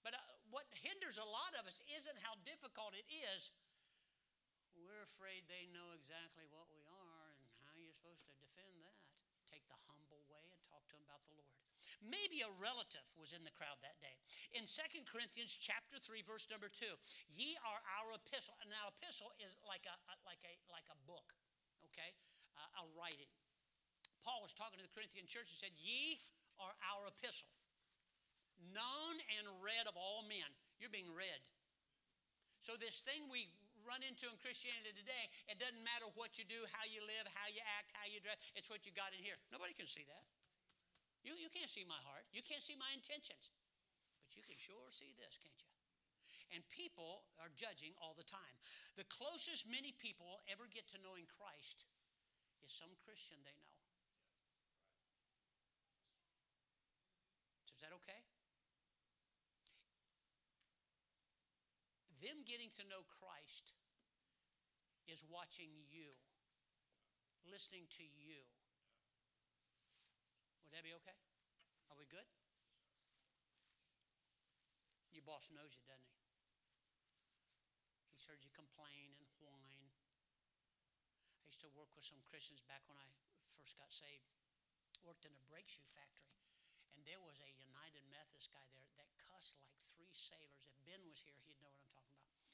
But 0.00 0.16
uh, 0.16 0.24
what 0.48 0.64
hinders 0.72 1.20
a 1.20 1.28
lot 1.28 1.52
of 1.60 1.68
us 1.68 1.84
isn't 1.84 2.16
how 2.24 2.40
difficult 2.48 2.96
it 2.96 3.04
is. 3.12 3.52
We're 4.72 5.04
afraid 5.04 5.44
they 5.52 5.68
know 5.68 5.92
exactly 5.92 6.48
what 6.48 6.72
we 6.72 6.80
are 6.88 7.28
and 7.36 7.44
how 7.68 7.76
you're 7.76 7.92
supposed 7.92 8.24
to 8.24 8.34
defend 8.40 8.80
that. 8.80 8.96
Take 9.44 9.68
the 9.68 9.76
humble 9.92 10.24
way 10.32 10.40
and 10.48 10.60
talk 10.64 10.88
to 10.88 10.96
them 10.96 11.04
about 11.04 11.20
the 11.28 11.36
Lord. 11.36 11.52
Maybe 12.00 12.40
a 12.40 12.48
relative 12.56 13.04
was 13.20 13.36
in 13.36 13.44
the 13.44 13.52
crowd 13.52 13.76
that 13.84 14.00
day. 14.00 14.16
In 14.56 14.64
Second 14.64 15.04
Corinthians 15.04 15.52
chapter 15.52 16.00
3 16.00 16.24
verse 16.24 16.48
number 16.48 16.72
2, 16.72 16.88
ye 17.28 17.60
are 17.60 17.84
our 18.00 18.16
epistle. 18.16 18.56
And 18.64 18.72
now 18.72 18.88
epistle 18.88 19.36
is 19.36 19.60
like 19.68 19.84
a, 19.84 19.92
like 20.24 20.40
a 20.48 20.56
like 20.72 20.88
a 20.88 20.96
book 21.04 21.36
okay, 21.90 22.14
uh, 22.54 22.80
a 22.80 22.84
writing. 22.94 23.28
Paul 24.22 24.40
was 24.44 24.54
talking 24.54 24.78
to 24.78 24.86
the 24.86 24.94
Corinthian 24.94 25.26
church 25.26 25.50
and 25.50 25.58
said, 25.58 25.74
Ye 25.74 26.20
are 26.62 26.74
our 26.94 27.10
epistle, 27.10 27.50
known 28.70 29.14
and 29.40 29.44
read 29.64 29.90
of 29.90 29.98
all 29.98 30.22
men. 30.30 30.46
You're 30.78 30.92
being 30.92 31.10
read. 31.12 31.40
So, 32.60 32.76
this 32.76 33.00
thing 33.00 33.28
we 33.32 33.48
run 33.88 34.04
into 34.04 34.28
in 34.28 34.36
Christianity 34.44 34.92
today, 34.92 35.24
it 35.48 35.56
doesn't 35.56 35.80
matter 35.80 36.08
what 36.16 36.36
you 36.36 36.44
do, 36.44 36.60
how 36.76 36.84
you 36.84 37.00
live, 37.00 37.24
how 37.32 37.48
you 37.48 37.64
act, 37.80 37.88
how 37.96 38.04
you 38.04 38.20
dress, 38.20 38.52
it's 38.52 38.68
what 38.68 38.84
you 38.84 38.92
got 38.92 39.16
in 39.16 39.20
here. 39.24 39.36
Nobody 39.48 39.72
can 39.72 39.88
see 39.88 40.04
that. 40.04 40.24
You, 41.24 41.36
you 41.36 41.48
can't 41.52 41.68
see 41.72 41.84
my 41.88 42.00
heart, 42.04 42.28
you 42.32 42.44
can't 42.44 42.60
see 42.60 42.76
my 42.76 42.88
intentions, 42.92 43.48
but 44.24 44.32
you 44.36 44.44
can 44.44 44.56
sure 44.60 44.88
see 44.92 45.12
this, 45.16 45.40
can't 45.40 45.56
you? 45.56 45.79
And 46.50 46.66
people 46.66 47.30
are 47.38 47.50
judging 47.54 47.94
all 48.02 48.18
the 48.18 48.26
time. 48.26 48.58
The 48.98 49.06
closest 49.06 49.70
many 49.70 49.94
people 49.94 50.42
ever 50.50 50.66
get 50.66 50.90
to 50.90 50.98
knowing 50.98 51.30
Christ 51.30 51.86
is 52.66 52.74
some 52.74 52.90
Christian 53.06 53.38
they 53.46 53.54
know. 53.54 53.74
So 57.70 57.78
is 57.78 57.82
that 57.86 57.94
okay? 58.02 58.20
Them 62.18 62.42
getting 62.44 62.68
to 62.76 62.84
know 62.90 63.06
Christ 63.06 63.72
is 65.08 65.24
watching 65.24 65.72
you, 65.88 66.12
listening 67.48 67.88
to 67.96 68.04
you. 68.04 68.44
Would 70.66 70.76
that 70.76 70.84
be 70.84 70.92
okay? 71.00 71.16
Are 71.88 71.96
we 71.96 72.04
good? 72.10 72.28
Your 75.10 75.24
boss 75.26 75.50
knows 75.50 75.74
you, 75.74 75.82
doesn't 75.88 76.06
he? 76.06 76.19
He's 78.20 78.28
heard 78.28 78.44
you 78.44 78.52
complain 78.52 79.16
and 79.16 79.32
whine. 79.40 79.88
I 81.40 81.48
used 81.48 81.64
to 81.64 81.72
work 81.72 81.88
with 81.96 82.04
some 82.04 82.20
Christians 82.28 82.60
back 82.60 82.84
when 82.84 83.00
I 83.00 83.08
first 83.48 83.80
got 83.80 83.96
saved. 83.96 84.28
Worked 85.00 85.24
in 85.24 85.32
a 85.32 85.40
brake 85.48 85.72
shoe 85.72 85.88
factory. 85.88 86.36
And 86.92 87.08
there 87.08 87.16
was 87.24 87.40
a 87.40 87.48
United 87.48 88.04
Methodist 88.12 88.52
guy 88.52 88.60
there 88.76 88.92
that 89.00 89.08
cussed 89.16 89.56
like 89.64 89.72
three 89.80 90.12
sailors. 90.12 90.68
If 90.68 90.76
Ben 90.84 91.00
was 91.08 91.24
here, 91.24 91.40
he'd 91.48 91.64
know 91.64 91.72
what 91.72 91.80
I'm 91.80 91.96
talking 91.96 92.20
about. 92.20 92.44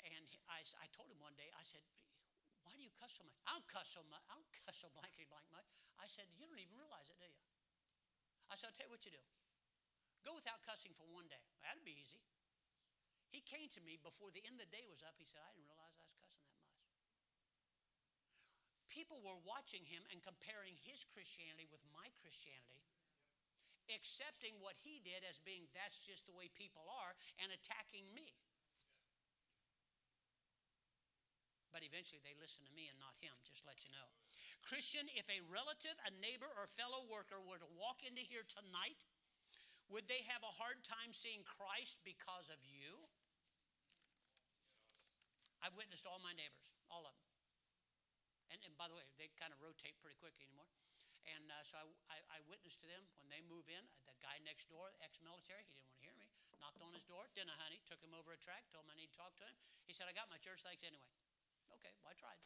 And 0.00 0.24
I, 0.48 0.64
I 0.80 0.88
told 0.96 1.12
him 1.12 1.20
one 1.20 1.36
day, 1.36 1.52
I 1.52 1.60
said, 1.60 1.84
why 2.64 2.72
do 2.72 2.80
you 2.80 2.96
cuss 2.96 3.20
so 3.20 3.24
much? 3.28 3.36
I 3.44 3.60
don't 3.60 3.68
cuss 3.68 3.92
so 3.92 4.00
much. 4.08 4.24
I 4.32 4.40
don't 4.40 4.48
cuss 4.64 4.80
so 4.80 4.88
blankety 4.96 5.28
blank 5.28 5.44
much. 5.52 5.68
I 6.00 6.08
said, 6.08 6.32
you 6.40 6.48
don't 6.48 6.56
even 6.56 6.72
realize 6.72 7.12
it, 7.12 7.20
do 7.20 7.28
you? 7.28 7.44
I 8.48 8.56
said, 8.56 8.72
I'll 8.72 8.76
tell 8.80 8.88
you 8.88 8.96
what 8.96 9.04
you 9.04 9.12
do. 9.12 9.24
Go 10.24 10.32
without 10.32 10.64
cussing 10.64 10.96
for 10.96 11.04
one 11.12 11.28
day. 11.28 11.52
That'd 11.60 11.84
be 11.84 12.00
easy. 12.00 12.24
He 13.34 13.42
came 13.42 13.66
to 13.74 13.82
me 13.82 13.98
before 13.98 14.30
the 14.30 14.46
end 14.46 14.62
of 14.62 14.70
the 14.70 14.70
day 14.70 14.86
was 14.86 15.02
up. 15.02 15.18
He 15.18 15.26
said, 15.26 15.42
I 15.42 15.50
didn't 15.50 15.66
realize 15.66 15.98
I 15.98 16.06
was 16.06 16.14
cussing 16.22 16.46
that 16.46 16.62
much. 16.62 16.86
People 18.86 19.18
were 19.26 19.42
watching 19.42 19.82
him 19.82 20.06
and 20.14 20.22
comparing 20.22 20.78
his 20.86 21.02
Christianity 21.02 21.66
with 21.66 21.82
my 21.90 22.06
Christianity, 22.22 22.86
accepting 23.90 24.62
what 24.62 24.78
he 24.86 25.02
did 25.02 25.26
as 25.26 25.42
being 25.42 25.66
that's 25.74 26.06
just 26.06 26.30
the 26.30 26.36
way 26.38 26.46
people 26.54 26.86
are 26.86 27.18
and 27.42 27.50
attacking 27.50 28.06
me. 28.14 28.38
But 31.74 31.82
eventually 31.82 32.22
they 32.22 32.38
listened 32.38 32.70
to 32.70 32.78
me 32.78 32.86
and 32.86 33.02
not 33.02 33.18
him, 33.18 33.34
just 33.42 33.66
let 33.66 33.82
you 33.82 33.90
know. 33.90 34.14
Christian, 34.62 35.10
if 35.18 35.26
a 35.26 35.42
relative, 35.50 35.98
a 36.06 36.14
neighbor, 36.22 36.46
or 36.54 36.70
fellow 36.70 37.02
worker 37.10 37.42
were 37.42 37.58
to 37.58 37.66
walk 37.74 38.06
into 38.06 38.22
here 38.22 38.46
tonight, 38.46 39.02
would 39.90 40.06
they 40.06 40.22
have 40.30 40.46
a 40.46 40.54
hard 40.62 40.86
time 40.86 41.10
seeing 41.10 41.42
Christ 41.42 41.98
because 42.06 42.46
of 42.46 42.62
you? 42.62 43.10
I've 45.64 45.72
witnessed 45.80 46.04
all 46.04 46.20
my 46.20 46.36
neighbors, 46.36 46.76
all 46.92 47.08
of 47.08 47.16
them. 47.16 47.24
And, 48.52 48.60
and 48.68 48.76
by 48.76 48.84
the 48.84 48.94
way, 48.94 49.08
they 49.16 49.32
kind 49.40 49.48
of 49.48 49.64
rotate 49.64 49.96
pretty 50.04 50.20
quick 50.20 50.36
anymore. 50.36 50.68
And 51.24 51.48
uh, 51.48 51.64
so 51.64 51.80
I, 51.80 52.20
I, 52.20 52.36
I, 52.36 52.38
witnessed 52.44 52.84
to 52.84 52.88
them 52.88 53.00
when 53.16 53.32
they 53.32 53.40
move 53.48 53.64
in. 53.72 53.80
The 54.04 54.12
guy 54.20 54.36
next 54.44 54.68
door, 54.68 54.92
ex 55.00 55.24
military, 55.24 55.64
he 55.64 55.72
didn't 55.72 55.88
want 55.88 55.96
to 55.96 56.04
hear 56.04 56.16
me. 56.20 56.28
Knocked 56.60 56.84
on 56.84 56.92
his 56.92 57.08
door, 57.08 57.24
didn't 57.32 57.56
honey, 57.56 57.80
took 57.88 58.00
him 58.04 58.12
over 58.12 58.36
a 58.36 58.40
track, 58.40 58.68
told 58.68 58.84
him 58.84 58.92
I 58.92 58.96
need 59.00 59.08
to 59.08 59.16
talk 59.16 59.32
to 59.40 59.44
him. 59.48 59.56
He 59.88 59.96
said, 59.96 60.04
I 60.04 60.12
got 60.12 60.28
my 60.28 60.36
church 60.36 60.60
thanks 60.60 60.84
anyway. 60.84 61.08
Okay, 61.80 61.92
well, 62.04 62.12
I 62.12 62.16
tried. 62.16 62.36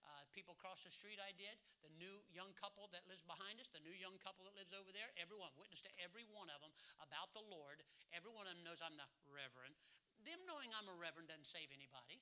Uh, 0.00 0.24
people 0.32 0.56
across 0.56 0.84
the 0.84 0.92
street, 0.92 1.20
I 1.20 1.36
did. 1.36 1.60
The 1.84 1.92
new 2.00 2.24
young 2.32 2.56
couple 2.56 2.88
that 2.96 3.04
lives 3.04 3.24
behind 3.24 3.60
us, 3.60 3.68
the 3.68 3.84
new 3.84 3.96
young 3.96 4.16
couple 4.20 4.48
that 4.48 4.56
lives 4.56 4.72
over 4.72 4.92
there, 4.96 5.12
everyone, 5.20 5.52
witness 5.60 5.84
to 5.84 5.92
every 6.00 6.24
one 6.32 6.48
of 6.48 6.60
them 6.64 6.72
about 7.04 7.36
the 7.36 7.44
Lord. 7.52 7.84
Every 8.16 8.32
one 8.32 8.48
of 8.48 8.56
them 8.56 8.64
knows 8.64 8.80
I'm 8.80 8.96
the 8.96 9.08
reverend. 9.28 9.76
Them 10.24 10.40
knowing 10.48 10.72
I'm 10.72 10.88
a 10.88 10.96
reverend 10.96 11.28
doesn't 11.28 11.48
save 11.48 11.68
anybody. 11.72 12.20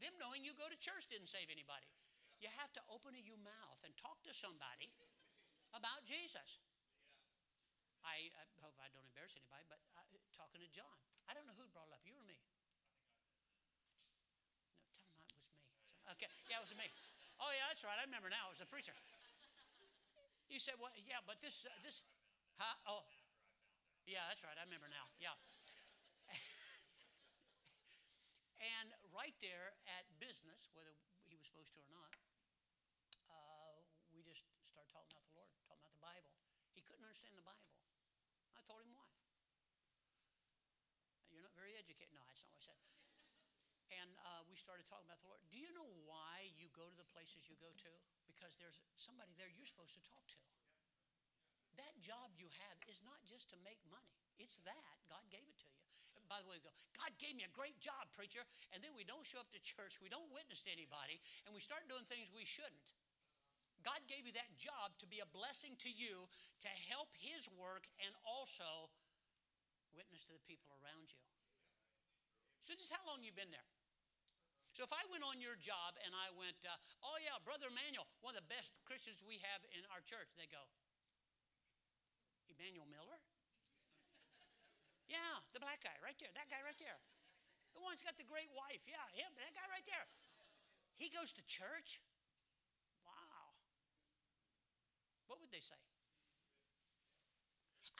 Them 0.00 0.16
knowing 0.16 0.40
you 0.40 0.56
go 0.56 0.64
to 0.64 0.78
church 0.80 1.12
didn't 1.12 1.28
save 1.28 1.52
anybody. 1.52 1.84
You 2.40 2.48
have 2.56 2.72
to 2.72 2.82
open 2.88 3.12
your 3.20 3.36
mouth 3.44 3.84
and 3.84 3.92
talk 4.00 4.16
to 4.24 4.32
somebody 4.32 4.88
about 5.76 6.08
Jesus. 6.08 6.64
I, 8.00 8.32
I 8.32 8.44
hope 8.64 8.80
I 8.80 8.88
don't 8.96 9.04
embarrass 9.12 9.36
anybody, 9.36 9.68
but 9.68 9.76
uh, 9.92 10.00
talking 10.32 10.64
to 10.64 10.70
John, 10.72 10.96
I 11.28 11.36
don't 11.36 11.44
know 11.44 11.52
who 11.52 11.68
brought 11.68 11.92
it 11.92 11.94
up, 11.94 12.00
you 12.08 12.16
or 12.16 12.24
me? 12.24 12.40
No, 14.72 14.88
tell 14.96 15.04
him 15.04 15.20
it 15.20 15.36
was 15.36 15.52
me. 15.52 15.60
Okay, 16.16 16.32
yeah, 16.48 16.58
it 16.58 16.64
was 16.64 16.72
me. 16.72 16.88
Oh 17.36 17.52
yeah, 17.52 17.68
that's 17.68 17.84
right. 17.84 18.00
I 18.00 18.08
remember 18.08 18.32
now. 18.32 18.48
It 18.48 18.56
was 18.56 18.64
the 18.64 18.68
preacher. 18.72 18.96
You 20.48 20.58
said, 20.58 20.80
"Well, 20.80 20.90
yeah, 21.06 21.20
but 21.24 21.38
this, 21.44 21.68
uh, 21.68 21.72
this, 21.84 22.02
huh? 22.58 22.74
Oh, 22.88 23.04
yeah, 24.08 24.24
that's 24.28 24.42
right. 24.42 24.56
I 24.56 24.64
remember 24.64 24.88
now. 24.88 25.12
Yeah." 25.20 25.36
and 28.60 28.92
right 29.16 29.34
there 29.40 29.74
at 29.96 30.04
business, 30.20 30.68
whether 30.76 30.92
he 31.24 31.34
was 31.34 31.48
supposed 31.48 31.72
to 31.76 31.80
or 31.80 31.92
not, 31.92 32.12
uh, 33.32 33.80
we 34.12 34.20
just 34.20 34.44
started 34.62 34.92
talking 34.92 35.10
about 35.10 35.24
the 35.24 35.36
Lord, 35.36 35.48
talking 35.64 35.80
about 35.80 35.96
the 35.96 36.04
Bible. 36.04 36.36
He 36.76 36.84
couldn't 36.84 37.04
understand 37.08 37.40
the 37.40 37.46
Bible. 37.46 37.72
I 38.52 38.60
told 38.68 38.84
him 38.84 38.92
why. 38.92 39.08
You're 41.32 41.44
not 41.44 41.56
very 41.56 41.72
educated. 41.74 42.12
No, 42.12 42.22
that's 42.28 42.44
not 42.44 42.52
what 42.52 42.60
I 42.60 42.68
said. 42.68 42.80
And 43.90 44.12
uh, 44.22 44.46
we 44.46 44.54
started 44.54 44.86
talking 44.86 45.08
about 45.08 45.18
the 45.18 45.26
Lord. 45.26 45.42
Do 45.50 45.58
you 45.58 45.72
know 45.74 45.88
why 46.06 46.52
you 46.54 46.70
go 46.70 46.86
to 46.86 46.96
the 47.00 47.08
places 47.10 47.50
you 47.50 47.58
go 47.58 47.74
to? 47.74 47.92
Because 48.30 48.54
there's 48.60 48.78
somebody 48.94 49.34
there 49.34 49.50
you're 49.50 49.66
supposed 49.66 49.98
to 49.98 50.04
talk 50.06 50.22
to. 50.30 50.40
That 51.74 51.98
job 51.98 52.36
you 52.38 52.46
have 52.68 52.78
is 52.86 53.02
not 53.02 53.18
just 53.26 53.50
to 53.50 53.56
make 53.66 53.82
money. 53.90 54.14
It's 54.38 54.62
that. 54.62 54.94
God 55.10 55.26
gave 55.32 55.48
it 55.48 55.58
to 55.64 55.68
you. 55.68 55.79
By 56.30 56.38
the 56.38 56.46
way, 56.46 56.62
we 56.62 56.64
go, 56.64 56.70
God 56.94 57.10
gave 57.18 57.34
me 57.34 57.42
a 57.42 57.50
great 57.50 57.82
job, 57.82 58.06
preacher. 58.14 58.46
And 58.70 58.78
then 58.78 58.94
we 58.94 59.02
don't 59.02 59.26
show 59.26 59.42
up 59.42 59.50
to 59.50 59.58
church, 59.58 59.98
we 59.98 60.06
don't 60.06 60.30
witness 60.30 60.62
to 60.62 60.70
anybody, 60.70 61.18
and 61.44 61.50
we 61.50 61.58
start 61.58 61.90
doing 61.90 62.06
things 62.06 62.30
we 62.30 62.46
shouldn't. 62.46 62.94
God 63.82 63.98
gave 64.06 64.28
you 64.28 64.34
that 64.38 64.54
job 64.54 64.94
to 65.02 65.10
be 65.10 65.18
a 65.18 65.28
blessing 65.34 65.74
to 65.82 65.90
you, 65.90 66.28
to 66.62 66.70
help 66.92 67.10
His 67.18 67.50
work, 67.58 67.88
and 67.98 68.12
also 68.22 68.92
witness 69.90 70.22
to 70.30 70.36
the 70.36 70.44
people 70.46 70.70
around 70.78 71.10
you. 71.10 71.18
So, 72.60 72.76
just 72.76 72.92
how 72.92 73.02
long 73.08 73.24
you 73.24 73.32
been 73.32 73.50
there? 73.50 73.66
So, 74.76 74.84
if 74.84 74.92
I 74.92 75.00
went 75.08 75.24
on 75.24 75.40
your 75.40 75.56
job 75.56 75.96
and 76.04 76.12
I 76.12 76.28
went, 76.36 76.60
uh, 76.62 76.76
"Oh 77.00 77.16
yeah, 77.24 77.40
Brother 77.40 77.72
Emmanuel, 77.72 78.06
one 78.20 78.36
of 78.36 78.44
the 78.44 78.50
best 78.52 78.76
Christians 78.84 79.24
we 79.24 79.40
have 79.40 79.64
in 79.72 79.82
our 79.90 80.04
church," 80.04 80.28
they 80.36 80.46
go, 80.46 80.68
"Emmanuel 82.52 82.86
Miller." 82.86 83.18
Yeah, 85.10 85.42
the 85.52 85.60
black 85.60 85.82
guy 85.82 85.94
right 86.00 86.14
there, 86.22 86.30
that 86.32 86.46
guy 86.46 86.62
right 86.62 86.78
there, 86.78 86.98
the 87.74 87.82
one's 87.82 88.00
got 88.00 88.14
the 88.14 88.26
great 88.26 88.50
wife. 88.54 88.86
Yeah, 88.86 89.02
him, 89.18 89.34
that 89.42 89.52
guy 89.52 89.66
right 89.68 89.84
there. 89.84 90.06
He 90.94 91.10
goes 91.10 91.34
to 91.34 91.42
church. 91.44 91.98
Wow. 93.02 93.58
What 95.26 95.42
would 95.42 95.50
they 95.50 95.64
say? 95.64 95.78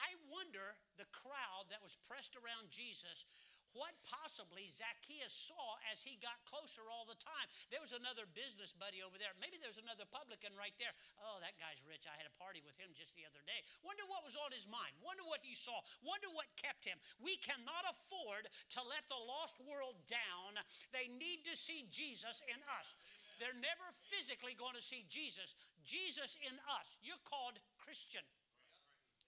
I 0.01 0.17
wonder 0.33 0.81
the 0.97 1.09
crowd 1.13 1.69
that 1.69 1.81
was 1.85 1.97
pressed 2.01 2.33
around 2.33 2.73
Jesus 2.73 3.25
what 3.73 3.93
possibly 4.07 4.67
Zacchaeus 4.67 5.31
saw 5.31 5.79
as 5.91 6.03
he 6.03 6.19
got 6.19 6.37
closer 6.47 6.83
all 6.91 7.07
the 7.07 7.17
time. 7.19 7.47
There 7.71 7.83
was 7.83 7.95
another 7.95 8.27
business 8.31 8.75
buddy 8.75 9.03
over 9.03 9.15
there. 9.15 9.33
Maybe 9.39 9.59
there's 9.59 9.81
another 9.81 10.07
publican 10.07 10.53
right 10.59 10.75
there. 10.77 10.91
Oh, 11.23 11.39
that 11.39 11.55
guy's 11.59 11.83
rich. 11.85 12.07
I 12.07 12.15
had 12.15 12.27
a 12.27 12.35
party 12.39 12.59
with 12.63 12.75
him 12.77 12.91
just 12.95 13.15
the 13.15 13.27
other 13.27 13.41
day. 13.43 13.61
Wonder 13.83 14.03
what 14.07 14.25
was 14.25 14.37
on 14.39 14.51
his 14.51 14.67
mind. 14.67 14.93
Wonder 14.99 15.23
what 15.27 15.43
he 15.43 15.55
saw. 15.55 15.75
Wonder 16.03 16.29
what 16.35 16.47
kept 16.59 16.83
him. 16.83 16.99
We 17.19 17.39
cannot 17.39 17.87
afford 17.87 18.47
to 18.77 18.81
let 18.87 19.07
the 19.07 19.19
lost 19.19 19.63
world 19.63 19.99
down. 20.07 20.59
They 20.91 21.07
need 21.07 21.47
to 21.47 21.55
see 21.55 21.87
Jesus 21.87 22.43
in 22.47 22.59
us. 22.79 22.95
They're 23.39 23.57
never 23.57 23.87
physically 24.11 24.53
going 24.53 24.77
to 24.77 24.83
see 24.83 25.07
Jesus. 25.09 25.57
Jesus 25.81 26.37
in 26.45 26.55
us. 26.77 27.01
You're 27.01 27.21
called 27.25 27.57
Christian. 27.81 28.21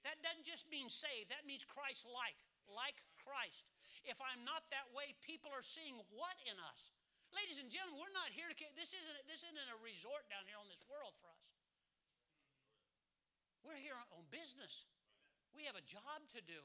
That 0.04 0.20
doesn't 0.20 0.44
just 0.44 0.68
mean 0.68 0.92
saved, 0.92 1.32
that 1.32 1.48
means 1.48 1.64
Christ 1.64 2.04
like, 2.04 2.36
like 2.72 3.00
Christ. 3.24 3.72
If 4.08 4.20
I'm 4.20 4.44
not 4.44 4.64
that 4.72 4.92
way, 4.96 5.16
people 5.24 5.52
are 5.52 5.64
seeing 5.64 5.96
what 6.16 6.36
in 6.48 6.56
us? 6.72 6.92
Ladies 7.34 7.58
and 7.58 7.68
gentlemen, 7.72 7.98
we're 7.98 8.14
not 8.14 8.30
here 8.30 8.46
to 8.46 8.56
this 8.78 8.94
isn't 8.94 9.18
this 9.26 9.42
isn't 9.42 9.58
a 9.58 9.80
resort 9.82 10.22
down 10.30 10.46
here 10.46 10.60
on 10.60 10.70
this 10.70 10.86
world 10.86 11.18
for 11.18 11.34
us. 11.34 11.50
We're 13.66 13.80
here 13.80 13.98
on 14.14 14.28
business. 14.30 14.86
We 15.56 15.66
have 15.66 15.80
a 15.80 15.86
job 15.86 16.30
to 16.38 16.42
do, 16.46 16.62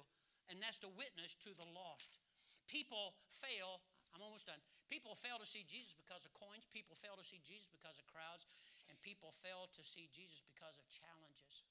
and 0.53 0.61
that's 0.61 0.83
to 0.85 0.91
witness 0.93 1.39
to 1.47 1.57
the 1.57 1.69
lost. 1.73 2.21
People 2.69 3.17
fail, 3.33 3.81
I'm 4.13 4.21
almost 4.21 4.49
done. 4.49 4.61
People 4.93 5.17
fail 5.17 5.37
to 5.41 5.49
see 5.49 5.65
Jesus 5.69 5.97
because 5.97 6.25
of 6.25 6.33
coins, 6.33 6.65
people 6.69 6.97
fail 6.97 7.17
to 7.17 7.25
see 7.25 7.41
Jesus 7.45 7.69
because 7.69 8.01
of 8.01 8.09
crowds, 8.09 8.49
and 8.89 8.97
people 9.05 9.33
fail 9.33 9.69
to 9.73 9.83
see 9.85 10.09
Jesus 10.13 10.41
because 10.45 10.77
of 10.81 10.85
challenges. 10.89 11.65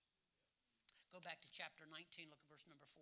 Go 1.09 1.21
back 1.21 1.41
to 1.41 1.49
chapter 1.49 1.89
19, 1.89 2.29
look 2.29 2.41
at 2.41 2.49
verse 2.49 2.65
number 2.69 2.85
4. 2.85 3.01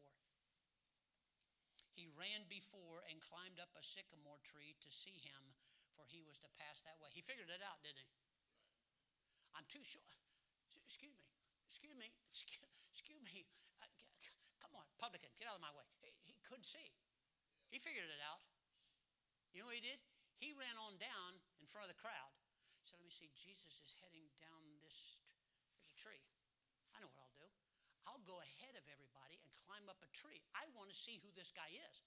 Ran 2.26 2.50
before 2.50 3.06
and 3.06 3.22
climbed 3.22 3.62
up 3.62 3.70
a 3.78 3.86
sycamore 3.86 4.42
tree 4.42 4.74
to 4.82 4.90
see 4.90 5.22
him, 5.22 5.54
for 5.94 6.10
he 6.10 6.26
was 6.26 6.42
to 6.42 6.50
pass 6.58 6.82
that 6.82 6.98
way. 6.98 7.14
He 7.14 7.22
figured 7.22 7.54
it 7.54 7.62
out, 7.62 7.86
didn't 7.86 8.02
he? 8.02 8.10
I'm 9.54 9.70
too 9.70 9.86
sure. 9.86 10.10
Excuse 10.74 11.14
me. 11.14 11.30
Excuse 11.70 11.94
me. 12.02 12.10
Excuse 12.90 13.22
me. 13.30 13.46
Uh, 13.78 13.86
come 14.58 14.74
on, 14.74 14.90
publican, 14.98 15.30
get 15.38 15.46
out 15.46 15.62
of 15.62 15.66
my 15.70 15.70
way. 15.78 15.86
He, 16.02 16.18
he 16.26 16.34
couldn't 16.42 16.66
see. 16.66 16.98
He 17.70 17.78
figured 17.78 18.10
it 18.10 18.22
out. 18.26 18.42
You 19.54 19.62
know 19.62 19.70
what 19.70 19.78
he 19.78 19.86
did? 19.86 20.02
He 20.42 20.50
ran 20.58 20.82
on 20.82 20.98
down 20.98 21.46
in 21.62 21.70
front 21.70 21.86
of 21.86 21.94
the 21.94 22.02
crowd. 22.02 22.34
So 22.82 22.98
let 22.98 23.06
me 23.06 23.14
see. 23.14 23.30
Jesus 23.38 23.86
is 23.86 24.02
heading 24.02 24.34
down 24.34 24.82
this. 24.82 25.22
There's 25.78 25.94
a 25.94 25.98
tree. 26.02 26.26
I 26.90 27.06
know 27.06 27.12
what 27.14 27.22
I'll 27.22 27.38
do. 27.38 27.50
I'll 28.10 28.26
go 28.26 28.42
ahead 28.42 28.55
climb 29.66 29.90
up 29.90 30.00
a 30.06 30.10
tree. 30.14 30.40
I 30.54 30.70
want 30.78 30.94
to 30.94 30.98
see 30.98 31.18
who 31.20 31.34
this 31.34 31.50
guy 31.50 31.68
is. 31.70 32.06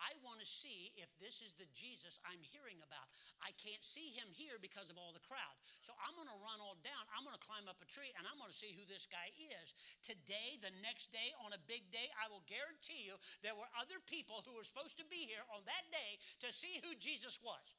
I 0.00 0.16
want 0.24 0.40
to 0.40 0.48
see 0.48 0.96
if 0.96 1.12
this 1.20 1.44
is 1.44 1.52
the 1.60 1.68
Jesus 1.76 2.16
I'm 2.24 2.40
hearing 2.40 2.80
about. 2.80 3.04
I 3.44 3.52
can't 3.60 3.84
see 3.84 4.08
him 4.16 4.32
here 4.32 4.56
because 4.56 4.88
of 4.88 4.96
all 4.96 5.12
the 5.12 5.20
crowd. 5.20 5.60
So 5.84 5.92
I'm 6.00 6.16
going 6.16 6.32
to 6.32 6.40
run 6.40 6.56
all 6.64 6.80
down. 6.80 7.04
I'm 7.12 7.20
going 7.20 7.36
to 7.36 7.44
climb 7.44 7.68
up 7.68 7.84
a 7.84 7.88
tree 7.88 8.08
and 8.16 8.24
I'm 8.24 8.40
going 8.40 8.48
to 8.48 8.56
see 8.56 8.72
who 8.72 8.88
this 8.88 9.04
guy 9.04 9.28
is. 9.60 9.76
Today, 10.00 10.56
the 10.56 10.72
next 10.80 11.12
day, 11.12 11.36
on 11.44 11.52
a 11.52 11.60
big 11.68 11.92
day, 11.92 12.08
I 12.16 12.32
will 12.32 12.40
guarantee 12.48 13.04
you 13.04 13.20
there 13.44 13.52
were 13.52 13.68
other 13.76 14.00
people 14.08 14.40
who 14.48 14.56
were 14.56 14.64
supposed 14.64 14.96
to 15.04 15.06
be 15.12 15.28
here 15.28 15.44
on 15.52 15.68
that 15.68 15.84
day 15.92 16.16
to 16.42 16.48
see 16.48 16.80
who 16.80 16.96
Jesus 16.96 17.36
was. 17.44 17.76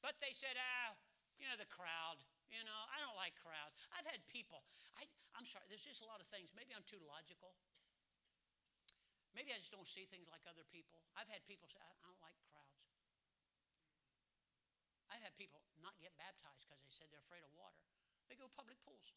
But 0.00 0.16
they 0.16 0.32
said, 0.32 0.56
ah, 0.56 0.96
you 1.36 1.44
know, 1.44 1.60
the 1.60 1.68
crowd. 1.68 2.24
You 2.52 2.60
know, 2.68 2.80
I 2.92 3.00
don't 3.00 3.16
like 3.16 3.32
crowds. 3.40 3.72
I've 3.96 4.04
had 4.04 4.20
people, 4.28 4.60
I, 5.00 5.08
I'm 5.32 5.48
sorry, 5.48 5.64
there's 5.72 5.88
just 5.88 6.04
a 6.04 6.08
lot 6.08 6.20
of 6.20 6.28
things. 6.28 6.52
Maybe 6.52 6.76
I'm 6.76 6.84
too 6.84 7.00
logical. 7.08 7.56
Maybe 9.32 9.48
I 9.52 9.58
just 9.58 9.72
don't 9.72 9.88
see 9.88 10.04
things 10.04 10.28
like 10.28 10.44
other 10.44 10.64
people. 10.68 11.00
I've 11.16 11.28
had 11.32 11.40
people 11.48 11.64
say, 11.68 11.80
I, 11.80 11.88
don't 12.04 12.20
like 12.20 12.36
crowds. 12.52 12.84
I've 15.08 15.24
had 15.24 15.32
people 15.36 15.64
not 15.80 15.96
get 16.00 16.12
baptized 16.20 16.68
because 16.68 16.84
they 16.84 16.92
said 16.92 17.08
they're 17.08 17.24
afraid 17.24 17.44
of 17.44 17.52
water. 17.56 17.80
They 18.28 18.36
go 18.36 18.48
public 18.52 18.76
pools. 18.84 19.16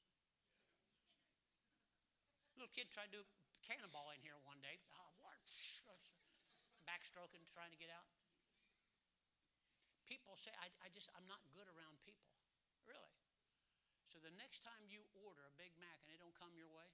Little 2.56 2.72
kid 2.72 2.88
tried 2.88 3.12
to 3.12 3.20
do 3.20 3.24
cannonball 3.68 4.16
in 4.16 4.24
here 4.24 4.40
one 4.48 4.64
day. 4.64 4.80
Oh, 4.96 5.12
water. 5.20 5.44
Backstroking, 6.88 7.44
trying 7.52 7.76
to 7.76 7.80
get 7.80 7.92
out. 7.92 8.08
People 10.08 10.40
say, 10.40 10.56
I, 10.62 10.72
I 10.80 10.88
just, 10.94 11.12
I'm 11.12 11.28
not 11.28 11.44
good 11.52 11.68
around 11.68 12.00
people. 12.08 12.32
Really. 12.88 13.20
So 14.06 14.22
the 14.22 14.32
next 14.38 14.64
time 14.64 14.88
you 14.88 15.04
order 15.12 15.44
a 15.44 15.54
Big 15.60 15.76
Mac 15.76 16.00
and 16.08 16.14
it 16.14 16.22
don't 16.22 16.38
come 16.38 16.54
your 16.56 16.72
way, 16.72 16.88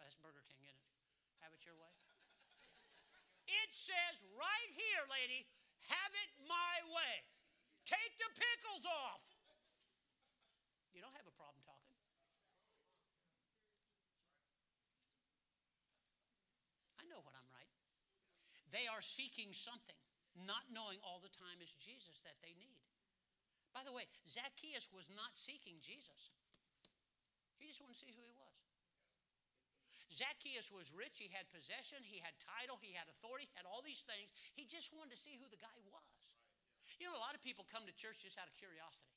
that's 0.00 0.18
Burger 0.18 0.42
King, 0.50 0.66
isn't 0.66 0.82
it? 0.82 0.98
Have 1.44 1.52
it 1.52 1.62
your 1.62 1.76
way. 1.76 2.03
It 3.62 3.70
says 3.70 4.26
right 4.34 4.70
here, 4.74 5.02
lady, 5.10 5.46
have 5.94 6.12
it 6.12 6.30
my 6.48 6.74
way. 6.90 7.14
Take 7.86 8.16
the 8.18 8.30
pickles 8.34 8.88
off. 8.88 9.30
You 10.96 11.02
don't 11.02 11.14
have 11.14 11.28
a 11.28 11.36
problem 11.36 11.60
talking. 11.62 11.98
I 16.98 17.04
know 17.06 17.20
what 17.22 17.36
I'm 17.36 17.50
right. 17.52 17.70
They 18.72 18.90
are 18.90 19.02
seeking 19.04 19.52
something, 19.54 19.98
not 20.34 20.66
knowing 20.72 20.98
all 21.04 21.20
the 21.20 21.30
time 21.30 21.60
it's 21.60 21.76
Jesus 21.76 22.24
that 22.26 22.40
they 22.42 22.56
need. 22.58 22.82
By 23.74 23.82
the 23.82 23.92
way, 23.92 24.06
Zacchaeus 24.26 24.88
was 24.94 25.10
not 25.10 25.34
seeking 25.34 25.82
Jesus, 25.82 26.30
he 27.58 27.66
just 27.66 27.82
wanted 27.82 27.98
to 27.98 28.06
see 28.06 28.14
who 28.14 28.22
he. 28.28 28.33
Zacchaeus 30.12 30.68
was 30.68 30.92
rich, 30.92 31.18
he 31.18 31.32
had 31.32 31.48
possession, 31.50 32.04
he 32.04 32.20
had 32.20 32.36
title, 32.36 32.76
he 32.78 32.92
had 32.92 33.08
authority, 33.08 33.48
had 33.56 33.64
all 33.64 33.80
these 33.80 34.04
things. 34.04 34.30
He 34.52 34.68
just 34.68 34.92
wanted 34.92 35.16
to 35.16 35.20
see 35.20 35.40
who 35.40 35.48
the 35.48 35.60
guy 35.60 35.78
was. 35.88 36.24
You 37.00 37.08
know, 37.08 37.16
a 37.16 37.24
lot 37.24 37.34
of 37.34 37.42
people 37.42 37.64
come 37.66 37.88
to 37.88 37.94
church 37.96 38.22
just 38.22 38.36
out 38.36 38.46
of 38.46 38.54
curiosity. 38.54 39.16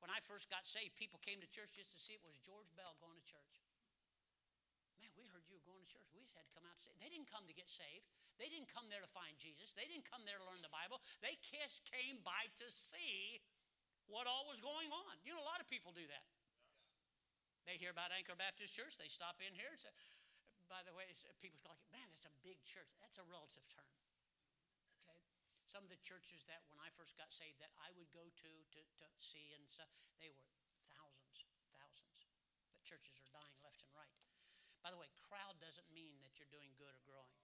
When 0.00 0.10
I 0.10 0.20
first 0.24 0.48
got 0.48 0.64
saved, 0.64 0.96
people 0.96 1.20
came 1.20 1.38
to 1.44 1.48
church 1.48 1.76
just 1.76 1.92
to 1.92 2.00
see 2.00 2.16
it 2.16 2.24
was 2.24 2.40
George 2.40 2.72
Bell 2.72 2.96
going 2.98 3.16
to 3.20 3.26
church. 3.28 3.54
Man, 5.00 5.12
we 5.16 5.28
heard 5.28 5.44
you 5.48 5.56
were 5.56 5.64
going 5.68 5.80
to 5.84 5.90
church. 5.92 6.08
We 6.12 6.24
just 6.24 6.36
had 6.36 6.48
to 6.48 6.52
come 6.56 6.64
out 6.64 6.76
to 6.80 6.82
say. 6.88 6.92
They 7.00 7.12
didn't 7.12 7.28
come 7.28 7.44
to 7.48 7.56
get 7.56 7.68
saved. 7.68 8.08
They 8.40 8.48
didn't 8.48 8.72
come 8.72 8.88
there 8.88 9.04
to 9.04 9.08
find 9.12 9.36
Jesus. 9.36 9.76
They 9.76 9.84
didn't 9.84 10.08
come 10.08 10.24
there 10.24 10.40
to 10.40 10.44
learn 10.48 10.64
the 10.64 10.72
Bible. 10.72 11.00
They 11.20 11.36
just 11.44 11.84
came 11.84 12.24
by 12.24 12.48
to 12.64 12.66
see 12.72 13.44
what 14.08 14.24
all 14.24 14.48
was 14.48 14.64
going 14.64 14.88
on. 14.88 15.14
You 15.20 15.36
know, 15.36 15.40
a 15.44 15.48
lot 15.48 15.60
of 15.60 15.68
people 15.68 15.92
do 15.92 16.04
that. 16.08 16.24
They 17.68 17.76
hear 17.76 17.92
about 17.92 18.10
Anchor 18.12 18.36
Baptist 18.36 18.72
Church, 18.72 18.96
they 18.96 19.08
stop 19.10 19.38
in 19.40 19.52
here. 19.52 19.72
By 20.70 20.86
the 20.86 20.94
way, 20.94 21.10
people 21.42 21.58
like, 21.66 21.82
man, 21.90 22.06
that's 22.14 22.30
a 22.30 22.34
big 22.46 22.62
church. 22.62 22.94
That's 23.02 23.18
a 23.18 23.26
relative 23.26 23.66
term. 23.66 23.90
Okay? 25.02 25.18
Some 25.66 25.82
of 25.82 25.90
the 25.90 25.98
churches 25.98 26.46
that 26.46 26.62
when 26.70 26.78
I 26.78 26.94
first 26.94 27.18
got 27.18 27.34
saved 27.34 27.58
that 27.58 27.74
I 27.82 27.90
would 27.98 28.06
go 28.14 28.30
to 28.30 28.52
to, 28.78 28.80
to 29.02 29.06
see 29.18 29.50
and 29.50 29.66
stuff, 29.66 29.90
they 30.22 30.30
were 30.30 30.46
thousands, 30.94 31.42
thousands. 31.74 32.22
But 32.70 32.86
churches 32.86 33.18
are 33.18 33.34
dying 33.34 33.58
left 33.66 33.82
and 33.82 33.90
right. 33.98 34.14
By 34.78 34.94
the 34.94 34.98
way, 35.02 35.10
crowd 35.18 35.58
doesn't 35.58 35.90
mean 35.90 36.22
that 36.22 36.38
you're 36.38 36.54
doing 36.54 36.70
good 36.78 36.94
or 36.94 37.02
growing. 37.02 37.42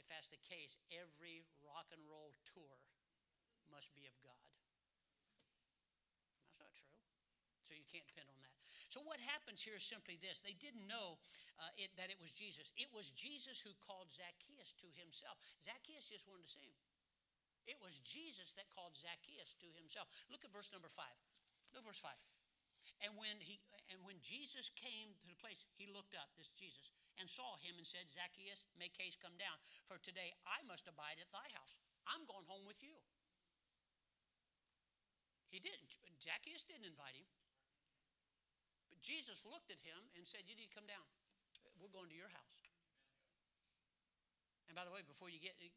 If 0.00 0.08
that's 0.08 0.32
the 0.32 0.40
case, 0.40 0.80
every 0.88 1.44
rock 1.60 1.92
and 1.92 2.00
roll 2.08 2.32
tour 2.48 2.80
must 3.68 3.92
be 3.92 4.08
of 4.08 4.16
God. 4.24 4.48
That's 6.48 6.64
not 6.64 6.72
true. 6.72 6.96
So 7.68 7.75
you 7.86 8.02
can't 8.02 8.10
depend 8.10 8.26
on 8.26 8.38
that. 8.42 8.50
So 8.90 8.98
what 9.06 9.22
happens 9.22 9.62
here 9.62 9.78
is 9.78 9.86
simply 9.86 10.18
this: 10.18 10.42
they 10.42 10.58
didn't 10.58 10.90
know 10.90 11.22
uh, 11.62 11.70
it, 11.78 11.94
that 11.94 12.10
it 12.10 12.18
was 12.18 12.34
Jesus. 12.34 12.74
It 12.74 12.90
was 12.90 13.14
Jesus 13.14 13.62
who 13.62 13.70
called 13.78 14.10
Zacchaeus 14.10 14.74
to 14.82 14.88
himself. 14.98 15.38
Zacchaeus 15.62 16.10
just 16.10 16.26
wanted 16.26 16.50
to 16.50 16.54
see 16.58 16.66
him. 16.66 16.78
It 17.70 17.78
was 17.78 18.02
Jesus 18.02 18.54
that 18.58 18.66
called 18.74 18.98
Zacchaeus 18.98 19.54
to 19.62 19.68
himself. 19.78 20.10
Look 20.30 20.42
at 20.42 20.50
verse 20.50 20.74
number 20.74 20.90
five. 20.90 21.14
Look 21.70 21.82
at 21.82 21.86
verse 21.86 22.02
five. 22.02 22.18
And 23.04 23.14
when 23.20 23.38
he 23.38 23.62
and 23.92 24.02
when 24.02 24.18
Jesus 24.24 24.72
came 24.72 25.14
to 25.20 25.26
the 25.28 25.38
place, 25.38 25.68
he 25.76 25.86
looked 25.90 26.16
up, 26.16 26.32
this 26.34 26.50
Jesus, 26.54 26.90
and 27.20 27.28
saw 27.28 27.58
him 27.60 27.76
and 27.76 27.84
said, 27.86 28.08
Zacchaeus, 28.08 28.64
make 28.78 28.96
haste, 28.96 29.20
come 29.20 29.36
down, 29.36 29.58
for 29.84 30.00
today 30.00 30.32
I 30.48 30.64
must 30.64 30.88
abide 30.88 31.20
at 31.20 31.28
thy 31.28 31.44
house. 31.54 31.76
I'm 32.08 32.24
going 32.24 32.46
home 32.48 32.64
with 32.64 32.80
you. 32.80 32.94
He 35.50 35.58
didn't. 35.60 35.98
Zacchaeus 36.22 36.64
didn't 36.64 36.88
invite 36.88 37.18
him. 37.18 37.26
Jesus 39.06 39.46
looked 39.46 39.70
at 39.70 39.78
him 39.86 40.10
and 40.18 40.26
said, 40.26 40.42
You 40.50 40.58
need 40.58 40.74
to 40.74 40.74
come 40.74 40.90
down. 40.90 41.06
We're 41.78 41.94
going 41.94 42.10
to 42.10 42.18
your 42.18 42.32
house. 42.34 42.62
And 44.66 44.74
by 44.74 44.82
the 44.82 44.90
way, 44.90 45.06
before 45.06 45.30
you 45.30 45.38
get, 45.38 45.54
get 45.62 45.70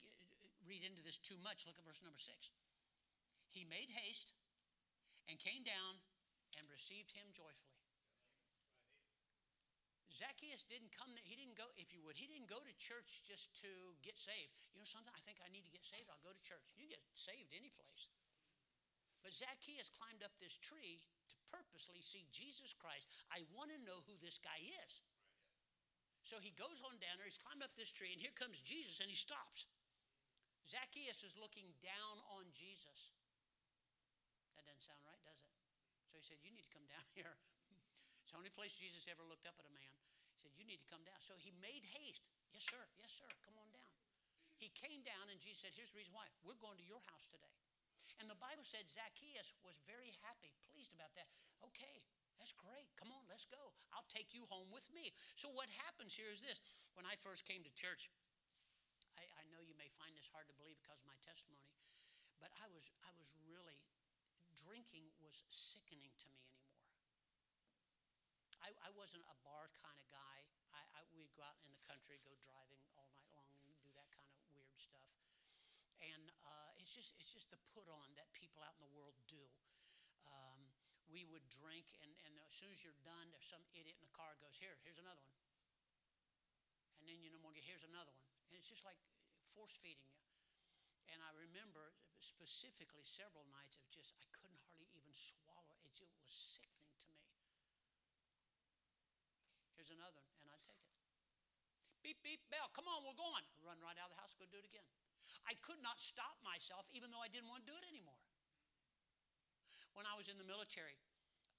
read 0.66 0.82
into 0.82 1.06
this 1.06 1.22
too 1.22 1.38
much, 1.46 1.70
look 1.70 1.78
at 1.78 1.86
verse 1.86 2.02
number 2.02 2.18
six. 2.18 2.50
He 3.54 3.70
made 3.70 3.94
haste 3.94 4.34
and 5.30 5.38
came 5.38 5.62
down 5.62 6.02
and 6.58 6.66
received 6.74 7.14
him 7.14 7.30
joyfully. 7.30 7.78
Zacchaeus 10.10 10.66
didn't 10.66 10.90
come, 10.90 11.14
he 11.22 11.38
didn't 11.38 11.54
go, 11.54 11.70
if 11.78 11.94
you 11.94 12.02
would, 12.02 12.18
he 12.18 12.26
didn't 12.26 12.50
go 12.50 12.58
to 12.58 12.74
church 12.82 13.22
just 13.30 13.54
to 13.62 13.70
get 14.02 14.18
saved. 14.18 14.58
You 14.74 14.82
know 14.82 14.90
something, 14.90 15.14
I 15.14 15.22
think 15.22 15.38
I 15.46 15.54
need 15.54 15.70
to 15.70 15.74
get 15.74 15.86
saved, 15.86 16.10
I'll 16.10 16.26
go 16.26 16.34
to 16.34 16.42
church. 16.42 16.66
You 16.74 16.90
get 16.90 17.02
saved 17.14 17.54
any 17.54 17.70
place. 17.70 18.10
But 19.22 19.38
Zacchaeus 19.38 19.94
climbed 19.94 20.26
up 20.26 20.34
this 20.42 20.58
tree 20.58 21.06
to 21.30 21.38
purposely 21.50 22.02
see 22.02 22.26
Jesus 22.34 22.74
Christ. 22.74 23.08
I 23.30 23.46
want 23.54 23.70
to 23.72 23.80
know 23.86 24.02
who 24.06 24.18
this 24.20 24.42
guy 24.42 24.58
is. 24.60 25.02
So 26.28 26.38
he 26.38 26.54
goes 26.54 26.84
on 26.86 26.94
down 27.02 27.18
there, 27.18 27.26
he's 27.26 27.42
climbed 27.42 27.66
up 27.66 27.74
this 27.74 27.90
tree, 27.90 28.14
and 28.14 28.22
here 28.22 28.36
comes 28.36 28.62
Jesus, 28.62 29.02
and 29.02 29.10
he 29.10 29.18
stops. 29.18 29.66
Zacchaeus 30.68 31.26
is 31.26 31.34
looking 31.40 31.74
down 31.82 32.22
on 32.38 32.46
Jesus. 32.54 33.18
That 34.54 34.70
doesn't 34.70 34.86
sound 34.86 35.02
right, 35.10 35.18
does 35.26 35.42
it? 35.42 35.50
So 36.14 36.22
he 36.22 36.26
said, 36.26 36.38
You 36.46 36.54
need 36.54 36.70
to 36.70 36.74
come 36.74 36.86
down 36.86 37.02
here. 37.18 37.34
it's 38.22 38.30
the 38.30 38.38
only 38.38 38.54
place 38.54 38.78
Jesus 38.78 39.10
ever 39.10 39.26
looked 39.26 39.50
up 39.50 39.58
at 39.58 39.66
a 39.66 39.74
man. 39.74 39.94
He 40.36 40.38
said, 40.38 40.54
You 40.54 40.70
need 40.70 40.86
to 40.86 40.90
come 40.90 41.02
down. 41.02 41.18
So 41.26 41.34
he 41.42 41.50
made 41.58 41.82
haste. 41.98 42.22
Yes, 42.54 42.70
sir. 42.70 42.82
Yes, 43.02 43.18
sir. 43.18 43.30
Come 43.42 43.58
on 43.58 43.70
down. 43.74 43.94
He 44.62 44.70
came 44.76 45.02
down, 45.02 45.32
and 45.34 45.42
Jesus 45.42 45.66
said, 45.66 45.74
Here's 45.74 45.90
the 45.96 45.98
reason 45.98 46.14
why. 46.14 46.30
We're 46.46 46.60
going 46.62 46.78
to 46.78 46.86
your 46.86 47.02
house 47.10 47.32
today. 47.34 47.59
And 48.20 48.28
the 48.28 48.40
Bible 48.40 48.68
said 48.68 48.88
Zacchaeus 48.92 49.56
was 49.64 49.80
very 49.88 50.12
happy, 50.28 50.52
pleased 50.68 50.92
about 50.92 51.16
that. 51.16 51.32
Okay, 51.64 52.04
that's 52.36 52.56
great. 52.56 52.92
Come 53.00 53.12
on, 53.16 53.24
let's 53.32 53.48
go. 53.48 53.76
I'll 53.96 54.08
take 54.12 54.36
you 54.36 54.44
home 54.52 54.68
with 54.76 54.88
me. 54.92 55.12
So, 55.40 55.52
what 55.52 55.72
happens 55.88 56.16
here 56.16 56.32
is 56.32 56.44
this. 56.44 56.60
When 56.96 57.08
I 57.08 57.16
first 57.20 57.48
came 57.48 57.64
to 57.64 57.72
church, 57.76 58.12
I, 59.16 59.24
I 59.40 59.44
know 59.52 59.64
you 59.64 59.76
may 59.80 59.88
find 59.88 60.12
this 60.16 60.32
hard 60.32 60.48
to 60.52 60.56
believe 60.60 60.80
because 60.84 61.04
of 61.04 61.08
my 61.08 61.20
testimony, 61.24 61.72
but 62.44 62.52
I 62.60 62.68
was, 62.72 62.92
I 63.08 63.12
was 63.16 63.32
really, 63.48 63.80
drinking 64.60 65.08
was 65.24 65.48
sickening 65.48 66.12
to 66.20 66.28
me 66.36 66.44
anymore. 66.44 66.84
I, 68.60 68.76
I 68.84 68.90
wasn't 68.96 69.24
a 69.32 69.36
bar 69.44 69.72
kind 69.80 69.96
of 69.96 70.08
guy. 70.12 70.38
I, 70.76 70.84
I, 70.96 71.00
we'd 71.16 71.32
go 71.36 71.48
out 71.48 71.56
in 71.64 71.72
the 71.72 71.84
country, 71.88 72.20
go 72.24 72.36
driving 72.44 72.84
all 73.00 73.08
night 73.16 73.32
long, 73.32 73.48
and 73.64 73.72
do 73.80 73.88
that 73.96 74.12
kind 74.12 74.28
of 74.28 74.40
weird 74.52 74.76
stuff. 74.76 75.16
And 76.04 76.32
uh, 76.44 76.79
it's 76.90 76.98
just 76.98 77.14
it's 77.22 77.38
just 77.38 77.54
the 77.54 77.62
put 77.70 77.86
on 77.86 78.18
that 78.18 78.26
people 78.34 78.66
out 78.66 78.74
in 78.74 78.82
the 78.82 78.90
world 78.98 79.14
do. 79.30 79.46
Um, 80.26 80.74
we 81.06 81.22
would 81.30 81.46
drink, 81.46 81.86
and, 82.02 82.10
and 82.26 82.34
as 82.50 82.54
soon 82.58 82.74
as 82.74 82.82
you're 82.82 82.98
done, 83.06 83.30
there's 83.30 83.46
some 83.46 83.62
idiot 83.78 83.94
in 83.94 84.02
the 84.02 84.10
car 84.10 84.34
goes, 84.42 84.58
Here, 84.58 84.74
here's 84.82 84.98
another 84.98 85.22
one. 85.22 85.38
And 86.98 87.06
then 87.06 87.22
you 87.22 87.30
no 87.30 87.38
more 87.46 87.54
here's 87.54 87.86
another 87.86 88.10
one. 88.18 88.26
And 88.50 88.58
it's 88.58 88.66
just 88.66 88.90
like 88.90 88.98
force 89.46 89.78
feeding 89.78 90.10
you. 90.10 90.18
And 91.14 91.22
I 91.22 91.30
remember 91.38 91.94
specifically 92.18 93.06
several 93.06 93.46
nights 93.54 93.78
of 93.78 93.86
just, 93.94 94.18
I 94.18 94.26
couldn't 94.34 94.58
hardly 94.66 94.90
even 94.98 95.14
swallow 95.14 95.78
it. 95.86 95.94
It 96.02 96.10
was 96.18 96.34
sickening 96.34 96.98
to 97.06 97.10
me. 97.14 97.30
Here's 99.78 99.94
another 99.94 100.26
one, 100.26 100.42
and 100.42 100.50
I'd 100.50 100.66
take 100.66 100.82
it. 100.82 100.90
Beep, 102.02 102.18
beep, 102.26 102.42
bell, 102.50 102.74
come 102.74 102.90
on, 102.90 103.06
we're 103.06 103.14
going. 103.14 103.46
Run 103.62 103.78
right 103.78 103.98
out 104.02 104.10
of 104.10 104.18
the 104.18 104.22
house, 104.26 104.34
go 104.34 104.50
do 104.50 104.58
it 104.58 104.66
again. 104.66 104.90
I 105.48 105.58
could 105.60 105.82
not 105.82 106.02
stop 106.02 106.38
myself, 106.46 106.88
even 106.94 107.10
though 107.10 107.24
I 107.24 107.32
didn't 107.32 107.50
want 107.50 107.66
to 107.66 107.70
do 107.70 107.78
it 107.78 107.86
anymore. 107.88 108.22
When 109.98 110.06
I 110.06 110.14
was 110.16 110.30
in 110.30 110.38
the 110.38 110.48
military, 110.48 110.96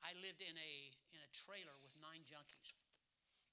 I 0.00 0.16
lived 0.20 0.40
in 0.40 0.56
a, 0.56 0.72
in 1.12 1.20
a 1.20 1.30
trailer 1.34 1.76
with 1.82 1.92
nine 2.00 2.24
junkies 2.24 2.72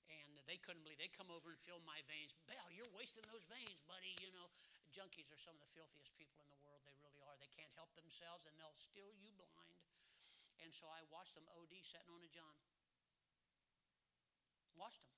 and 0.08 0.40
they 0.48 0.60
couldn't 0.60 0.84
believe. 0.84 1.00
They 1.00 1.12
come 1.12 1.28
over 1.32 1.52
and 1.52 1.60
fill 1.60 1.84
my 1.84 2.00
veins. 2.08 2.36
Bell, 2.48 2.68
you're 2.72 2.90
wasting 2.96 3.24
those 3.28 3.44
veins, 3.52 3.84
buddy. 3.88 4.16
You 4.24 4.32
know, 4.32 4.48
junkies 4.92 5.32
are 5.36 5.40
some 5.40 5.56
of 5.60 5.62
the 5.64 5.72
filthiest 5.72 6.16
people 6.16 6.40
in 6.44 6.50
the 6.52 6.62
world. 6.64 6.84
They 6.88 6.96
really 7.04 7.20
are. 7.28 7.36
They 7.40 7.52
can't 7.52 7.72
help 7.76 7.92
themselves, 7.96 8.48
and 8.48 8.56
they'll 8.56 8.76
steal 8.80 9.12
you 9.20 9.32
blind. 9.36 9.76
And 10.64 10.72
so 10.72 10.88
I 10.90 11.04
watched 11.12 11.36
them 11.36 11.48
OD 11.54 11.84
sitting 11.84 12.10
on 12.10 12.24
a 12.24 12.32
John. 12.32 12.58
Watched 14.80 15.04
them. 15.04 15.14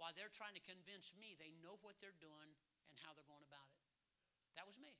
While 0.00 0.16
they're 0.16 0.32
trying 0.32 0.56
to 0.56 0.64
convince 0.64 1.12
me 1.12 1.36
they 1.36 1.52
know 1.60 1.76
what 1.84 2.00
they're 2.00 2.16
doing 2.16 2.56
and 2.88 2.96
how 3.04 3.12
they're 3.12 3.28
going 3.28 3.44
about 3.44 3.68
it. 3.68 3.69
That 4.60 4.68
was 4.68 4.76
me. 4.76 4.92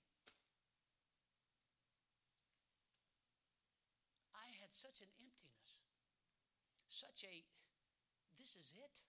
I 4.33 4.49
had 4.57 4.73
such 4.73 5.05
an 5.05 5.13
emptiness, 5.21 5.85
such 6.89 7.29
a 7.29 7.45
this 8.41 8.57
is 8.57 8.73
it. 8.81 9.05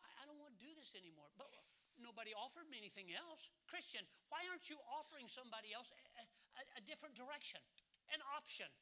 I, 0.00 0.08
I 0.08 0.22
don't 0.24 0.40
want 0.40 0.56
to 0.56 0.62
do 0.64 0.72
this 0.72 0.96
anymore. 0.96 1.28
But 1.36 1.52
nobody 2.00 2.32
offered 2.32 2.64
me 2.72 2.80
anything 2.80 3.12
else. 3.12 3.52
Christian, 3.68 4.08
why 4.32 4.40
aren't 4.48 4.72
you 4.72 4.80
offering 4.96 5.28
somebody 5.28 5.76
else 5.76 5.92
a, 5.92 6.24
a, 6.56 6.80
a 6.80 6.82
different 6.88 7.12
direction, 7.12 7.60
an 8.08 8.24
option, 8.32 8.72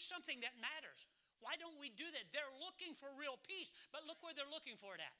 something 0.00 0.40
that 0.40 0.56
matters? 0.56 1.04
Why 1.44 1.60
don't 1.60 1.76
we 1.76 1.92
do 1.92 2.08
that? 2.16 2.32
They're 2.32 2.56
looking 2.64 2.96
for 2.96 3.12
real 3.20 3.36
peace, 3.44 3.68
but 3.92 4.08
look 4.08 4.24
where 4.24 4.32
they're 4.32 4.48
looking 4.48 4.80
for 4.80 4.96
it 4.96 5.04
at. 5.04 5.12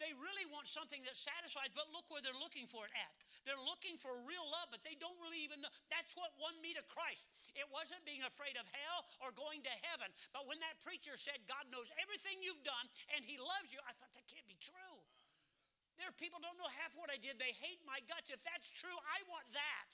They 0.00 0.12
really 0.16 0.46
want 0.50 0.66
something 0.66 1.00
that 1.04 1.16
satisfies, 1.16 1.70
but 1.72 1.90
look 1.92 2.08
where 2.08 2.24
they're 2.24 2.36
looking 2.36 2.66
for 2.66 2.84
it 2.88 2.94
at. 2.96 3.14
They're 3.44 3.60
looking 3.60 3.96
for 4.00 4.12
real 4.24 4.46
love, 4.48 4.72
but 4.72 4.80
they 4.82 4.96
don't 4.96 5.16
really 5.20 5.44
even 5.44 5.60
know. 5.60 5.72
That's 5.92 6.16
what 6.16 6.32
won 6.40 6.56
me 6.64 6.72
to 6.76 6.84
Christ. 6.88 7.28
It 7.56 7.68
wasn't 7.68 8.00
being 8.08 8.24
afraid 8.24 8.56
of 8.56 8.64
hell 8.72 9.00
or 9.20 9.30
going 9.36 9.60
to 9.64 9.74
heaven. 9.92 10.08
But 10.32 10.48
when 10.48 10.58
that 10.64 10.80
preacher 10.80 11.14
said, 11.14 11.44
God 11.44 11.68
knows 11.68 11.92
everything 12.00 12.40
you've 12.40 12.64
done 12.64 12.86
and 13.16 13.20
he 13.22 13.36
loves 13.36 13.70
you, 13.70 13.80
I 13.84 13.92
thought 13.96 14.12
that 14.16 14.26
can't 14.28 14.46
be 14.48 14.56
true. 14.60 14.98
There 16.00 16.10
are 16.10 16.16
people 16.18 16.42
don't 16.42 16.58
know 16.58 16.70
half 16.82 16.98
what 16.98 17.12
I 17.12 17.18
did. 17.22 17.38
They 17.38 17.54
hate 17.54 17.78
my 17.86 18.02
guts. 18.10 18.30
If 18.30 18.42
that's 18.42 18.70
true, 18.74 18.96
I 19.14 19.22
want 19.30 19.46
that. 19.54 19.90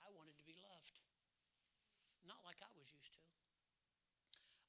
I 0.00 0.08
wanted 0.16 0.36
to 0.40 0.44
be 0.48 0.56
loved. 0.56 0.96
Not 2.24 2.40
like 2.48 2.64
I 2.64 2.72
was 2.80 2.88
used 2.96 3.12
to. 3.20 3.24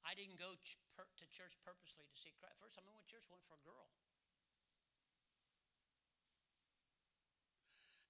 I 0.05 0.13
didn't 0.13 0.37
go 0.37 0.53
to 0.53 1.25
church 1.33 1.57
purposely 1.65 2.05
to 2.05 2.15
see 2.15 2.31
Christ. 2.37 2.61
First 2.61 2.77
time 2.77 2.85
I 2.85 2.93
went 2.93 3.09
to 3.09 3.13
church, 3.17 3.25
went 3.27 3.41
for 3.41 3.57
a 3.57 3.63
girl. 3.65 3.89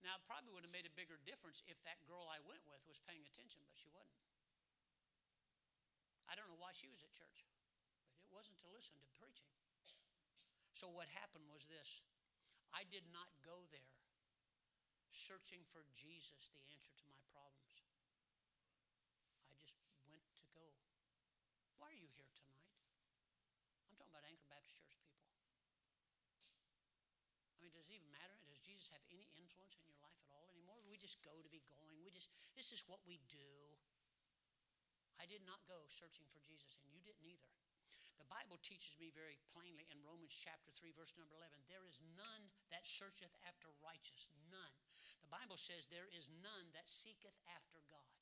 Now, 0.04 0.22
it 0.22 0.24
probably 0.30 0.54
would 0.54 0.62
have 0.62 0.76
made 0.76 0.86
a 0.86 0.94
bigger 0.94 1.18
difference 1.18 1.66
if 1.66 1.82
that 1.82 1.98
girl 2.06 2.30
I 2.30 2.38
went 2.46 2.62
with 2.70 2.86
was 2.86 3.02
paying 3.02 3.26
attention, 3.26 3.66
but 3.66 3.74
she 3.74 3.90
wasn't. 3.90 4.22
I 6.30 6.38
don't 6.38 6.46
know 6.46 6.62
why 6.62 6.78
she 6.78 6.86
was 6.86 7.02
at 7.02 7.10
church, 7.10 7.42
but 8.14 8.22
it 8.22 8.30
wasn't 8.30 8.62
to 8.62 8.70
listen 8.70 9.02
to 9.02 9.10
preaching. 9.18 9.50
So, 10.76 10.92
what 10.92 11.08
happened 11.16 11.48
was 11.48 11.66
this 11.72 12.04
I 12.76 12.84
did 12.84 13.08
not 13.10 13.32
go 13.42 13.64
there 13.72 13.96
searching 15.08 15.64
for 15.64 15.88
Jesus, 15.96 16.52
the 16.52 16.60
answer 16.76 16.92
to 16.92 17.06
my 17.08 17.18
problems. 17.32 17.80
I 19.48 19.56
just 19.64 19.80
went 20.12 20.28
to 20.44 20.46
go. 20.52 20.76
Why 21.80 21.96
are 21.96 21.98
you 21.98 22.12
here 22.12 22.28
tonight? 22.36 22.76
I'm 23.88 23.96
talking 23.96 24.12
about 24.12 24.28
Anchor 24.28 24.44
Baptist 24.52 24.84
Church 24.84 25.00
people. 25.00 25.24
I 27.56 27.64
mean, 27.64 27.72
does 27.72 27.88
it 27.88 27.96
even 27.96 28.12
matter? 28.12 28.36
Does 28.44 28.60
Jesus 28.86 29.02
have 29.02 29.10
any 29.10 29.26
influence 29.42 29.74
in 29.74 29.82
your 29.90 29.98
life 30.06 30.22
at 30.22 30.30
all 30.30 30.46
anymore? 30.54 30.78
We 30.86 31.02
just 31.02 31.18
go 31.26 31.34
to 31.34 31.50
be 31.50 31.66
going. 31.66 31.98
We 32.06 32.14
just, 32.14 32.30
this 32.54 32.70
is 32.70 32.86
what 32.86 33.02
we 33.10 33.18
do. 33.34 33.50
I 35.18 35.26
did 35.26 35.42
not 35.42 35.58
go 35.66 35.90
searching 35.90 36.30
for 36.30 36.38
Jesus, 36.46 36.78
and 36.78 36.86
you 36.94 37.02
didn't 37.02 37.26
either. 37.26 37.50
The 38.22 38.30
Bible 38.30 38.62
teaches 38.62 38.94
me 39.02 39.10
very 39.10 39.42
plainly 39.50 39.90
in 39.90 39.98
Romans 40.06 40.38
chapter 40.38 40.70
3, 40.70 40.94
verse 40.94 41.18
number 41.18 41.34
11 41.34 41.66
there 41.66 41.82
is 41.90 41.98
none 42.14 42.46
that 42.70 42.86
searcheth 42.86 43.34
after 43.50 43.74
righteous. 43.82 44.30
None. 44.54 44.78
The 45.26 45.34
Bible 45.34 45.58
says 45.58 45.90
there 45.90 46.06
is 46.14 46.30
none 46.46 46.70
that 46.78 46.86
seeketh 46.86 47.42
after 47.58 47.82
God. 47.90 48.14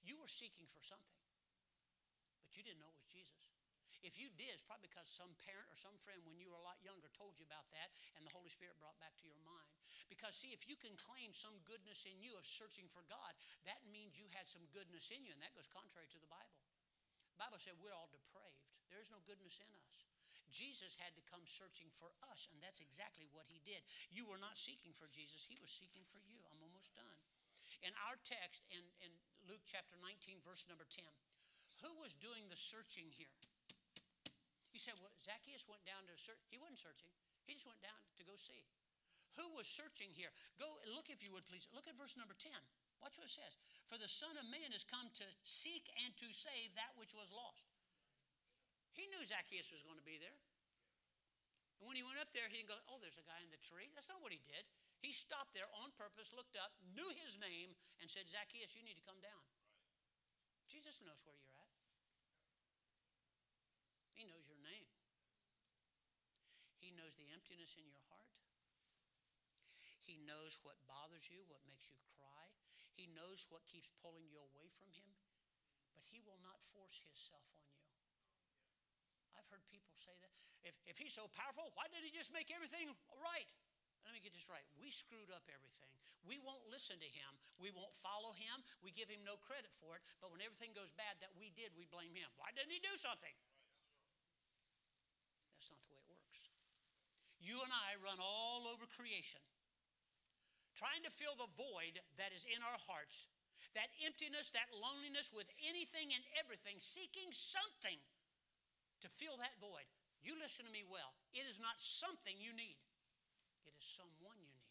You 0.00 0.16
were 0.16 0.32
seeking 0.32 0.64
for 0.64 0.80
something, 0.80 1.20
but 2.40 2.56
you 2.56 2.64
didn't 2.64 2.80
know 2.80 2.88
it 2.88 3.04
was 3.04 3.12
Jesus. 3.12 3.52
If 4.06 4.22
you 4.22 4.30
did, 4.38 4.54
it's 4.54 4.62
probably 4.62 4.86
because 4.86 5.10
some 5.10 5.34
parent 5.42 5.66
or 5.66 5.74
some 5.74 5.98
friend 5.98 6.22
when 6.22 6.38
you 6.38 6.46
were 6.46 6.54
a 6.54 6.62
lot 6.62 6.78
younger 6.86 7.10
told 7.10 7.34
you 7.42 7.46
about 7.50 7.66
that 7.74 7.90
and 8.14 8.22
the 8.22 8.30
Holy 8.30 8.46
Spirit 8.46 8.78
brought 8.78 8.94
back 9.02 9.18
to 9.18 9.26
your 9.26 9.42
mind. 9.42 9.74
Because, 10.06 10.38
see, 10.38 10.54
if 10.54 10.62
you 10.70 10.78
can 10.78 10.94
claim 10.94 11.34
some 11.34 11.58
goodness 11.66 12.06
in 12.06 12.22
you 12.22 12.38
of 12.38 12.46
searching 12.46 12.86
for 12.86 13.02
God, 13.10 13.34
that 13.66 13.82
means 13.90 14.14
you 14.14 14.30
had 14.30 14.46
some 14.46 14.62
goodness 14.70 15.10
in 15.10 15.26
you, 15.26 15.34
and 15.34 15.42
that 15.42 15.58
goes 15.58 15.66
contrary 15.66 16.06
to 16.14 16.22
the 16.22 16.30
Bible. 16.30 16.62
The 17.34 17.42
Bible 17.42 17.58
said 17.58 17.74
we're 17.82 17.94
all 17.98 18.06
depraved, 18.06 18.62
there 18.94 19.02
is 19.02 19.10
no 19.10 19.18
goodness 19.26 19.58
in 19.58 19.70
us. 19.82 20.06
Jesus 20.54 20.94
had 21.02 21.10
to 21.18 21.26
come 21.26 21.42
searching 21.42 21.90
for 21.90 22.06
us, 22.30 22.46
and 22.54 22.62
that's 22.62 22.78
exactly 22.78 23.26
what 23.34 23.50
he 23.50 23.58
did. 23.66 23.82
You 24.14 24.30
were 24.30 24.38
not 24.38 24.54
seeking 24.54 24.94
for 24.94 25.10
Jesus, 25.10 25.50
he 25.50 25.58
was 25.58 25.74
seeking 25.74 26.06
for 26.06 26.22
you. 26.22 26.38
I'm 26.54 26.62
almost 26.62 26.94
done. 26.94 27.18
In 27.82 27.90
our 28.06 28.14
text 28.22 28.62
in, 28.70 28.86
in 29.02 29.10
Luke 29.50 29.66
chapter 29.66 29.98
19, 29.98 30.38
verse 30.46 30.70
number 30.70 30.86
10, 30.86 31.02
who 31.82 31.92
was 31.98 32.14
doing 32.14 32.46
the 32.46 32.56
searching 32.56 33.10
here? 33.10 33.34
You 34.76 34.84
said, 34.84 35.00
well, 35.00 35.16
Zacchaeus 35.24 35.64
went 35.64 35.80
down 35.88 36.04
to 36.04 36.12
search. 36.20 36.36
He 36.52 36.60
wasn't 36.60 36.76
searching, 36.76 37.08
he 37.48 37.56
just 37.56 37.64
went 37.64 37.80
down 37.80 37.96
to 38.20 38.22
go 38.28 38.36
see. 38.36 38.60
Who 39.40 39.56
was 39.56 39.64
searching 39.64 40.12
here? 40.12 40.28
Go 40.60 40.68
look, 40.92 41.08
if 41.08 41.24
you 41.24 41.32
would 41.32 41.48
please. 41.48 41.64
Look 41.72 41.88
at 41.88 41.96
verse 41.96 42.20
number 42.20 42.36
10. 42.36 42.52
Watch 43.00 43.16
what 43.16 43.24
it 43.24 43.32
says. 43.32 43.56
For 43.88 43.96
the 43.96 44.08
Son 44.08 44.36
of 44.36 44.44
Man 44.52 44.72
has 44.76 44.84
come 44.84 45.08
to 45.16 45.28
seek 45.44 45.88
and 46.04 46.12
to 46.20 46.28
save 46.28 46.76
that 46.76 46.92
which 47.00 47.16
was 47.16 47.32
lost. 47.32 47.72
He 48.92 49.08
knew 49.08 49.24
Zacchaeus 49.24 49.72
was 49.72 49.80
going 49.80 49.96
to 49.96 50.04
be 50.04 50.20
there. 50.20 50.36
And 51.80 51.88
when 51.88 51.96
he 51.96 52.04
went 52.04 52.20
up 52.20 52.32
there, 52.36 52.48
he 52.48 52.60
didn't 52.60 52.72
go, 52.72 52.80
Oh, 52.92 53.00
there's 53.00 53.20
a 53.20 53.24
guy 53.24 53.40
in 53.44 53.52
the 53.52 53.60
tree. 53.60 53.88
That's 53.96 54.12
not 54.12 54.20
what 54.20 54.32
he 54.32 54.40
did. 54.44 54.64
He 55.00 55.16
stopped 55.16 55.56
there 55.56 55.68
on 55.84 55.92
purpose, 55.96 56.36
looked 56.36 56.56
up, 56.56 56.72
knew 56.96 57.08
his 57.24 57.36
name, 57.40 57.76
and 58.00 58.08
said, 58.08 58.28
Zacchaeus, 58.28 58.76
you 58.76 58.84
need 58.84 59.00
to 59.00 59.04
come 59.04 59.20
down. 59.24 59.44
Jesus 60.68 61.00
knows 61.04 61.20
where 61.24 61.36
you're 61.36 61.56
at. 61.60 61.76
He 64.16 64.24
knows 64.24 64.48
your 64.48 64.56
name. 64.64 64.88
He 66.80 66.88
knows 67.06 67.14
the 67.22 67.30
emptiness 67.30 67.78
in 67.78 67.86
your 67.86 68.02
heart. 68.10 68.34
He 70.02 70.18
knows 70.26 70.58
what 70.66 70.74
bothers 70.90 71.30
you, 71.30 71.38
what 71.46 71.62
makes 71.70 71.94
you 71.94 72.02
cry. 72.18 72.50
He 72.98 73.06
knows 73.14 73.46
what 73.46 73.62
keeps 73.70 73.94
pulling 74.02 74.26
you 74.26 74.42
away 74.42 74.66
from 74.74 74.90
Him. 74.90 75.14
But 75.94 76.02
He 76.10 76.18
will 76.26 76.42
not 76.42 76.58
force 76.58 76.98
Himself 77.06 77.46
on 77.54 77.62
you. 77.78 77.86
I've 79.38 79.46
heard 79.46 79.62
people 79.70 79.94
say 79.94 80.18
that. 80.18 80.34
If, 80.66 80.74
if 80.90 80.98
He's 80.98 81.14
so 81.14 81.30
powerful, 81.30 81.70
why 81.78 81.86
did 81.94 82.02
He 82.02 82.10
just 82.10 82.34
make 82.34 82.50
everything 82.50 82.90
right? 83.22 83.50
Let 84.02 84.10
me 84.10 84.18
get 84.18 84.34
this 84.34 84.50
right. 84.50 84.66
We 84.74 84.90
screwed 84.90 85.30
up 85.30 85.46
everything. 85.46 85.90
We 86.26 86.42
won't 86.42 86.62
listen 86.70 86.94
to 86.98 87.10
him. 87.10 87.30
We 87.58 87.74
won't 87.74 87.90
follow 87.90 88.30
him. 88.38 88.62
We 88.78 88.94
give 88.94 89.10
him 89.10 89.18
no 89.26 89.34
credit 89.42 89.74
for 89.74 89.98
it. 89.98 90.02
But 90.22 90.30
when 90.30 90.38
everything 90.38 90.70
goes 90.78 90.94
bad 90.94 91.18
that 91.22 91.34
we 91.34 91.50
did, 91.58 91.74
we 91.74 91.90
blame 91.90 92.14
him. 92.14 92.30
Why 92.38 92.54
didn't 92.54 92.70
he 92.70 92.78
do 92.78 92.94
something? 92.94 93.34
You 97.46 97.62
and 97.62 97.70
I 97.70 97.94
run 98.02 98.18
all 98.18 98.66
over 98.66 98.90
creation, 98.90 99.38
trying 100.74 101.06
to 101.06 101.14
fill 101.14 101.38
the 101.38 101.46
void 101.54 102.02
that 102.18 102.34
is 102.34 102.42
in 102.42 102.58
our 102.58 102.80
hearts, 102.90 103.30
that 103.78 103.86
emptiness, 104.02 104.50
that 104.50 104.66
loneliness 104.74 105.30
with 105.30 105.46
anything 105.62 106.10
and 106.10 106.26
everything, 106.42 106.82
seeking 106.82 107.30
something 107.30 108.02
to 108.98 109.06
fill 109.06 109.38
that 109.38 109.54
void. 109.62 109.86
You 110.26 110.34
listen 110.42 110.66
to 110.66 110.74
me 110.74 110.82
well. 110.82 111.14
It 111.30 111.46
is 111.46 111.62
not 111.62 111.78
something 111.78 112.34
you 112.34 112.50
need, 112.50 112.82
it 113.62 113.78
is 113.78 113.86
someone 113.86 114.42
you 114.42 114.50
need. 114.50 114.66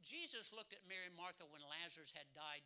Jesus 0.00 0.56
looked 0.56 0.72
at 0.72 0.88
Mary 0.88 1.04
and 1.04 1.14
Martha 1.14 1.44
when 1.52 1.60
Lazarus 1.60 2.16
had 2.16 2.26
died 2.32 2.64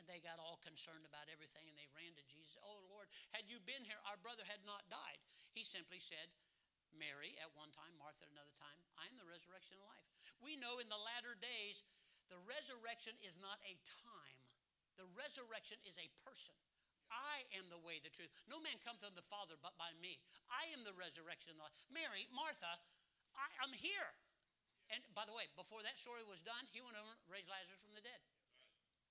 and 0.00 0.08
they 0.08 0.24
got 0.24 0.40
all 0.40 0.56
concerned 0.64 1.04
about 1.04 1.28
everything 1.28 1.68
and 1.68 1.76
they 1.76 1.92
ran 1.92 2.16
to 2.16 2.24
Jesus. 2.24 2.56
Oh 2.64 2.80
Lord, 2.88 3.12
had 3.36 3.44
you 3.52 3.60
been 3.60 3.84
here, 3.84 4.00
our 4.08 4.16
brother 4.16 4.48
had 4.48 4.64
not 4.64 4.88
died. 4.88 5.20
He 5.52 5.62
simply 5.62 6.00
said, 6.00 6.32
Mary 6.96 7.36
at 7.42 7.50
one 7.58 7.70
time, 7.74 7.92
Martha 8.00 8.24
at 8.24 8.32
another 8.32 8.54
time. 8.56 8.78
I 8.96 9.06
am 9.10 9.16
the 9.20 9.28
resurrection 9.28 9.76
and 9.76 9.84
life. 9.84 10.06
We 10.40 10.56
know 10.56 10.78
in 10.78 10.88
the 10.88 11.00
latter 11.00 11.34
days, 11.38 11.82
the 12.28 12.40
resurrection 12.44 13.16
is 13.24 13.40
not 13.40 13.58
a 13.64 13.74
time, 13.84 14.40
the 15.00 15.08
resurrection 15.16 15.80
is 15.88 15.96
a 15.96 16.08
person. 16.24 16.56
I 17.08 17.48
am 17.56 17.72
the 17.72 17.80
way, 17.80 18.04
the 18.04 18.12
truth. 18.12 18.28
No 18.52 18.60
man 18.60 18.76
comes 18.84 19.00
to 19.00 19.08
the 19.08 19.24
Father 19.24 19.56
but 19.56 19.72
by 19.80 19.88
me. 19.96 20.20
I 20.52 20.68
am 20.76 20.84
the 20.84 20.92
resurrection 20.92 21.56
and 21.56 21.60
the 21.60 21.64
life. 21.64 21.76
Mary, 21.88 22.28
Martha, 22.28 22.68
I, 23.32 23.48
am 23.64 23.72
here. 23.72 24.12
And 24.92 25.00
by 25.16 25.24
the 25.24 25.32
way, 25.32 25.48
before 25.56 25.80
that 25.84 25.96
story 25.96 26.20
was 26.28 26.44
done, 26.44 26.68
he 26.68 26.84
went 26.84 27.00
over 27.00 27.08
and 27.08 27.32
raised 27.32 27.48
Lazarus 27.48 27.80
from 27.80 27.96
the 27.96 28.04
dead. 28.04 28.20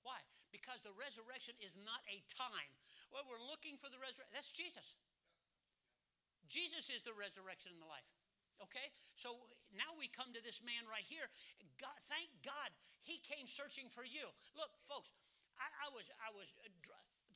Why? 0.06 0.18
Because 0.54 0.86
the 0.86 0.94
resurrection 0.94 1.58
is 1.58 1.74
not 1.74 2.06
a 2.06 2.22
time. 2.30 2.72
Well, 3.10 3.26
we're 3.26 3.42
looking 3.42 3.82
for 3.82 3.90
the 3.90 3.98
resurrection. 3.98 4.34
That's 4.38 4.54
Jesus. 4.54 4.94
Jesus 6.48 6.90
is 6.90 7.04
the 7.04 7.14
resurrection 7.14 7.76
and 7.76 7.82
the 7.84 7.92
life. 7.92 8.08
Okay? 8.64 8.90
So 9.14 9.38
now 9.78 9.94
we 10.00 10.10
come 10.10 10.34
to 10.34 10.42
this 10.42 10.66
man 10.66 10.82
right 10.90 11.06
here. 11.06 11.30
God, 11.78 12.00
thank 12.10 12.32
God 12.42 12.70
he 13.06 13.22
came 13.22 13.46
searching 13.46 13.92
for 13.92 14.02
you. 14.02 14.26
Look, 14.58 14.74
folks, 14.82 15.14
I, 15.58 15.68
I 15.86 15.94
was, 15.94 16.10
I 16.22 16.30
was, 16.34 16.54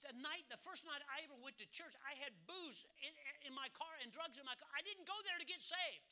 the 0.01 0.13
night, 0.17 0.49
the 0.49 0.57
first 0.57 0.85
night 0.89 1.01
I 1.13 1.21
ever 1.25 1.37
went 1.45 1.61
to 1.61 1.67
church, 1.69 1.93
I 2.01 2.17
had 2.21 2.33
booze 2.49 2.89
in, 3.05 3.13
in 3.49 3.53
my 3.53 3.69
car 3.73 3.93
and 4.01 4.09
drugs 4.09 4.41
in 4.41 4.45
my 4.45 4.57
car. 4.57 4.69
I 4.73 4.81
didn't 4.81 5.05
go 5.05 5.17
there 5.29 5.37
to 5.37 5.45
get 5.45 5.61
saved. 5.61 6.05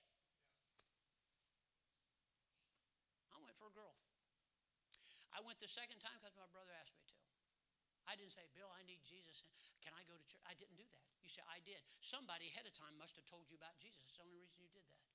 I 3.33 3.41
went 3.41 3.57
for 3.57 3.69
a 3.69 3.73
girl. 3.73 3.97
I 5.33 5.41
went 5.45 5.57
the 5.57 5.69
second 5.69 6.01
time 6.01 6.17
because 6.21 6.37
my 6.37 6.49
brother 6.53 6.73
asked 6.77 6.93
me. 6.93 6.98
I 8.09 8.17
didn't 8.17 8.33
say, 8.33 8.49
Bill, 8.57 8.73
I 8.73 8.81
need 8.89 9.05
Jesus. 9.05 9.45
Can 9.85 9.93
I 9.93 10.01
go 10.09 10.17
to 10.17 10.25
church? 10.25 10.41
I 10.49 10.57
didn't 10.57 10.81
do 10.81 10.89
that. 10.89 11.05
You 11.21 11.29
say, 11.29 11.45
I 11.45 11.61
did. 11.61 11.77
Somebody 12.01 12.49
ahead 12.49 12.65
of 12.65 12.73
time 12.73 12.97
must 12.97 13.13
have 13.21 13.29
told 13.29 13.45
you 13.53 13.55
about 13.61 13.77
Jesus. 13.77 14.01
It's 14.01 14.17
the 14.17 14.25
only 14.25 14.41
reason 14.41 14.65
you 14.65 14.73
did 14.73 14.89
that. 14.89 15.05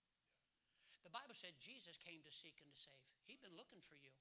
The 1.02 1.10
Bible 1.10 1.34
said 1.34 1.58
Jesus 1.58 1.98
came 1.98 2.22
to 2.22 2.30
seek 2.30 2.62
and 2.62 2.70
to 2.70 2.78
save. 2.78 3.02
He'd 3.26 3.42
been 3.42 3.58
looking 3.58 3.82
for 3.82 3.98
you. 3.98 4.14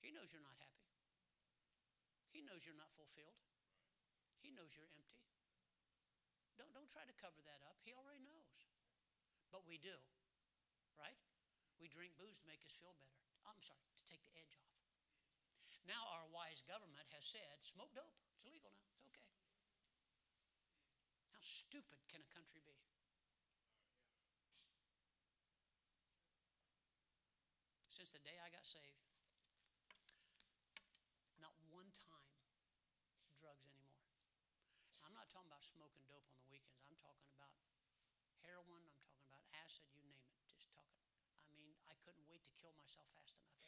He 0.00 0.08
knows 0.08 0.32
you're 0.32 0.42
not 0.42 0.56
happy. 0.56 0.88
He 2.32 2.40
knows 2.40 2.64
you're 2.64 2.80
not 2.80 2.88
fulfilled. 2.88 3.44
He 4.40 4.48
knows 4.48 4.72
you're 4.72 4.88
empty. 4.96 5.28
Don't, 6.56 6.72
don't 6.72 6.88
try 6.88 7.04
to 7.04 7.14
cover 7.20 7.44
that 7.44 7.60
up. 7.68 7.76
He 7.84 7.92
already 7.92 8.24
knows. 8.24 8.56
But 9.52 9.68
we 9.68 9.76
do, 9.76 9.94
right? 10.96 11.18
We 11.76 11.92
drink 11.92 12.16
booze 12.16 12.40
to 12.40 12.48
make 12.48 12.64
us 12.64 12.72
feel 12.72 12.96
better. 12.96 13.20
I'm 13.44 13.60
sorry, 13.60 13.92
to 14.00 14.04
take 14.08 14.24
the 14.24 14.32
edge 14.40 14.56
off. 14.56 14.69
Now 15.88 16.02
our 16.16 16.26
wise 16.30 16.62
government 16.66 17.08
has 17.16 17.24
said 17.24 17.60
smoke 17.60 17.92
dope. 17.96 18.16
It's 18.36 18.44
illegal 18.46 18.72
now. 18.72 18.88
It's 18.94 19.06
okay. 19.10 19.28
How 21.34 21.40
stupid 21.42 22.00
can 22.08 22.20
a 22.24 22.30
country 22.30 22.60
be? 22.64 22.76
Since 27.90 28.16
the 28.16 28.22
day 28.24 28.38
I 28.40 28.48
got 28.48 28.64
saved, 28.64 29.04
not 31.36 31.52
one 31.68 31.92
time 31.92 32.32
drugs 33.36 33.64
anymore. 33.68 34.04
I'm 35.04 35.16
not 35.16 35.28
talking 35.32 35.48
about 35.48 35.64
smoking 35.64 36.04
dope 36.08 36.28
on 36.32 36.40
the 36.40 36.48
weekends. 36.48 36.84
I'm 36.88 36.96
talking 37.00 37.28
about 37.32 37.56
heroin. 38.44 38.84
I'm 38.88 39.04
talking 39.08 39.28
about 39.32 39.44
acid, 39.64 39.88
you 39.96 40.00
name 40.04 40.28
it. 40.28 40.44
Just 40.52 40.72
talking. 40.72 41.00
I 41.48 41.52
mean, 41.56 41.76
I 41.88 41.96
couldn't 42.04 42.24
wait 42.28 42.44
to 42.48 42.52
kill 42.56 42.72
myself 42.76 43.08
fast 43.12 43.36
enough, 43.40 43.60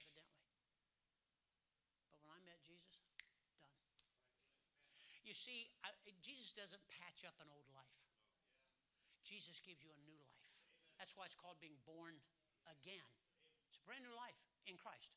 Jesus? 2.62 2.96
Done. 3.18 3.34
You 5.22 5.34
see, 5.34 5.70
I, 5.82 5.90
Jesus 6.22 6.54
doesn't 6.54 6.82
patch 7.02 7.26
up 7.26 7.36
an 7.42 7.50
old 7.50 7.68
life. 7.74 8.00
Jesus 9.22 9.62
gives 9.62 9.86
you 9.86 9.90
a 9.94 10.00
new 10.02 10.18
life. 10.18 10.52
That's 10.98 11.14
why 11.14 11.26
it's 11.26 11.38
called 11.38 11.58
being 11.62 11.78
born 11.86 12.18
again. 12.66 13.06
It's 13.70 13.78
a 13.78 13.84
brand 13.86 14.02
new 14.02 14.14
life 14.14 14.38
in 14.66 14.74
Christ. 14.76 15.14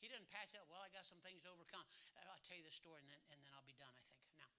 He 0.00 0.10
doesn't 0.10 0.28
patch 0.34 0.58
up, 0.58 0.66
well, 0.66 0.82
I 0.82 0.90
got 0.90 1.06
some 1.06 1.22
things 1.22 1.46
to 1.46 1.50
overcome. 1.54 1.86
I'll 2.26 2.42
tell 2.42 2.58
you 2.58 2.66
the 2.66 2.74
story 2.74 3.06
and 3.06 3.10
then, 3.10 3.22
and 3.30 3.38
then 3.38 3.52
I'll 3.54 3.66
be 3.66 3.78
done, 3.78 3.94
I 3.94 4.02
think. 4.02 4.18
Now, 4.34 4.50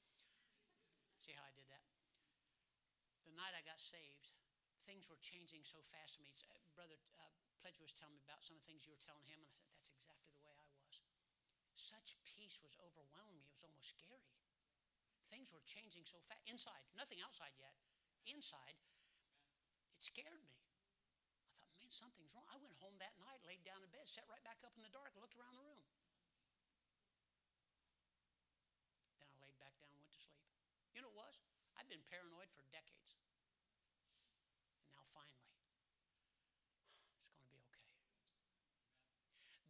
see 1.20 1.36
how 1.36 1.44
I 1.44 1.52
did 1.52 1.68
that? 1.68 1.84
The 3.28 3.36
night 3.36 3.52
I 3.52 3.64
got 3.68 3.80
saved, 3.80 4.32
things 4.84 5.12
were 5.12 5.20
changing 5.20 5.68
so 5.68 5.84
fast 5.84 6.20
to 6.20 6.24
me. 6.24 6.32
Uh, 6.48 6.60
Brother 6.76 6.96
uh, 7.20 7.32
Pledge 7.60 7.80
was 7.80 7.92
telling 7.96 8.16
me 8.16 8.24
about 8.24 8.44
some 8.44 8.56
of 8.56 8.64
the 8.64 8.68
things 8.72 8.88
you 8.88 8.96
were 8.96 9.04
telling 9.04 9.28
him, 9.28 9.44
and 9.44 9.52
things 15.44 15.52
were 15.52 15.68
changing 15.68 16.08
so 16.08 16.24
fast 16.24 16.40
inside, 16.48 16.88
nothing 16.96 17.20
outside 17.20 17.52
yet, 17.60 17.76
inside. 18.32 18.80
It 19.92 20.00
scared 20.00 20.40
me. 20.48 20.56
I 21.44 21.52
thought, 21.52 21.68
man, 21.76 21.92
something's 21.92 22.32
wrong. 22.32 22.48
I 22.48 22.56
went 22.64 22.80
home 22.80 22.96
that 23.04 23.12
night, 23.20 23.44
laid 23.44 23.60
down 23.68 23.84
in 23.84 23.92
bed, 23.92 24.08
sat 24.08 24.24
right 24.32 24.40
back 24.40 24.64
up 24.64 24.72
in 24.80 24.88
the 24.88 24.94
dark, 24.96 25.12
looked 25.20 25.36
around 25.36 25.60
the 25.60 25.68
room. 25.68 25.84
Then 29.20 29.28
I 29.28 29.36
laid 29.44 29.60
back 29.60 29.76
down, 29.84 29.92
went 30.00 30.16
to 30.16 30.22
sleep. 30.24 30.48
You 30.96 31.04
know 31.04 31.12
what 31.12 31.28
it 31.28 31.28
was? 31.28 31.36
I've 31.76 31.92
been 31.92 32.08
paranoid 32.08 32.48
for 32.48 32.64
decades. 32.72 33.20
And 34.80 34.96
now 34.96 35.04
finally, 35.04 35.60
it's 37.20 37.36
going 37.36 37.44
to 37.44 37.52
be 37.52 37.60
okay. 37.68 37.84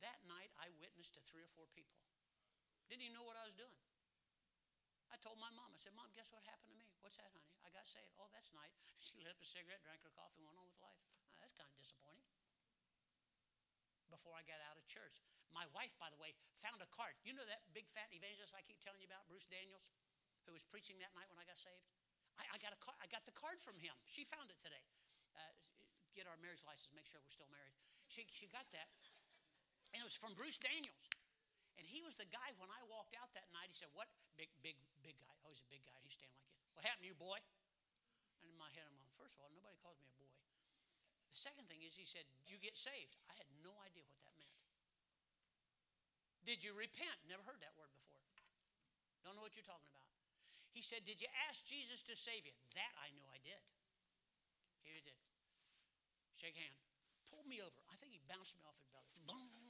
That 0.06 0.22
night, 0.30 0.54
I 0.62 0.70
witnessed 0.78 1.18
to 1.18 1.22
three 1.26 1.42
or 1.42 1.50
four 1.50 1.66
people. 1.74 1.98
Didn't 2.94 3.10
even 3.10 3.18
know 3.18 3.26
what 3.26 3.42
I 3.42 3.50
was 3.50 3.58
doing. 3.58 3.74
I 5.14 5.22
told 5.22 5.38
my 5.38 5.54
mom, 5.54 5.70
I 5.70 5.78
said, 5.78 5.94
Mom, 5.94 6.10
guess 6.18 6.34
what 6.34 6.42
happened 6.42 6.74
to 6.74 6.80
me? 6.82 6.90
What's 7.06 7.22
that, 7.22 7.30
honey? 7.30 7.54
I 7.62 7.70
got 7.70 7.86
saved. 7.86 8.18
Oh, 8.18 8.34
that's 8.34 8.50
nice. 8.50 8.74
She 9.06 9.14
lit 9.22 9.30
up 9.30 9.38
a 9.38 9.46
cigarette, 9.46 9.86
drank 9.86 10.02
her 10.02 10.10
coffee, 10.18 10.42
went 10.42 10.58
on 10.58 10.66
with 10.66 10.82
life. 10.82 10.98
Oh, 11.30 11.38
that's 11.38 11.54
kind 11.54 11.70
of 11.70 11.78
disappointing. 11.78 12.26
Before 14.10 14.34
I 14.34 14.42
got 14.42 14.58
out 14.66 14.80
of 14.80 14.90
church, 14.90 15.22
my 15.54 15.70
wife, 15.70 15.94
by 16.02 16.10
the 16.10 16.18
way, 16.18 16.34
found 16.58 16.82
a 16.82 16.90
card. 16.90 17.14
You 17.22 17.38
know 17.38 17.46
that 17.46 17.62
big 17.78 17.86
fat 17.86 18.10
evangelist 18.10 18.58
I 18.58 18.66
keep 18.66 18.82
telling 18.82 19.06
you 19.06 19.10
about, 19.10 19.30
Bruce 19.30 19.46
Daniels, 19.46 19.86
who 20.50 20.56
was 20.56 20.66
preaching 20.66 20.98
that 20.98 21.14
night 21.14 21.30
when 21.30 21.38
I 21.38 21.46
got 21.46 21.62
saved? 21.62 21.86
I, 22.42 22.50
I 22.50 22.58
got, 22.58 22.74
a 22.74 22.80
I 22.98 23.06
got 23.06 23.30
the 23.30 23.36
card 23.38 23.62
from 23.62 23.78
him. 23.78 23.94
She 24.10 24.26
found 24.26 24.50
it 24.50 24.58
today. 24.58 24.82
Uh, 25.38 25.54
get 26.18 26.26
our 26.26 26.38
marriage 26.42 26.66
license, 26.66 26.90
make 26.98 27.06
sure 27.06 27.22
we're 27.22 27.34
still 27.34 27.50
married. 27.54 27.78
She, 28.10 28.26
she 28.34 28.50
got 28.50 28.66
that. 28.74 28.90
And 29.94 30.02
it 30.02 30.08
was 30.10 30.18
from 30.18 30.34
Bruce 30.34 30.58
Daniels. 30.58 31.06
And 31.78 31.84
he 31.84 32.06
was 32.06 32.14
the 32.16 32.30
guy 32.30 32.50
when 32.62 32.70
I 32.70 32.82
walked 32.86 33.18
out 33.18 33.34
that 33.34 33.50
night. 33.50 33.70
He 33.70 33.78
said, 33.78 33.90
What? 33.98 34.10
Big, 34.38 34.50
big, 34.62 34.78
big 35.02 35.18
guy. 35.18 35.34
Oh, 35.46 35.50
he's 35.50 35.62
a 35.62 35.70
big 35.70 35.82
guy. 35.86 35.98
He's 36.06 36.18
standing 36.18 36.38
like 36.38 36.54
it. 36.54 36.66
What 36.78 36.86
happened 36.86 37.06
to 37.06 37.12
you, 37.12 37.18
boy? 37.18 37.40
And 38.42 38.50
in 38.50 38.58
my 38.58 38.70
head, 38.74 38.86
I'm 38.86 38.96
going, 38.98 39.14
First 39.18 39.38
of 39.38 39.46
all, 39.46 39.52
nobody 39.54 39.78
calls 39.82 39.98
me 40.02 40.10
a 40.10 40.16
boy. 40.18 40.32
The 41.34 41.40
second 41.40 41.66
thing 41.66 41.82
is, 41.82 41.98
he 41.98 42.06
said, 42.06 42.30
Did 42.38 42.54
you 42.54 42.60
get 42.62 42.78
saved? 42.78 43.18
I 43.26 43.34
had 43.38 43.50
no 43.66 43.74
idea 43.82 44.06
what 44.06 44.22
that 44.22 44.34
meant. 44.38 44.54
Did 46.46 46.62
you 46.62 46.78
repent? 46.78 47.18
Never 47.26 47.42
heard 47.42 47.64
that 47.64 47.74
word 47.80 47.90
before. 47.96 48.20
Don't 49.24 49.40
know 49.40 49.46
what 49.46 49.56
you're 49.56 49.66
talking 49.66 49.88
about. 49.90 50.04
He 50.76 50.84
said, 50.84 51.08
Did 51.08 51.24
you 51.24 51.30
ask 51.50 51.64
Jesus 51.64 52.04
to 52.12 52.14
save 52.14 52.44
you? 52.44 52.54
That 52.76 52.92
I 53.00 53.10
knew 53.16 53.26
I 53.32 53.40
did. 53.40 53.62
Here 54.84 55.00
he 55.00 55.04
did. 55.06 55.18
Shake 56.36 56.60
hand. 56.60 56.76
Pulled 57.32 57.48
me 57.48 57.64
over. 57.64 57.80
I 57.88 57.96
think 57.96 58.12
he 58.12 58.22
bounced 58.28 58.60
me 58.60 58.68
off 58.68 58.76
his 58.76 58.90
belly. 58.92 59.16
Boom. 59.24 59.63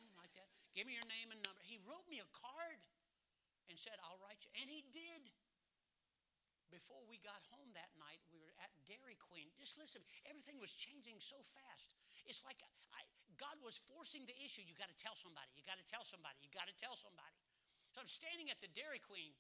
Give 0.74 0.90
me 0.90 0.98
your 0.98 1.06
name 1.06 1.30
and 1.30 1.42
number. 1.46 1.62
He 1.62 1.78
wrote 1.86 2.06
me 2.10 2.18
a 2.18 2.30
card 2.34 2.82
and 3.70 3.78
said, 3.78 3.94
I'll 4.06 4.18
write 4.22 4.42
you. 4.42 4.52
And 4.58 4.66
he 4.66 4.82
did. 4.90 5.30
Before 6.74 7.06
we 7.06 7.22
got 7.22 7.38
home 7.54 7.70
that 7.78 7.94
night, 8.02 8.18
we 8.34 8.42
were 8.42 8.58
at 8.58 8.74
Dairy 8.90 9.14
Queen. 9.22 9.54
Just 9.62 9.78
listen, 9.78 10.02
everything 10.26 10.58
was 10.58 10.74
changing 10.74 11.22
so 11.22 11.38
fast. 11.46 11.94
It's 12.26 12.42
like 12.42 12.58
I, 12.98 13.06
God 13.38 13.62
was 13.62 13.78
forcing 13.78 14.26
the 14.26 14.34
issue. 14.42 14.66
You 14.66 14.74
got 14.74 14.90
to 14.90 14.98
tell 14.98 15.14
somebody. 15.14 15.54
You 15.54 15.62
got 15.62 15.78
to 15.78 15.86
tell 15.86 16.02
somebody. 16.02 16.42
You 16.42 16.50
got 16.50 16.66
to 16.66 16.74
tell 16.74 16.98
somebody. 16.98 17.38
So 17.94 18.02
I'm 18.02 18.10
standing 18.10 18.50
at 18.50 18.58
the 18.58 18.74
Dairy 18.74 18.98
Queen 18.98 19.38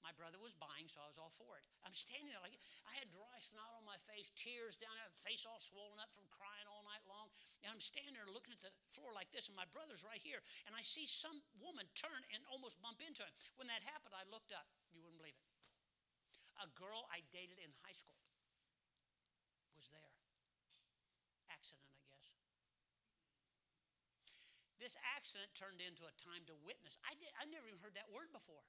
my 0.00 0.12
brother 0.20 0.36
was 0.36 0.52
buying, 0.52 0.84
so 0.84 1.00
I 1.00 1.08
was 1.08 1.16
all 1.16 1.32
for 1.32 1.56
it. 1.56 1.64
I'm 1.80 1.94
standing 1.96 2.28
there 2.28 2.44
like 2.44 2.52
I 2.84 3.00
had 3.00 3.08
dry 3.08 3.40
snot 3.40 3.72
on 3.72 3.88
my 3.88 3.96
face, 3.96 4.28
tears 4.36 4.76
down 4.76 4.92
there, 5.00 5.08
face 5.16 5.46
all 5.46 5.56
swollen 5.56 5.96
up 5.96 6.12
from 6.12 6.26
crying 6.28 6.68
all 6.68 6.73
night 6.84 7.02
long. 7.08 7.32
And 7.64 7.72
I'm 7.72 7.82
standing 7.82 8.14
there 8.14 8.28
looking 8.28 8.54
at 8.54 8.62
the 8.62 8.72
floor 8.92 9.10
like 9.16 9.32
this, 9.32 9.48
and 9.48 9.56
my 9.56 9.68
brother's 9.72 10.04
right 10.04 10.20
here. 10.20 10.44
And 10.68 10.76
I 10.76 10.84
see 10.84 11.08
some 11.08 11.40
woman 11.58 11.88
turn 11.96 12.20
and 12.30 12.40
almost 12.52 12.78
bump 12.84 13.00
into 13.00 13.24
him. 13.24 13.34
When 13.56 13.66
that 13.72 13.82
happened, 13.84 14.14
I 14.14 14.24
looked 14.28 14.52
up. 14.52 14.68
You 14.92 15.02
wouldn't 15.02 15.18
believe 15.18 15.36
it. 15.36 15.48
A 16.62 16.70
girl 16.78 17.02
I 17.10 17.26
dated 17.34 17.58
in 17.58 17.74
high 17.82 17.96
school 17.96 18.20
was 19.74 19.90
there. 19.90 20.14
Accident, 21.50 21.90
I 21.98 22.06
guess. 22.06 22.38
This 24.78 24.94
accident 25.18 25.50
turned 25.58 25.82
into 25.82 26.06
a 26.06 26.14
time 26.14 26.46
to 26.46 26.54
witness. 26.62 26.94
I 27.02 27.18
did 27.18 27.32
I 27.34 27.50
never 27.50 27.66
even 27.66 27.82
heard 27.82 27.98
that 27.98 28.06
word 28.06 28.30
before. 28.30 28.62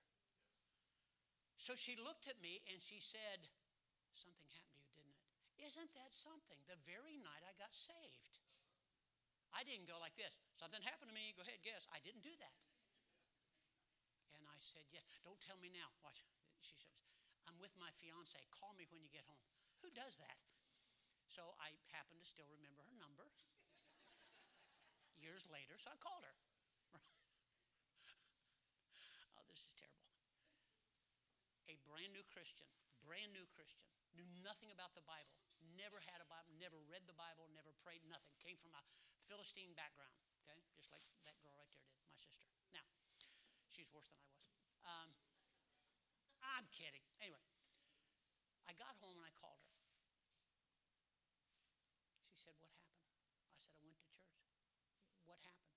So 1.62 1.78
she 1.78 1.96
looked 1.96 2.28
at 2.28 2.42
me 2.42 2.62
and 2.70 2.82
she 2.82 3.00
said, 3.00 3.48
Something 4.12 4.48
happened 4.48 4.80
to 4.80 4.86
you, 4.86 4.96
didn't 4.96 5.12
it? 5.12 5.22
Isn't 5.64 5.92
that 5.96 6.12
something? 6.12 6.60
The 6.68 6.80
very 6.84 7.16
night 7.20 7.44
I 7.48 7.54
got 7.56 7.72
saved. 7.72 8.40
I 9.56 9.64
didn't 9.64 9.88
go 9.88 9.96
like 10.04 10.20
this. 10.20 10.40
Something 10.60 10.84
happened 10.84 11.12
to 11.12 11.16
me. 11.16 11.32
Go 11.32 11.48
ahead, 11.48 11.64
guess. 11.64 11.88
I 11.96 12.04
didn't 12.04 12.28
do 12.28 12.36
that. 12.44 12.56
And 14.36 14.44
I 14.52 14.60
said, 14.60 14.84
Yeah, 14.92 15.04
don't 15.24 15.40
tell 15.40 15.56
me 15.64 15.72
now. 15.72 15.88
Watch. 16.04 16.28
She 16.60 16.76
says, 16.76 16.92
I'm 17.48 17.56
with 17.64 17.72
my 17.80 17.88
fiance. 17.96 18.36
Call 18.52 18.76
me 18.76 18.84
when 18.92 19.00
you 19.00 19.08
get 19.08 19.24
home. 19.32 19.40
Who 19.80 19.88
does 19.96 20.20
that? 20.20 20.40
So 21.32 21.56
I 21.58 21.72
happen 21.96 22.20
to 22.20 22.28
still 22.28 22.52
remember 22.52 22.84
her 22.84 22.96
number 23.00 23.32
years 25.16 25.48
later, 25.50 25.74
so 25.80 25.90
I 25.90 25.98
called 25.98 26.22
her. 26.22 26.36
oh, 29.40 29.46
this 29.50 29.66
is 29.66 29.74
terrible 29.74 30.06
a 31.70 31.76
brand 31.90 32.14
new 32.14 32.24
Christian, 32.30 32.70
brand 33.02 33.34
new 33.34 33.46
Christian, 33.58 33.90
knew 34.14 34.28
nothing 34.46 34.70
about 34.70 34.94
the 34.94 35.04
Bible, 35.04 35.34
never 35.74 35.98
had 36.06 36.22
a 36.22 36.28
Bible, 36.30 36.54
never 36.62 36.78
read 36.86 37.10
the 37.10 37.18
Bible, 37.18 37.50
never 37.54 37.74
prayed, 37.82 38.06
nothing. 38.06 38.34
Came 38.38 38.58
from 38.60 38.78
a 38.78 38.84
Philistine 39.18 39.74
background, 39.74 40.14
okay? 40.46 40.62
Just 40.78 40.94
like 40.94 41.02
that 41.26 41.38
girl 41.42 41.58
right 41.58 41.72
there 41.74 41.86
did, 41.90 42.02
my 42.06 42.20
sister. 42.20 42.46
Now, 42.76 42.86
she's 43.70 43.90
worse 43.90 44.06
than 44.12 44.20
I 44.22 44.28
was. 44.30 44.44
Um, 44.86 45.10
I'm 46.46 46.70
kidding. 46.70 47.02
Anyway, 47.20 47.42
I 48.70 48.74
got 48.78 48.94
home 49.02 49.18
and 49.18 49.26
I 49.26 49.34
called 49.34 49.62
her. 49.66 49.74
She 52.26 52.38
said, 52.38 52.54
What 52.62 52.70
happened? 52.70 53.02
I 53.54 53.60
said, 53.62 53.78
I 53.78 53.86
went 53.86 53.98
to 54.02 54.10
church. 54.10 54.38
What 55.26 55.42
happened? 55.42 55.74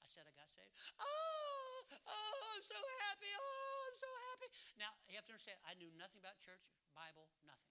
I 0.00 0.08
said, 0.08 0.24
I 0.28 0.32
got 0.36 0.48
saved. 0.48 0.72
Oh, 1.00 1.84
oh, 2.08 2.38
I'm 2.56 2.64
so 2.64 2.78
happy. 3.08 3.32
Oh, 3.32 3.78
I'm 3.88 3.98
so 3.98 4.10
happy. 4.32 4.48
Now, 4.76 4.92
you 5.08 5.16
have 5.16 5.26
to 5.28 5.32
understand, 5.32 5.60
I 5.64 5.74
knew 5.76 5.92
nothing 5.96 6.20
about 6.20 6.36
church, 6.40 6.72
Bible, 6.92 7.28
nothing. 7.44 7.65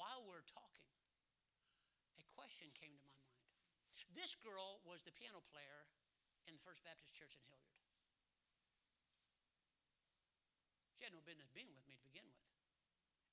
While 0.00 0.24
we're 0.24 0.48
talking, 0.48 0.88
a 2.16 2.24
question 2.32 2.72
came 2.72 2.96
to 2.96 3.04
my 3.04 3.20
mind. 3.20 3.44
This 4.16 4.32
girl 4.32 4.80
was 4.88 5.04
the 5.04 5.12
piano 5.12 5.44
player 5.52 5.84
in 6.48 6.56
the 6.56 6.64
First 6.64 6.80
Baptist 6.80 7.12
Church 7.12 7.36
in 7.36 7.44
Hilliard. 7.44 7.84
She 10.96 11.04
had 11.04 11.12
no 11.12 11.20
business 11.20 11.52
being 11.52 11.68
with 11.68 11.84
me 11.84 12.00
to 12.00 12.04
begin 12.08 12.24
with. 12.32 12.48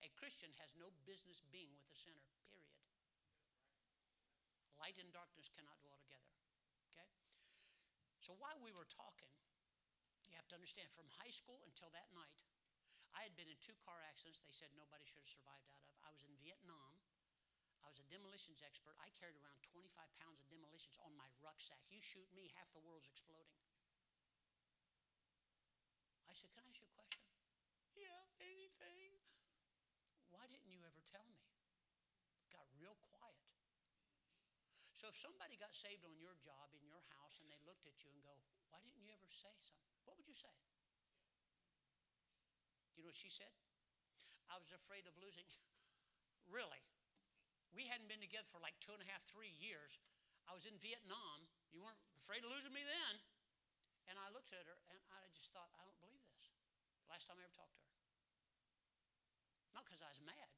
A 0.03 0.11
Christian 0.19 0.51
has 0.59 0.75
no 0.75 0.91
business 1.07 1.39
being 1.39 1.71
with 1.71 1.87
a 1.87 1.95
sinner, 1.95 2.27
period. 2.51 2.83
Light 4.75 4.99
and 4.99 5.07
darkness 5.15 5.47
cannot 5.47 5.79
dwell 5.87 6.03
together. 6.03 6.35
Okay? 6.91 7.07
So 8.19 8.35
while 8.35 8.59
we 8.59 8.75
were 8.75 8.91
talking, 8.91 9.31
you 10.27 10.35
have 10.35 10.51
to 10.51 10.59
understand 10.59 10.91
from 10.91 11.07
high 11.23 11.31
school 11.31 11.63
until 11.63 11.95
that 11.95 12.11
night, 12.11 12.43
I 13.17 13.25
had 13.25 13.33
been 13.33 13.49
in 13.49 13.57
two 13.57 13.73
car 13.81 13.97
accidents 14.05 14.45
they 14.45 14.53
said 14.53 14.69
nobody 14.77 15.01
should 15.01 15.25
have 15.25 15.33
survived 15.41 15.65
out 15.73 15.81
of. 15.89 15.97
I 16.05 16.13
was 16.13 16.21
in 16.21 16.37
Vietnam. 16.37 17.01
I 17.81 17.89
was 17.89 17.97
a 17.97 18.05
demolitions 18.05 18.61
expert. 18.61 18.93
I 19.01 19.09
carried 19.17 19.41
around 19.41 19.65
25 19.65 19.89
pounds 20.21 20.37
of 20.37 20.45
demolitions 20.45 21.01
on 21.01 21.17
my 21.17 21.25
rucksack. 21.41 21.81
You 21.89 21.97
shoot 21.97 22.29
me, 22.37 22.53
half 22.53 22.69
the 22.77 22.83
world's 22.85 23.09
exploding. 23.09 23.57
I 26.29 26.37
said, 26.37 26.53
Can 26.53 26.61
I 26.61 26.69
ask 26.69 26.77
you 26.77 26.93
a 26.93 26.93
question? 26.93 27.25
Yeah, 27.97 28.21
anything. 28.37 29.17
Why 30.29 30.45
didn't 30.45 30.69
you 30.69 30.85
ever 30.85 31.01
tell 31.01 31.25
me? 31.25 31.41
Got 32.53 32.69
real 32.77 33.01
quiet. 33.01 33.49
So 34.93 35.09
if 35.09 35.17
somebody 35.17 35.57
got 35.57 35.73
saved 35.73 36.05
on 36.05 36.13
your 36.21 36.37
job 36.37 36.69
in 36.77 36.85
your 36.85 37.01
house 37.17 37.41
and 37.41 37.49
they 37.49 37.57
looked 37.65 37.89
at 37.89 37.97
you 38.05 38.13
and 38.13 38.21
go, 38.21 38.37
Why 38.69 38.77
didn't 38.85 39.01
you 39.01 39.09
ever 39.09 39.25
say 39.25 39.57
something? 39.65 39.97
What 40.05 40.21
would 40.21 40.29
you 40.29 40.37
say? 40.37 40.53
You 42.97 43.05
know 43.05 43.13
what 43.13 43.21
she 43.21 43.29
said? 43.29 43.53
I 44.49 44.57
was 44.57 44.73
afraid 44.73 45.05
of 45.05 45.13
losing. 45.21 45.45
really? 46.57 46.81
We 47.71 47.85
hadn't 47.85 48.09
been 48.09 48.25
together 48.25 48.49
for 48.49 48.57
like 48.57 48.73
two 48.81 48.97
and 48.97 49.03
a 49.05 49.07
half, 49.07 49.21
three 49.21 49.53
years. 49.61 50.01
I 50.49 50.57
was 50.57 50.65
in 50.65 50.73
Vietnam. 50.81 51.45
You 51.69 51.85
weren't 51.85 52.01
afraid 52.17 52.41
of 52.41 52.49
losing 52.49 52.73
me 52.73 52.81
then. 52.81 53.21
And 54.09 54.17
I 54.17 54.33
looked 54.33 54.49
at 54.49 54.65
her 54.65 54.79
and 54.89 54.99
I 55.13 55.21
just 55.35 55.53
thought, 55.53 55.69
I 55.77 55.85
don't 55.85 55.99
believe 56.01 56.25
this. 56.33 56.49
Last 57.05 57.29
time 57.29 57.37
I 57.37 57.45
ever 57.45 57.53
talked 57.53 57.77
to 57.77 57.85
her. 57.85 57.95
Not 59.77 59.85
because 59.85 60.01
I 60.01 60.09
was 60.09 60.23
mad. 60.23 60.49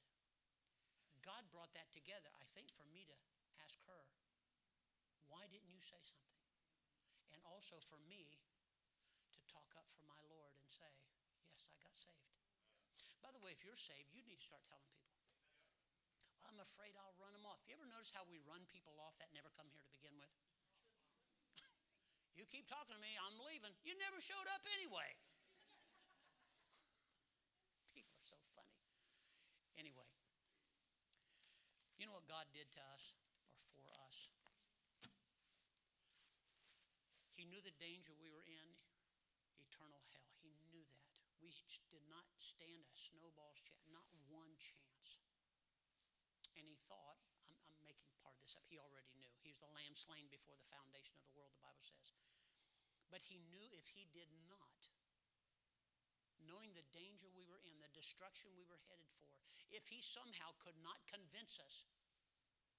God 1.20 1.44
brought 1.52 1.76
that 1.76 1.92
together, 1.92 2.32
I 2.40 2.46
think, 2.56 2.72
for 2.72 2.88
me 2.88 3.04
to 3.10 3.18
ask 3.60 3.82
her, 3.90 4.08
why 5.28 5.46
didn't 5.52 5.70
you 5.70 5.82
say 5.84 6.00
something? 6.08 6.42
And 7.36 7.42
also 7.46 7.78
for 7.84 8.00
me 8.08 8.40
to 9.36 9.42
talk 9.52 9.70
up 9.78 9.86
for 9.86 10.02
my 10.10 10.22
Lord 10.30 10.56
and 10.58 10.66
say, 10.72 10.90
Yes, 11.46 11.70
I 11.70 11.76
got 11.82 11.94
saved. 11.94 12.29
By 13.30 13.38
the 13.38 13.46
way, 13.46 13.54
if 13.54 13.62
you're 13.62 13.78
saved, 13.78 14.10
you 14.10 14.26
need 14.26 14.42
to 14.42 14.48
start 14.50 14.66
telling 14.66 14.90
people. 14.90 15.22
Well, 16.42 16.50
I'm 16.50 16.58
afraid 16.58 16.98
I'll 16.98 17.14
run 17.22 17.30
them 17.30 17.46
off. 17.46 17.62
You 17.70 17.78
ever 17.78 17.86
notice 17.86 18.10
how 18.10 18.26
we 18.26 18.42
run 18.42 18.66
people 18.74 18.98
off 18.98 19.22
that 19.22 19.30
never 19.38 19.54
come 19.54 19.70
here 19.70 19.86
to 19.86 19.92
begin 19.94 20.18
with? 20.18 20.34
you 22.34 22.50
keep 22.50 22.66
talking 22.66 22.98
to 22.98 23.04
me, 23.06 23.14
I'm 23.22 23.38
leaving. 23.46 23.70
You 23.86 23.94
never 24.02 24.18
showed 24.18 24.50
up 24.50 24.66
anyway. 24.74 25.14
people 27.94 28.18
are 28.18 28.26
so 28.26 28.42
funny. 28.58 28.82
Anyway, 29.78 30.10
you 32.02 32.10
know 32.10 32.18
what 32.18 32.26
God 32.26 32.50
did 32.50 32.66
to 32.74 32.82
us 32.98 33.14
or 33.54 33.62
for 33.62 33.86
us? 34.10 34.34
He 37.38 37.46
knew 37.46 37.62
the 37.62 37.78
danger 37.78 38.18
we 38.18 38.34
were 38.34 38.48
in, 38.50 38.74
eternal 39.62 40.02
hell. 40.10 40.34
He 40.42 40.50
knew 40.74 40.82
that. 40.82 41.10
We 41.50 41.66
did 41.90 42.06
not 42.06 42.30
stand 42.38 42.86
a 42.86 42.98
snowball's 42.98 43.58
chance, 43.66 43.90
not 43.90 44.06
one 44.30 44.54
chance. 44.62 45.18
And 46.54 46.70
he 46.70 46.78
thought, 46.78 47.18
I'm, 47.42 47.58
I'm 47.66 47.82
making 47.82 48.14
part 48.22 48.38
of 48.38 48.42
this 48.46 48.54
up, 48.54 48.70
he 48.70 48.78
already 48.78 49.10
knew. 49.18 49.34
He 49.42 49.50
was 49.50 49.58
the 49.58 49.74
lamb 49.74 49.98
slain 49.98 50.30
before 50.30 50.54
the 50.54 50.70
foundation 50.70 51.18
of 51.18 51.26
the 51.26 51.34
world, 51.34 51.50
the 51.58 51.66
Bible 51.66 51.82
says. 51.82 52.14
But 53.10 53.26
he 53.26 53.42
knew 53.50 53.66
if 53.74 53.98
he 53.98 54.06
did 54.14 54.30
not, 54.46 54.94
knowing 56.46 56.70
the 56.78 56.86
danger 56.94 57.26
we 57.34 57.50
were 57.50 57.62
in, 57.66 57.82
the 57.82 57.90
destruction 57.98 58.54
we 58.54 58.70
were 58.70 58.78
headed 58.86 59.10
for, 59.10 59.34
if 59.74 59.90
he 59.90 60.06
somehow 60.06 60.54
could 60.62 60.78
not 60.86 61.02
convince 61.10 61.58
us 61.58 61.90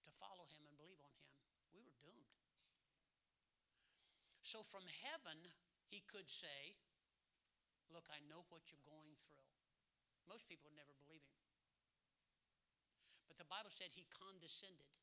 to 0.06 0.14
follow 0.14 0.46
him 0.46 0.62
and 0.70 0.78
believe 0.78 1.02
on 1.02 1.10
him, 1.18 1.26
we 1.74 1.82
were 1.82 1.98
doomed. 1.98 2.38
So 4.46 4.62
from 4.62 4.86
heaven, 5.10 5.42
he 5.90 6.06
could 6.06 6.30
say, 6.30 6.78
Look, 7.90 8.06
I 8.10 8.22
know 8.30 8.46
what 8.48 8.70
you're 8.70 8.86
going 8.86 9.18
through. 9.18 9.46
Most 10.30 10.46
people 10.46 10.70
would 10.70 10.78
never 10.78 10.94
believe 10.94 11.26
him. 11.26 11.42
But 13.26 13.34
the 13.38 13.50
Bible 13.50 13.74
said 13.74 13.90
he 13.90 14.06
condescended 14.10 14.94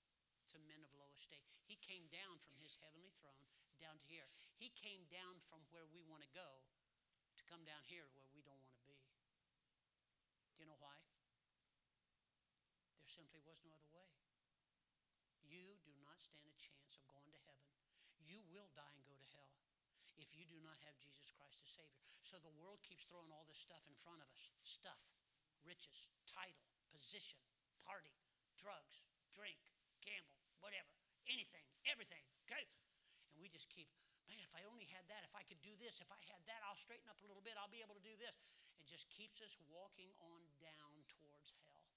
to 0.51 0.63
men 0.63 0.79
of 0.87 0.95
low 0.95 1.11
estate. 1.11 1.51
He 1.67 1.75
came 1.83 2.07
down 2.07 2.39
from 2.39 2.55
his 2.63 2.79
heavenly 2.79 3.11
throne 3.11 3.51
down 3.75 3.99
to 3.99 4.05
here. 4.07 4.31
He 4.55 4.71
came 4.71 5.03
down 5.11 5.43
from 5.43 5.67
where 5.69 5.85
we 5.85 5.99
want 6.07 6.23
to 6.23 6.31
go 6.31 6.63
to 7.35 7.43
come 7.45 7.67
down 7.67 7.83
here 7.85 8.07
where 8.15 8.27
we 8.31 8.39
don't 8.41 8.63
want 8.63 8.79
to 8.79 8.87
be. 8.87 8.97
Do 10.55 10.63
you 10.63 10.67
know 10.67 10.79
why? 10.79 10.97
There 12.97 13.11
simply 13.11 13.43
was 13.43 13.61
no 13.61 13.75
other 13.75 13.91
way. 13.91 14.09
You 15.43 15.77
do 15.83 15.93
not 16.01 16.23
stand 16.23 16.47
a 16.47 16.55
chance 16.57 16.97
of 16.97 17.05
going 17.11 17.29
to 17.35 17.41
heaven. 17.45 17.69
You 18.23 18.41
will 18.47 18.71
die 18.73 18.95
and 18.95 19.05
go 19.05 19.15
to 19.15 19.27
hell 19.35 19.53
if 20.17 20.33
you 20.33 20.45
do 20.49 20.57
not 20.61 20.77
have 20.85 20.97
Jesus 20.97 21.29
Christ 21.33 21.61
as 21.61 21.71
Savior. 21.77 21.97
So 22.27 22.41
the 22.43 22.51
world 22.59 22.83
keeps 22.83 23.07
throwing 23.07 23.31
all 23.31 23.47
this 23.47 23.63
stuff 23.63 23.87
in 23.87 23.95
front 23.95 24.19
of 24.19 24.27
us 24.33 24.51
stuff, 24.67 25.15
riches, 25.63 26.11
title, 26.27 26.67
position, 26.91 27.39
party, 27.79 28.11
drugs, 28.59 29.07
drink, 29.31 29.59
gamble, 30.03 30.35
whatever, 30.59 30.91
anything, 31.31 31.63
everything. 31.87 32.19
Okay? 32.43 32.67
And 33.31 33.39
we 33.39 33.47
just 33.47 33.71
keep, 33.71 33.87
man, 34.27 34.43
if 34.43 34.51
I 34.57 34.65
only 34.67 34.89
had 34.91 35.07
that, 35.07 35.23
if 35.23 35.31
I 35.37 35.47
could 35.47 35.61
do 35.63 35.71
this, 35.79 36.03
if 36.03 36.11
I 36.11 36.19
had 36.27 36.43
that, 36.51 36.59
I'll 36.67 36.75
straighten 36.75 37.07
up 37.07 37.21
a 37.23 37.27
little 37.29 37.45
bit, 37.45 37.55
I'll 37.55 37.71
be 37.71 37.79
able 37.79 37.95
to 37.95 38.03
do 38.03 38.17
this. 38.19 38.35
It 38.81 38.89
just 38.89 39.07
keeps 39.07 39.39
us 39.39 39.55
walking 39.71 40.11
on 40.19 40.41
down 40.59 41.05
towards 41.07 41.53
hell. 41.69 41.87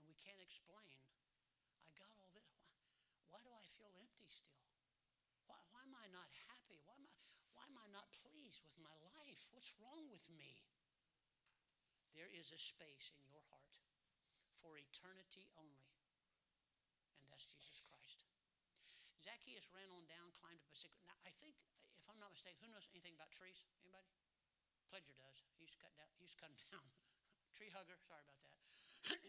And 0.00 0.04
we 0.04 0.18
can't 0.20 0.42
explain, 0.42 1.00
I 1.86 1.94
got 1.96 2.12
all 2.18 2.28
this. 2.34 2.50
Why, 2.60 2.74
why 3.30 3.40
do 3.40 3.48
I 3.54 3.62
feel 3.64 3.88
empty 3.94 4.28
still? 4.28 4.63
I 6.04 6.12
not 6.12 6.28
happy? 6.52 6.76
Why 6.84 7.00
am 7.00 7.08
I, 7.08 7.16
why 7.56 7.64
am 7.64 7.80
I 7.80 7.88
not 7.88 8.12
pleased 8.12 8.60
with 8.68 8.76
my 8.84 8.92
life? 9.16 9.48
What's 9.56 9.72
wrong 9.80 10.04
with 10.12 10.28
me? 10.36 10.60
There 12.12 12.28
is 12.28 12.52
a 12.52 12.60
space 12.60 13.08
in 13.16 13.24
your 13.32 13.40
heart 13.48 13.80
for 14.52 14.76
eternity 14.76 15.48
only, 15.56 15.96
and 17.16 17.24
that's 17.32 17.48
Jesus 17.56 17.80
Christ. 17.80 18.20
Zacchaeus 19.24 19.72
ran 19.72 19.88
on 19.96 20.04
down, 20.04 20.28
climbed 20.36 20.60
up 20.60 20.68
a 20.68 20.76
secret. 20.76 21.00
Now, 21.08 21.16
I 21.24 21.32
think, 21.32 21.56
if 21.96 22.04
I'm 22.04 22.20
not 22.20 22.36
mistaken, 22.36 22.60
who 22.60 22.68
knows 22.68 22.84
anything 22.92 23.16
about 23.16 23.32
trees? 23.32 23.64
Anybody? 23.80 24.12
Pledger 24.92 25.16
does. 25.16 25.40
He's 25.56 25.72
cut 25.80 25.96
down. 25.96 26.12
He's 26.20 26.36
cut 26.36 26.52
down. 26.68 26.84
tree 27.56 27.72
hugger. 27.72 27.96
Sorry 28.04 28.20
about 28.20 28.44
that. 28.44 28.52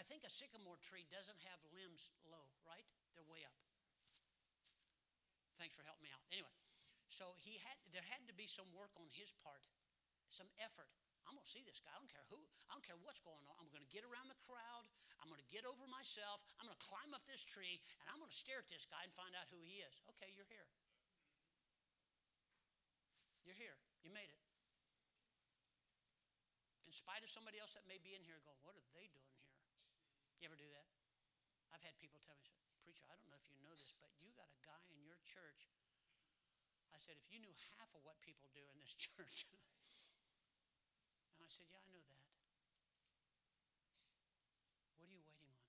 I 0.00 0.04
think 0.04 0.28
a 0.28 0.32
sycamore 0.32 0.76
tree 0.84 1.08
doesn't 1.08 1.40
have 1.48 1.64
limbs 1.72 2.12
low, 2.28 2.52
right? 2.68 2.84
They're 3.16 3.24
way 3.24 3.40
up. 3.48 3.61
Thanks 5.60 5.76
for 5.76 5.84
helping 5.86 6.08
me 6.08 6.12
out. 6.12 6.22
Anyway, 6.32 6.52
so 7.08 7.36
he 7.40 7.60
had 7.62 7.76
there 7.92 8.04
had 8.08 8.24
to 8.28 8.34
be 8.34 8.48
some 8.48 8.68
work 8.72 8.92
on 8.96 9.08
his 9.12 9.32
part, 9.44 9.62
some 10.28 10.48
effort. 10.60 10.88
I'm 11.22 11.38
gonna 11.38 11.46
see 11.46 11.62
this 11.62 11.78
guy. 11.78 11.94
I 11.94 12.02
don't 12.02 12.10
care 12.10 12.26
who. 12.28 12.42
I 12.66 12.74
don't 12.74 12.82
care 12.82 12.98
what's 12.98 13.22
going 13.22 13.46
on. 13.46 13.54
I'm 13.62 13.70
gonna 13.70 13.88
get 13.94 14.02
around 14.02 14.26
the 14.26 14.40
crowd. 14.42 14.84
I'm 15.22 15.30
gonna 15.30 15.46
get 15.46 15.62
over 15.62 15.86
myself. 15.86 16.42
I'm 16.58 16.66
gonna 16.66 16.82
climb 16.82 17.14
up 17.14 17.22
this 17.30 17.46
tree 17.46 17.78
and 18.02 18.06
I'm 18.10 18.18
gonna 18.18 18.34
stare 18.34 18.58
at 18.58 18.66
this 18.66 18.88
guy 18.90 19.06
and 19.06 19.14
find 19.14 19.30
out 19.38 19.46
who 19.54 19.62
he 19.62 19.78
is. 19.86 20.02
Okay, 20.16 20.34
you're 20.34 20.48
here. 20.50 20.66
You're 23.46 23.58
here. 23.58 23.78
You 24.02 24.10
made 24.10 24.30
it. 24.30 24.40
In 26.86 26.94
spite 26.94 27.22
of 27.24 27.30
somebody 27.30 27.56
else 27.56 27.72
that 27.72 27.86
may 27.88 27.96
be 28.02 28.12
in 28.12 28.20
here 28.26 28.42
going, 28.44 28.58
what 28.66 28.76
are 28.76 28.84
they 28.92 29.08
doing 29.14 29.30
here? 29.32 29.48
You 30.42 30.50
ever 30.50 30.58
do 30.58 30.68
that? 30.74 30.84
I've 31.72 31.80
had 31.80 31.96
people 31.96 32.20
tell 32.20 32.36
me, 32.36 32.52
Preacher, 32.82 33.06
I 33.06 33.14
don't 33.14 33.30
know 33.30 33.38
if 33.38 33.46
you 33.46 33.54
know 33.62 33.78
this, 33.78 33.94
but 34.02 34.10
you 34.18 34.34
got 34.34 34.50
a 34.50 34.58
guy 34.66 34.82
in 34.90 35.06
your 35.06 35.14
church. 35.22 35.70
I 36.90 36.98
said, 36.98 37.14
if 37.14 37.30
you 37.30 37.38
knew 37.38 37.54
half 37.78 37.94
of 37.94 38.02
what 38.02 38.18
people 38.18 38.50
do 38.50 38.66
in 38.74 38.82
this 38.82 38.98
church. 39.06 39.46
and 39.46 39.54
I 39.86 39.94
said, 41.46 41.70
Yeah, 41.70 41.78
I 41.78 41.86
know 41.94 42.02
that. 42.10 42.26
What 44.98 45.06
are 45.06 45.14
you 45.14 45.22
waiting 45.22 45.46
on? 45.46 45.62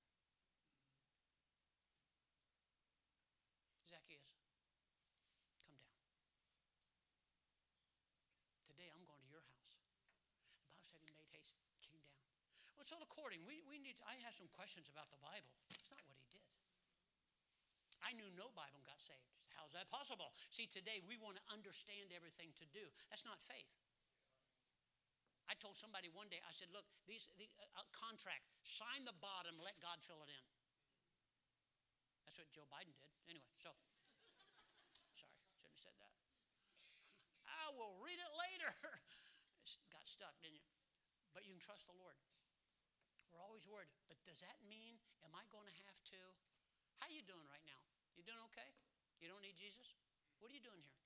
Zacchaeus, 3.85 4.33
come 5.61 5.77
down. 5.77 6.01
Today 8.65 8.89
I'm 8.89 9.05
going 9.05 9.21
to 9.21 9.29
your 9.29 9.45
house. 9.53 9.77
The 10.49 10.65
Bible 10.65 10.81
said 10.81 11.05
he 11.05 11.13
made 11.13 11.29
haste, 11.29 11.53
came 11.85 12.01
down. 12.09 12.25
Well, 12.73 12.81
it's 12.81 12.89
all 12.89 13.05
according. 13.05 13.45
We, 13.45 13.61
we 13.69 13.77
need. 13.77 14.01
I 14.01 14.17
have 14.25 14.33
some 14.33 14.49
questions 14.49 14.89
about 14.89 15.13
the 15.13 15.21
Bible. 15.21 15.53
It's 15.77 15.93
not 15.93 16.01
what 16.09 16.17
he 16.17 16.25
did. 16.33 16.41
I 18.13 18.21
knew 18.21 18.29
no 18.37 18.53
Bible 18.53 18.85
got 18.85 19.01
saved. 19.01 19.25
How's 19.57 19.73
that 19.73 19.89
possible? 19.89 20.29
See, 20.53 20.69
today 20.69 21.01
we 21.09 21.17
want 21.17 21.33
to 21.41 21.43
understand 21.49 22.13
everything 22.13 22.53
to 22.61 22.65
do. 22.69 22.85
That's 23.09 23.25
not 23.25 23.41
faith. 23.41 23.73
I 25.49 25.57
told 25.57 25.73
somebody 25.73 26.13
one 26.13 26.29
day, 26.29 26.37
I 26.45 26.53
said, 26.53 26.69
look, 26.69 26.85
these, 27.09 27.25
the 27.41 27.49
uh, 27.57 27.81
uh, 27.81 27.89
contract, 27.89 28.45
sign 28.61 29.01
the 29.09 29.17
bottom, 29.17 29.57
let 29.65 29.81
God 29.81 29.97
fill 30.05 30.21
it 30.21 30.29
in. 30.29 30.45
That's 32.29 32.37
what 32.37 32.53
Joe 32.53 32.69
Biden 32.69 32.93
did. 32.93 33.09
Anyway, 33.25 33.49
so, 33.57 33.73
sorry, 35.09 35.33
shouldn't 35.57 35.73
have 35.73 35.81
said 35.81 35.97
that. 35.97 36.13
I 37.49 37.73
will 37.73 37.97
read 37.97 38.21
it 38.21 38.33
later. 38.37 38.69
got 39.97 40.05
stuck, 40.05 40.37
didn't 40.37 40.61
you? 40.61 40.69
But 41.33 41.49
you 41.49 41.57
can 41.57 41.61
trust 41.65 41.89
the 41.89 41.97
Lord. 41.97 42.15
We're 43.33 43.41
always 43.41 43.65
worried. 43.65 43.89
But 44.05 44.21
does 44.21 44.45
that 44.45 44.61
mean, 44.69 45.01
am 45.25 45.33
I 45.33 45.41
going 45.49 45.73
to 45.73 45.83
have 45.89 45.97
to? 46.13 46.21
How 47.01 47.09
you 47.11 47.25
doing 47.25 47.49
right 47.49 47.65
now? 47.67 47.82
You 48.17 48.23
doing 48.23 48.41
okay? 48.53 48.71
You 49.19 49.31
don't 49.31 49.41
need 49.41 49.57
Jesus? 49.57 49.95
What 50.39 50.51
are 50.51 50.55
you 50.57 50.63
doing 50.63 50.83
here? 50.83 51.03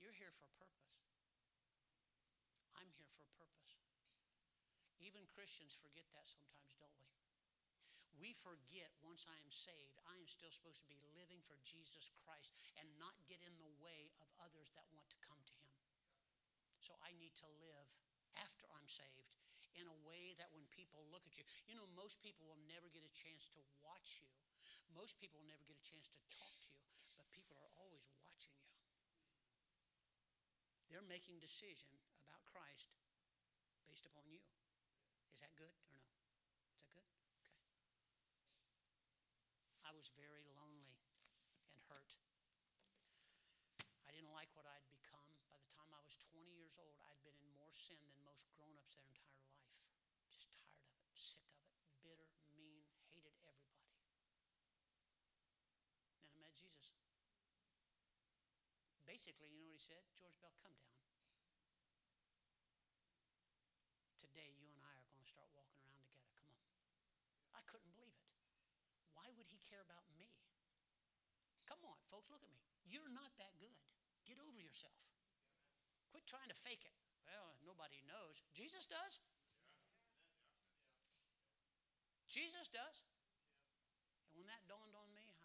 You're 0.00 0.16
here 0.16 0.32
for 0.32 0.48
a 0.48 0.54
purpose. 0.56 0.96
I'm 2.78 2.90
here 2.96 3.10
for 3.10 3.26
a 3.26 3.34
purpose. 3.36 3.76
Even 5.02 5.28
Christians 5.28 5.76
forget 5.76 6.08
that 6.14 6.26
sometimes, 6.26 6.78
don't 6.80 6.94
we? 6.96 7.10
We 8.16 8.32
forget 8.32 8.96
once 9.04 9.28
I 9.28 9.36
am 9.36 9.52
saved, 9.52 10.00
I 10.08 10.16
am 10.16 10.24
still 10.24 10.48
supposed 10.48 10.82
to 10.84 10.90
be 10.90 10.96
living 11.12 11.44
for 11.44 11.60
Jesus 11.60 12.08
Christ 12.24 12.56
and 12.80 12.88
not 12.96 13.12
get 13.28 13.44
in 13.44 13.54
the 13.60 13.68
way 13.76 14.08
of 14.24 14.32
others 14.40 14.72
that 14.72 14.88
want 14.96 15.12
to 15.12 15.20
come 15.20 15.44
to 15.44 15.56
Him. 15.60 15.76
So 16.80 16.96
I 17.04 17.12
need 17.20 17.36
to 17.44 17.48
live 17.60 17.90
after 18.40 18.64
I'm 18.72 18.88
saved 18.88 19.36
in 19.76 19.86
a 19.86 19.98
way 20.08 20.32
that 20.40 20.48
when 20.56 20.64
people 20.72 21.04
look 21.12 21.24
at 21.28 21.36
you, 21.36 21.44
you 21.68 21.76
know, 21.76 21.86
most 21.96 22.20
people 22.24 22.48
will 22.48 22.60
never 22.66 22.88
get 22.90 23.04
a 23.04 23.12
chance 23.12 23.46
to 23.52 23.60
watch 23.84 24.24
you 24.24 24.28
most 24.96 25.20
people 25.20 25.36
will 25.36 25.50
never 25.52 25.60
get 25.68 25.76
a 25.76 25.84
chance 25.84 26.08
to 26.08 26.20
talk 26.32 26.56
to 26.64 26.72
you, 26.72 26.80
but 27.20 27.28
people 27.28 27.52
are 27.60 27.68
always 27.76 28.08
watching 28.16 28.56
you. 28.56 28.72
They're 30.88 31.04
making 31.04 31.44
decision 31.44 31.92
about 32.24 32.40
Christ 32.48 32.96
based 33.84 34.08
upon 34.08 34.24
you. 34.24 34.40
Is 35.36 35.44
that 35.44 35.52
good 35.60 35.68
or 35.68 35.92
no? 35.92 36.00
Is 36.72 36.80
that 36.80 36.88
good? 36.96 37.04
Okay. 37.36 37.52
I 39.84 39.92
was 39.92 40.08
very 40.16 40.48
lonely 40.56 40.96
and 41.68 41.76
hurt. 41.92 42.16
I 44.08 44.16
didn't 44.16 44.32
like 44.32 44.48
what 44.56 44.64
I'd 44.64 44.88
become. 44.88 45.28
By 45.52 45.60
the 45.60 45.68
time 45.68 45.92
I 45.92 46.00
was 46.00 46.16
20 46.16 46.40
years 46.56 46.80
old, 46.80 46.96
I'd 47.04 47.20
been 47.20 47.36
in 47.36 47.52
more 47.52 47.68
sin 47.68 48.00
than 48.00 48.16
most 48.24 48.48
grown 48.56 48.72
ups 48.80 48.96
their 48.96 49.04
entire 49.04 49.44
life. 49.52 49.84
Just 50.32 50.56
tired 50.56 50.88
of 50.88 50.96
it, 51.04 51.12
sick 51.12 51.44
of 51.44 51.52
it, 51.52 51.68
bitter, 52.00 52.32
Jesus. 56.56 56.96
Basically, 59.04 59.52
you 59.52 59.60
know 59.60 59.68
what 59.68 59.76
he 59.76 59.80
said? 59.80 60.00
George 60.16 60.40
Bell, 60.40 60.56
come 60.56 60.72
down. 60.80 60.96
Today, 64.16 64.56
you 64.56 64.72
and 64.72 64.80
I 64.80 64.96
are 64.96 65.08
going 65.12 65.20
to 65.20 65.28
start 65.28 65.52
walking 65.52 65.84
around 65.84 66.08
together. 66.08 66.32
Come 66.32 66.48
on. 66.48 67.60
I 67.60 67.62
couldn't 67.68 67.92
believe 67.92 68.24
it. 68.24 68.32
Why 69.12 69.28
would 69.36 69.48
he 69.52 69.60
care 69.68 69.84
about 69.84 70.08
me? 70.16 70.32
Come 71.68 71.84
on, 71.84 72.00
folks, 72.08 72.32
look 72.32 72.40
at 72.40 72.52
me. 72.52 72.64
You're 72.88 73.12
not 73.12 73.36
that 73.36 73.52
good. 73.60 73.76
Get 74.24 74.40
over 74.40 74.58
yourself. 74.58 75.12
Quit 76.08 76.24
trying 76.24 76.48
to 76.48 76.56
fake 76.56 76.88
it. 76.88 76.96
Well, 77.28 77.60
nobody 77.68 78.00
knows. 78.08 78.40
Jesus 78.56 78.88
does. 78.88 79.20
Jesus 82.32 82.68
does. 82.72 83.04
And 84.32 84.40
when 84.40 84.48
that 84.48 84.64
dawned 84.68 84.94
on 84.96 85.12
me, 85.12 85.36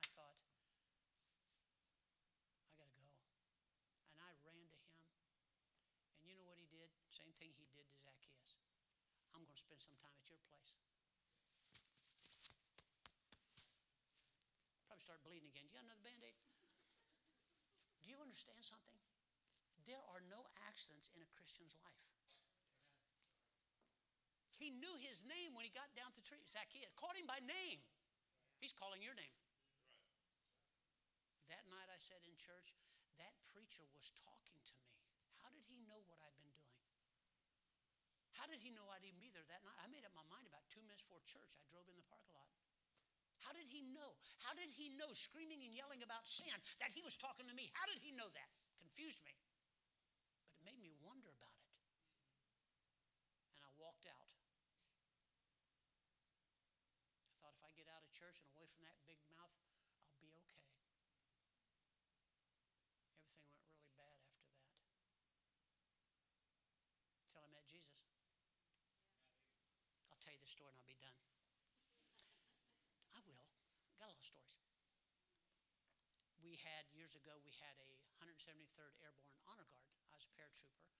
did? 6.71 6.87
Same 7.11 7.30
thing 7.41 7.57
he 7.57 7.65
did 7.73 7.89
to 7.89 7.97
Zacchaeus. 7.97 8.61
I'm 9.33 9.41
going 9.41 9.57
to 9.57 9.57
spend 9.57 9.81
some 9.81 9.97
time 9.97 10.13
at 10.13 10.29
your 10.29 10.37
place. 10.45 10.77
Probably 14.85 15.01
start 15.01 15.25
bleeding 15.25 15.49
again. 15.49 15.65
You 15.65 15.73
got 15.73 15.89
another 15.89 16.05
band 16.05 16.21
aid? 16.21 16.37
Do 17.97 18.05
you 18.05 18.21
understand 18.21 18.61
something? 18.61 18.93
There 19.89 20.05
are 20.13 20.21
no 20.29 20.45
accidents 20.69 21.09
in 21.17 21.25
a 21.25 21.29
Christian's 21.33 21.73
life. 21.81 22.05
He 24.61 24.69
knew 24.69 24.93
his 25.01 25.25
name 25.25 25.57
when 25.57 25.65
he 25.65 25.73
got 25.73 25.89
down 25.97 26.13
the 26.13 26.21
tree. 26.21 26.45
Zacchaeus 26.45 26.93
called 26.93 27.17
him 27.17 27.25
by 27.25 27.41
name. 27.41 27.81
He's 28.61 28.77
calling 28.77 29.01
your 29.01 29.17
name. 29.17 29.33
That 31.49 31.65
night 31.65 31.89
I 31.89 31.97
said 31.97 32.21
in 32.29 32.37
church, 32.37 32.77
that 33.17 33.33
preacher 33.41 33.89
was 33.97 34.13
talking 34.13 34.61
to 34.69 34.77
me. 34.85 34.93
How 35.41 35.49
did 35.49 35.65
he 35.65 35.81
know 35.89 35.97
what 36.05 36.21
I've 36.21 36.37
been 36.37 36.53
doing? 36.53 36.71
How 38.41 38.49
did 38.49 38.57
he 38.57 38.73
know 38.73 38.89
I'd 38.89 39.05
even 39.05 39.21
be 39.21 39.29
there 39.29 39.45
that 39.53 39.61
night? 39.61 39.77
I 39.77 39.87
made 39.93 40.01
up 40.01 40.17
my 40.17 40.25
mind 40.33 40.49
about 40.49 40.65
two 40.73 40.81
minutes 40.81 41.05
before 41.05 41.21
church. 41.29 41.53
I 41.53 41.61
drove 41.69 41.85
in 41.85 41.93
the 41.93 42.01
parking 42.09 42.33
lot. 42.33 42.49
How 43.45 43.53
did 43.53 43.69
he 43.69 43.85
know? 43.85 44.17
How 44.41 44.57
did 44.57 44.73
he 44.73 44.89
know, 44.97 45.13
screaming 45.13 45.61
and 45.61 45.69
yelling 45.77 46.01
about 46.01 46.25
sin, 46.25 46.57
that 46.81 46.89
he 46.89 47.05
was 47.05 47.13
talking 47.21 47.45
to 47.45 47.53
me? 47.53 47.69
How 47.77 47.85
did 47.85 48.01
he 48.01 48.09
know 48.17 48.25
that? 48.33 48.49
Confused 48.81 49.21
me. 49.29 49.37
But 50.49 50.57
it 50.57 50.65
made 50.65 50.81
me 50.81 50.89
wonder 51.05 51.29
about 51.29 51.53
it. 51.53 51.69
And 53.61 53.61
I 53.61 53.69
walked 53.77 54.09
out. 54.09 54.33
I 57.29 57.37
thought 57.45 57.53
if 57.53 57.61
I 57.61 57.69
get 57.77 57.85
out 57.93 58.01
of 58.01 58.09
church 58.09 58.41
and 58.41 58.49
away 58.57 58.65
from 58.65 58.81
that 58.89 58.97
big 59.05 59.21
mouth, 59.29 59.53
I'll 60.09 60.17
be 60.17 60.33
okay. 60.33 60.65
Everything 63.37 63.53
went 63.61 63.69
really 63.77 63.93
bad 63.93 64.17
after 64.17 64.41
that. 64.49 64.65
Till 67.29 67.45
I 67.45 67.53
met 67.53 67.69
Jesus. 67.69 68.00
Story 70.51 70.75
and 70.75 70.83
I'll 70.83 70.91
be 70.91 70.99
done. 70.99 71.15
I 73.15 73.23
will. 73.23 73.39
Got 73.95 74.11
a 74.11 74.19
lot 74.19 74.19
of 74.19 74.27
stories. 74.27 74.59
We 76.43 76.59
had, 76.59 76.91
years 76.91 77.15
ago, 77.15 77.39
we 77.39 77.55
had 77.55 77.79
a 77.79 77.87
173rd 78.19 78.99
Airborne 78.99 79.31
Honor 79.47 79.63
Guard. 79.71 79.95
I 80.11 80.19
was 80.19 80.27
a 80.27 80.33
paratrooper. 80.35 80.91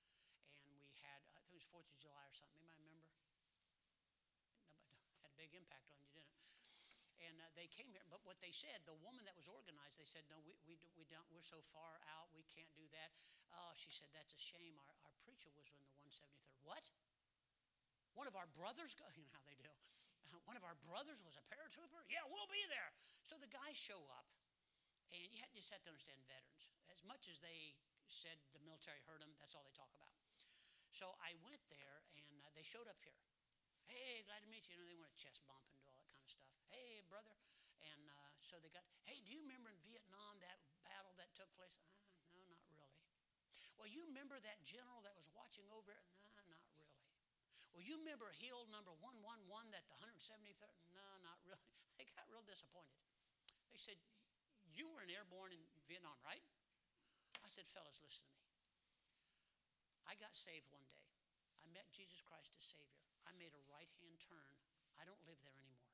And 0.64 0.72
we 0.80 0.96
had, 1.04 1.20
I 1.36 1.44
think 1.44 1.52
it 1.52 1.60
was 1.60 1.68
4th 1.68 1.84
of 1.84 2.00
July 2.00 2.24
or 2.24 2.32
something. 2.32 2.64
Anybody 2.64 2.96
remember? 2.96 3.28
Nobody 4.88 5.20
had 5.20 5.28
a 5.28 5.36
big 5.36 5.52
impact 5.52 5.92
on 5.92 6.00
you, 6.00 6.08
didn't 6.16 6.32
it? 6.32 6.48
And 7.28 7.36
uh, 7.44 7.52
they 7.60 7.68
came 7.68 7.92
here, 7.92 8.08
but 8.08 8.24
what 8.24 8.40
they 8.40 8.56
said, 8.56 8.88
the 8.88 8.96
woman 9.04 9.28
that 9.28 9.36
was 9.36 9.52
organized, 9.52 10.00
they 10.00 10.08
said, 10.08 10.24
no, 10.32 10.40
we, 10.48 10.56
we, 10.64 10.80
we 10.96 11.04
don't, 11.12 11.28
we're 11.28 11.44
so 11.44 11.60
far 11.60 12.00
out, 12.08 12.32
we 12.32 12.48
can't 12.48 12.72
do 12.80 12.88
that. 12.96 13.12
Oh, 13.52 13.76
she 13.76 13.92
said, 13.92 14.16
that's 14.16 14.32
a 14.32 14.40
shame. 14.40 14.80
Our, 14.80 14.96
our 15.12 15.16
preacher 15.28 15.52
was 15.60 15.76
in 15.76 15.84
the 15.84 15.92
173rd. 15.92 16.56
What? 16.64 16.88
One 18.16 18.28
of 18.28 18.36
our 18.36 18.48
brothers, 18.52 18.96
you 19.18 19.24
know 19.24 19.36
how 19.36 19.46
they 19.48 19.58
do. 19.60 19.72
One 20.48 20.56
of 20.56 20.64
our 20.64 20.76
brothers 20.88 21.20
was 21.24 21.36
a 21.36 21.44
paratrooper? 21.44 22.02
Yeah, 22.08 22.24
we'll 22.28 22.48
be 22.48 22.64
there. 22.72 22.92
So 23.24 23.36
the 23.36 23.52
guys 23.52 23.76
show 23.76 24.00
up, 24.16 24.28
and 25.12 25.28
you 25.32 25.44
just 25.52 25.72
have 25.76 25.84
to 25.84 25.92
understand 25.92 26.24
veterans. 26.28 26.72
As 26.88 27.04
much 27.04 27.28
as 27.28 27.44
they 27.44 27.76
said 28.08 28.40
the 28.56 28.64
military 28.64 29.04
hurt 29.08 29.20
them, 29.20 29.36
that's 29.40 29.56
all 29.56 29.64
they 29.64 29.76
talk 29.76 29.92
about. 29.96 30.12
So 30.92 31.16
I 31.24 31.36
went 31.40 31.64
there, 31.72 32.04
and 32.20 32.44
uh, 32.44 32.52
they 32.52 32.68
showed 32.68 32.88
up 32.92 33.00
here. 33.00 33.16
Hey, 33.88 34.24
glad 34.28 34.44
to 34.44 34.50
meet 34.52 34.68
you. 34.68 34.76
You 34.76 34.84
know, 34.84 34.88
they 34.88 35.00
want 35.00 35.12
a 35.12 35.20
chest 35.20 35.44
bump 35.48 35.64
and 35.72 35.80
do 35.80 35.88
all 35.88 35.96
that 35.96 36.12
kind 36.12 36.24
of 36.24 36.32
stuff. 36.32 36.52
Hey, 36.68 37.04
brother. 37.08 37.36
And 37.80 38.08
uh, 38.12 38.32
so 38.44 38.60
they 38.60 38.72
got, 38.72 38.84
hey, 39.08 39.24
do 39.24 39.32
you 39.32 39.40
remember 39.44 39.72
in 39.72 39.80
Vietnam 39.84 40.40
that 40.44 40.60
battle 40.84 41.16
that 41.16 41.32
took 41.32 41.48
place? 41.56 41.80
Uh, 41.80 42.36
no, 42.36 42.44
not 42.76 42.88
really. 42.92 43.16
Well, 43.80 43.88
you 43.88 44.04
remember 44.12 44.36
that 44.44 44.60
general 44.68 45.00
that 45.08 45.16
was 45.16 45.32
watching 45.32 45.68
over 45.72 45.92
it? 45.96 46.04
No, 46.36 46.44
not 46.52 46.64
really. 46.76 46.92
Well, 47.72 47.84
you 47.84 47.96
remember 48.04 48.28
Hill 48.44 48.68
number 48.68 48.92
111 49.00 49.72
that 49.72 49.88
the 49.88 49.98
173rd? 50.04 50.80
No, 50.96 51.06
not 51.24 51.40
really. 51.48 51.72
They 52.02 52.10
got 52.18 52.26
real 52.34 52.42
disappointed. 52.42 52.98
They 53.70 53.78
said, 53.78 54.00
You 54.74 54.90
were 54.90 55.06
an 55.06 55.12
airborne 55.14 55.54
in 55.54 55.62
Vietnam, 55.86 56.18
right? 56.26 56.42
I 57.46 57.50
said, 57.52 57.70
Fellas, 57.70 58.02
listen 58.02 58.26
to 58.26 58.34
me. 58.34 58.42
I 60.10 60.18
got 60.18 60.34
saved 60.34 60.66
one 60.74 60.84
day. 60.90 61.06
I 61.62 61.70
met 61.70 61.88
Jesus 61.94 62.26
Christ 62.26 62.58
as 62.58 62.66
Savior. 62.66 63.06
I 63.30 63.38
made 63.38 63.54
a 63.54 63.64
right 63.70 63.88
hand 64.02 64.18
turn. 64.18 64.56
I 64.98 65.06
don't 65.06 65.22
live 65.30 65.38
there 65.46 65.56
anymore. 65.62 65.94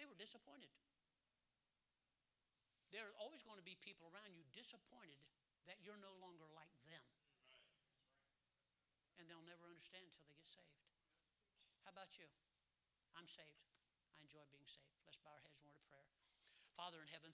They 0.00 0.08
were 0.08 0.16
disappointed. 0.16 0.72
There 2.88 3.04
are 3.04 3.16
always 3.20 3.44
going 3.44 3.60
to 3.60 3.64
be 3.64 3.76
people 3.80 4.08
around 4.12 4.32
you 4.32 4.44
disappointed 4.52 5.20
that 5.68 5.80
you're 5.84 6.00
no 6.00 6.12
longer 6.20 6.44
like 6.52 6.72
them. 6.88 7.11
And 9.22 9.30
they'll 9.30 9.46
never 9.46 9.70
understand 9.70 10.02
until 10.02 10.26
they 10.26 10.34
get 10.34 10.50
saved. 10.50 10.82
How 11.86 11.94
about 11.94 12.18
you? 12.18 12.26
I'm 13.14 13.30
saved. 13.30 13.70
I 14.18 14.26
enjoy 14.26 14.42
being 14.50 14.66
saved. 14.66 14.98
Let's 15.06 15.22
bow 15.22 15.38
our 15.38 15.46
heads 15.46 15.62
in 15.62 15.70
word 15.70 15.78
of 15.78 15.86
prayer. 15.86 16.10
Father 16.74 16.98
in 16.98 17.06
heaven, 17.06 17.30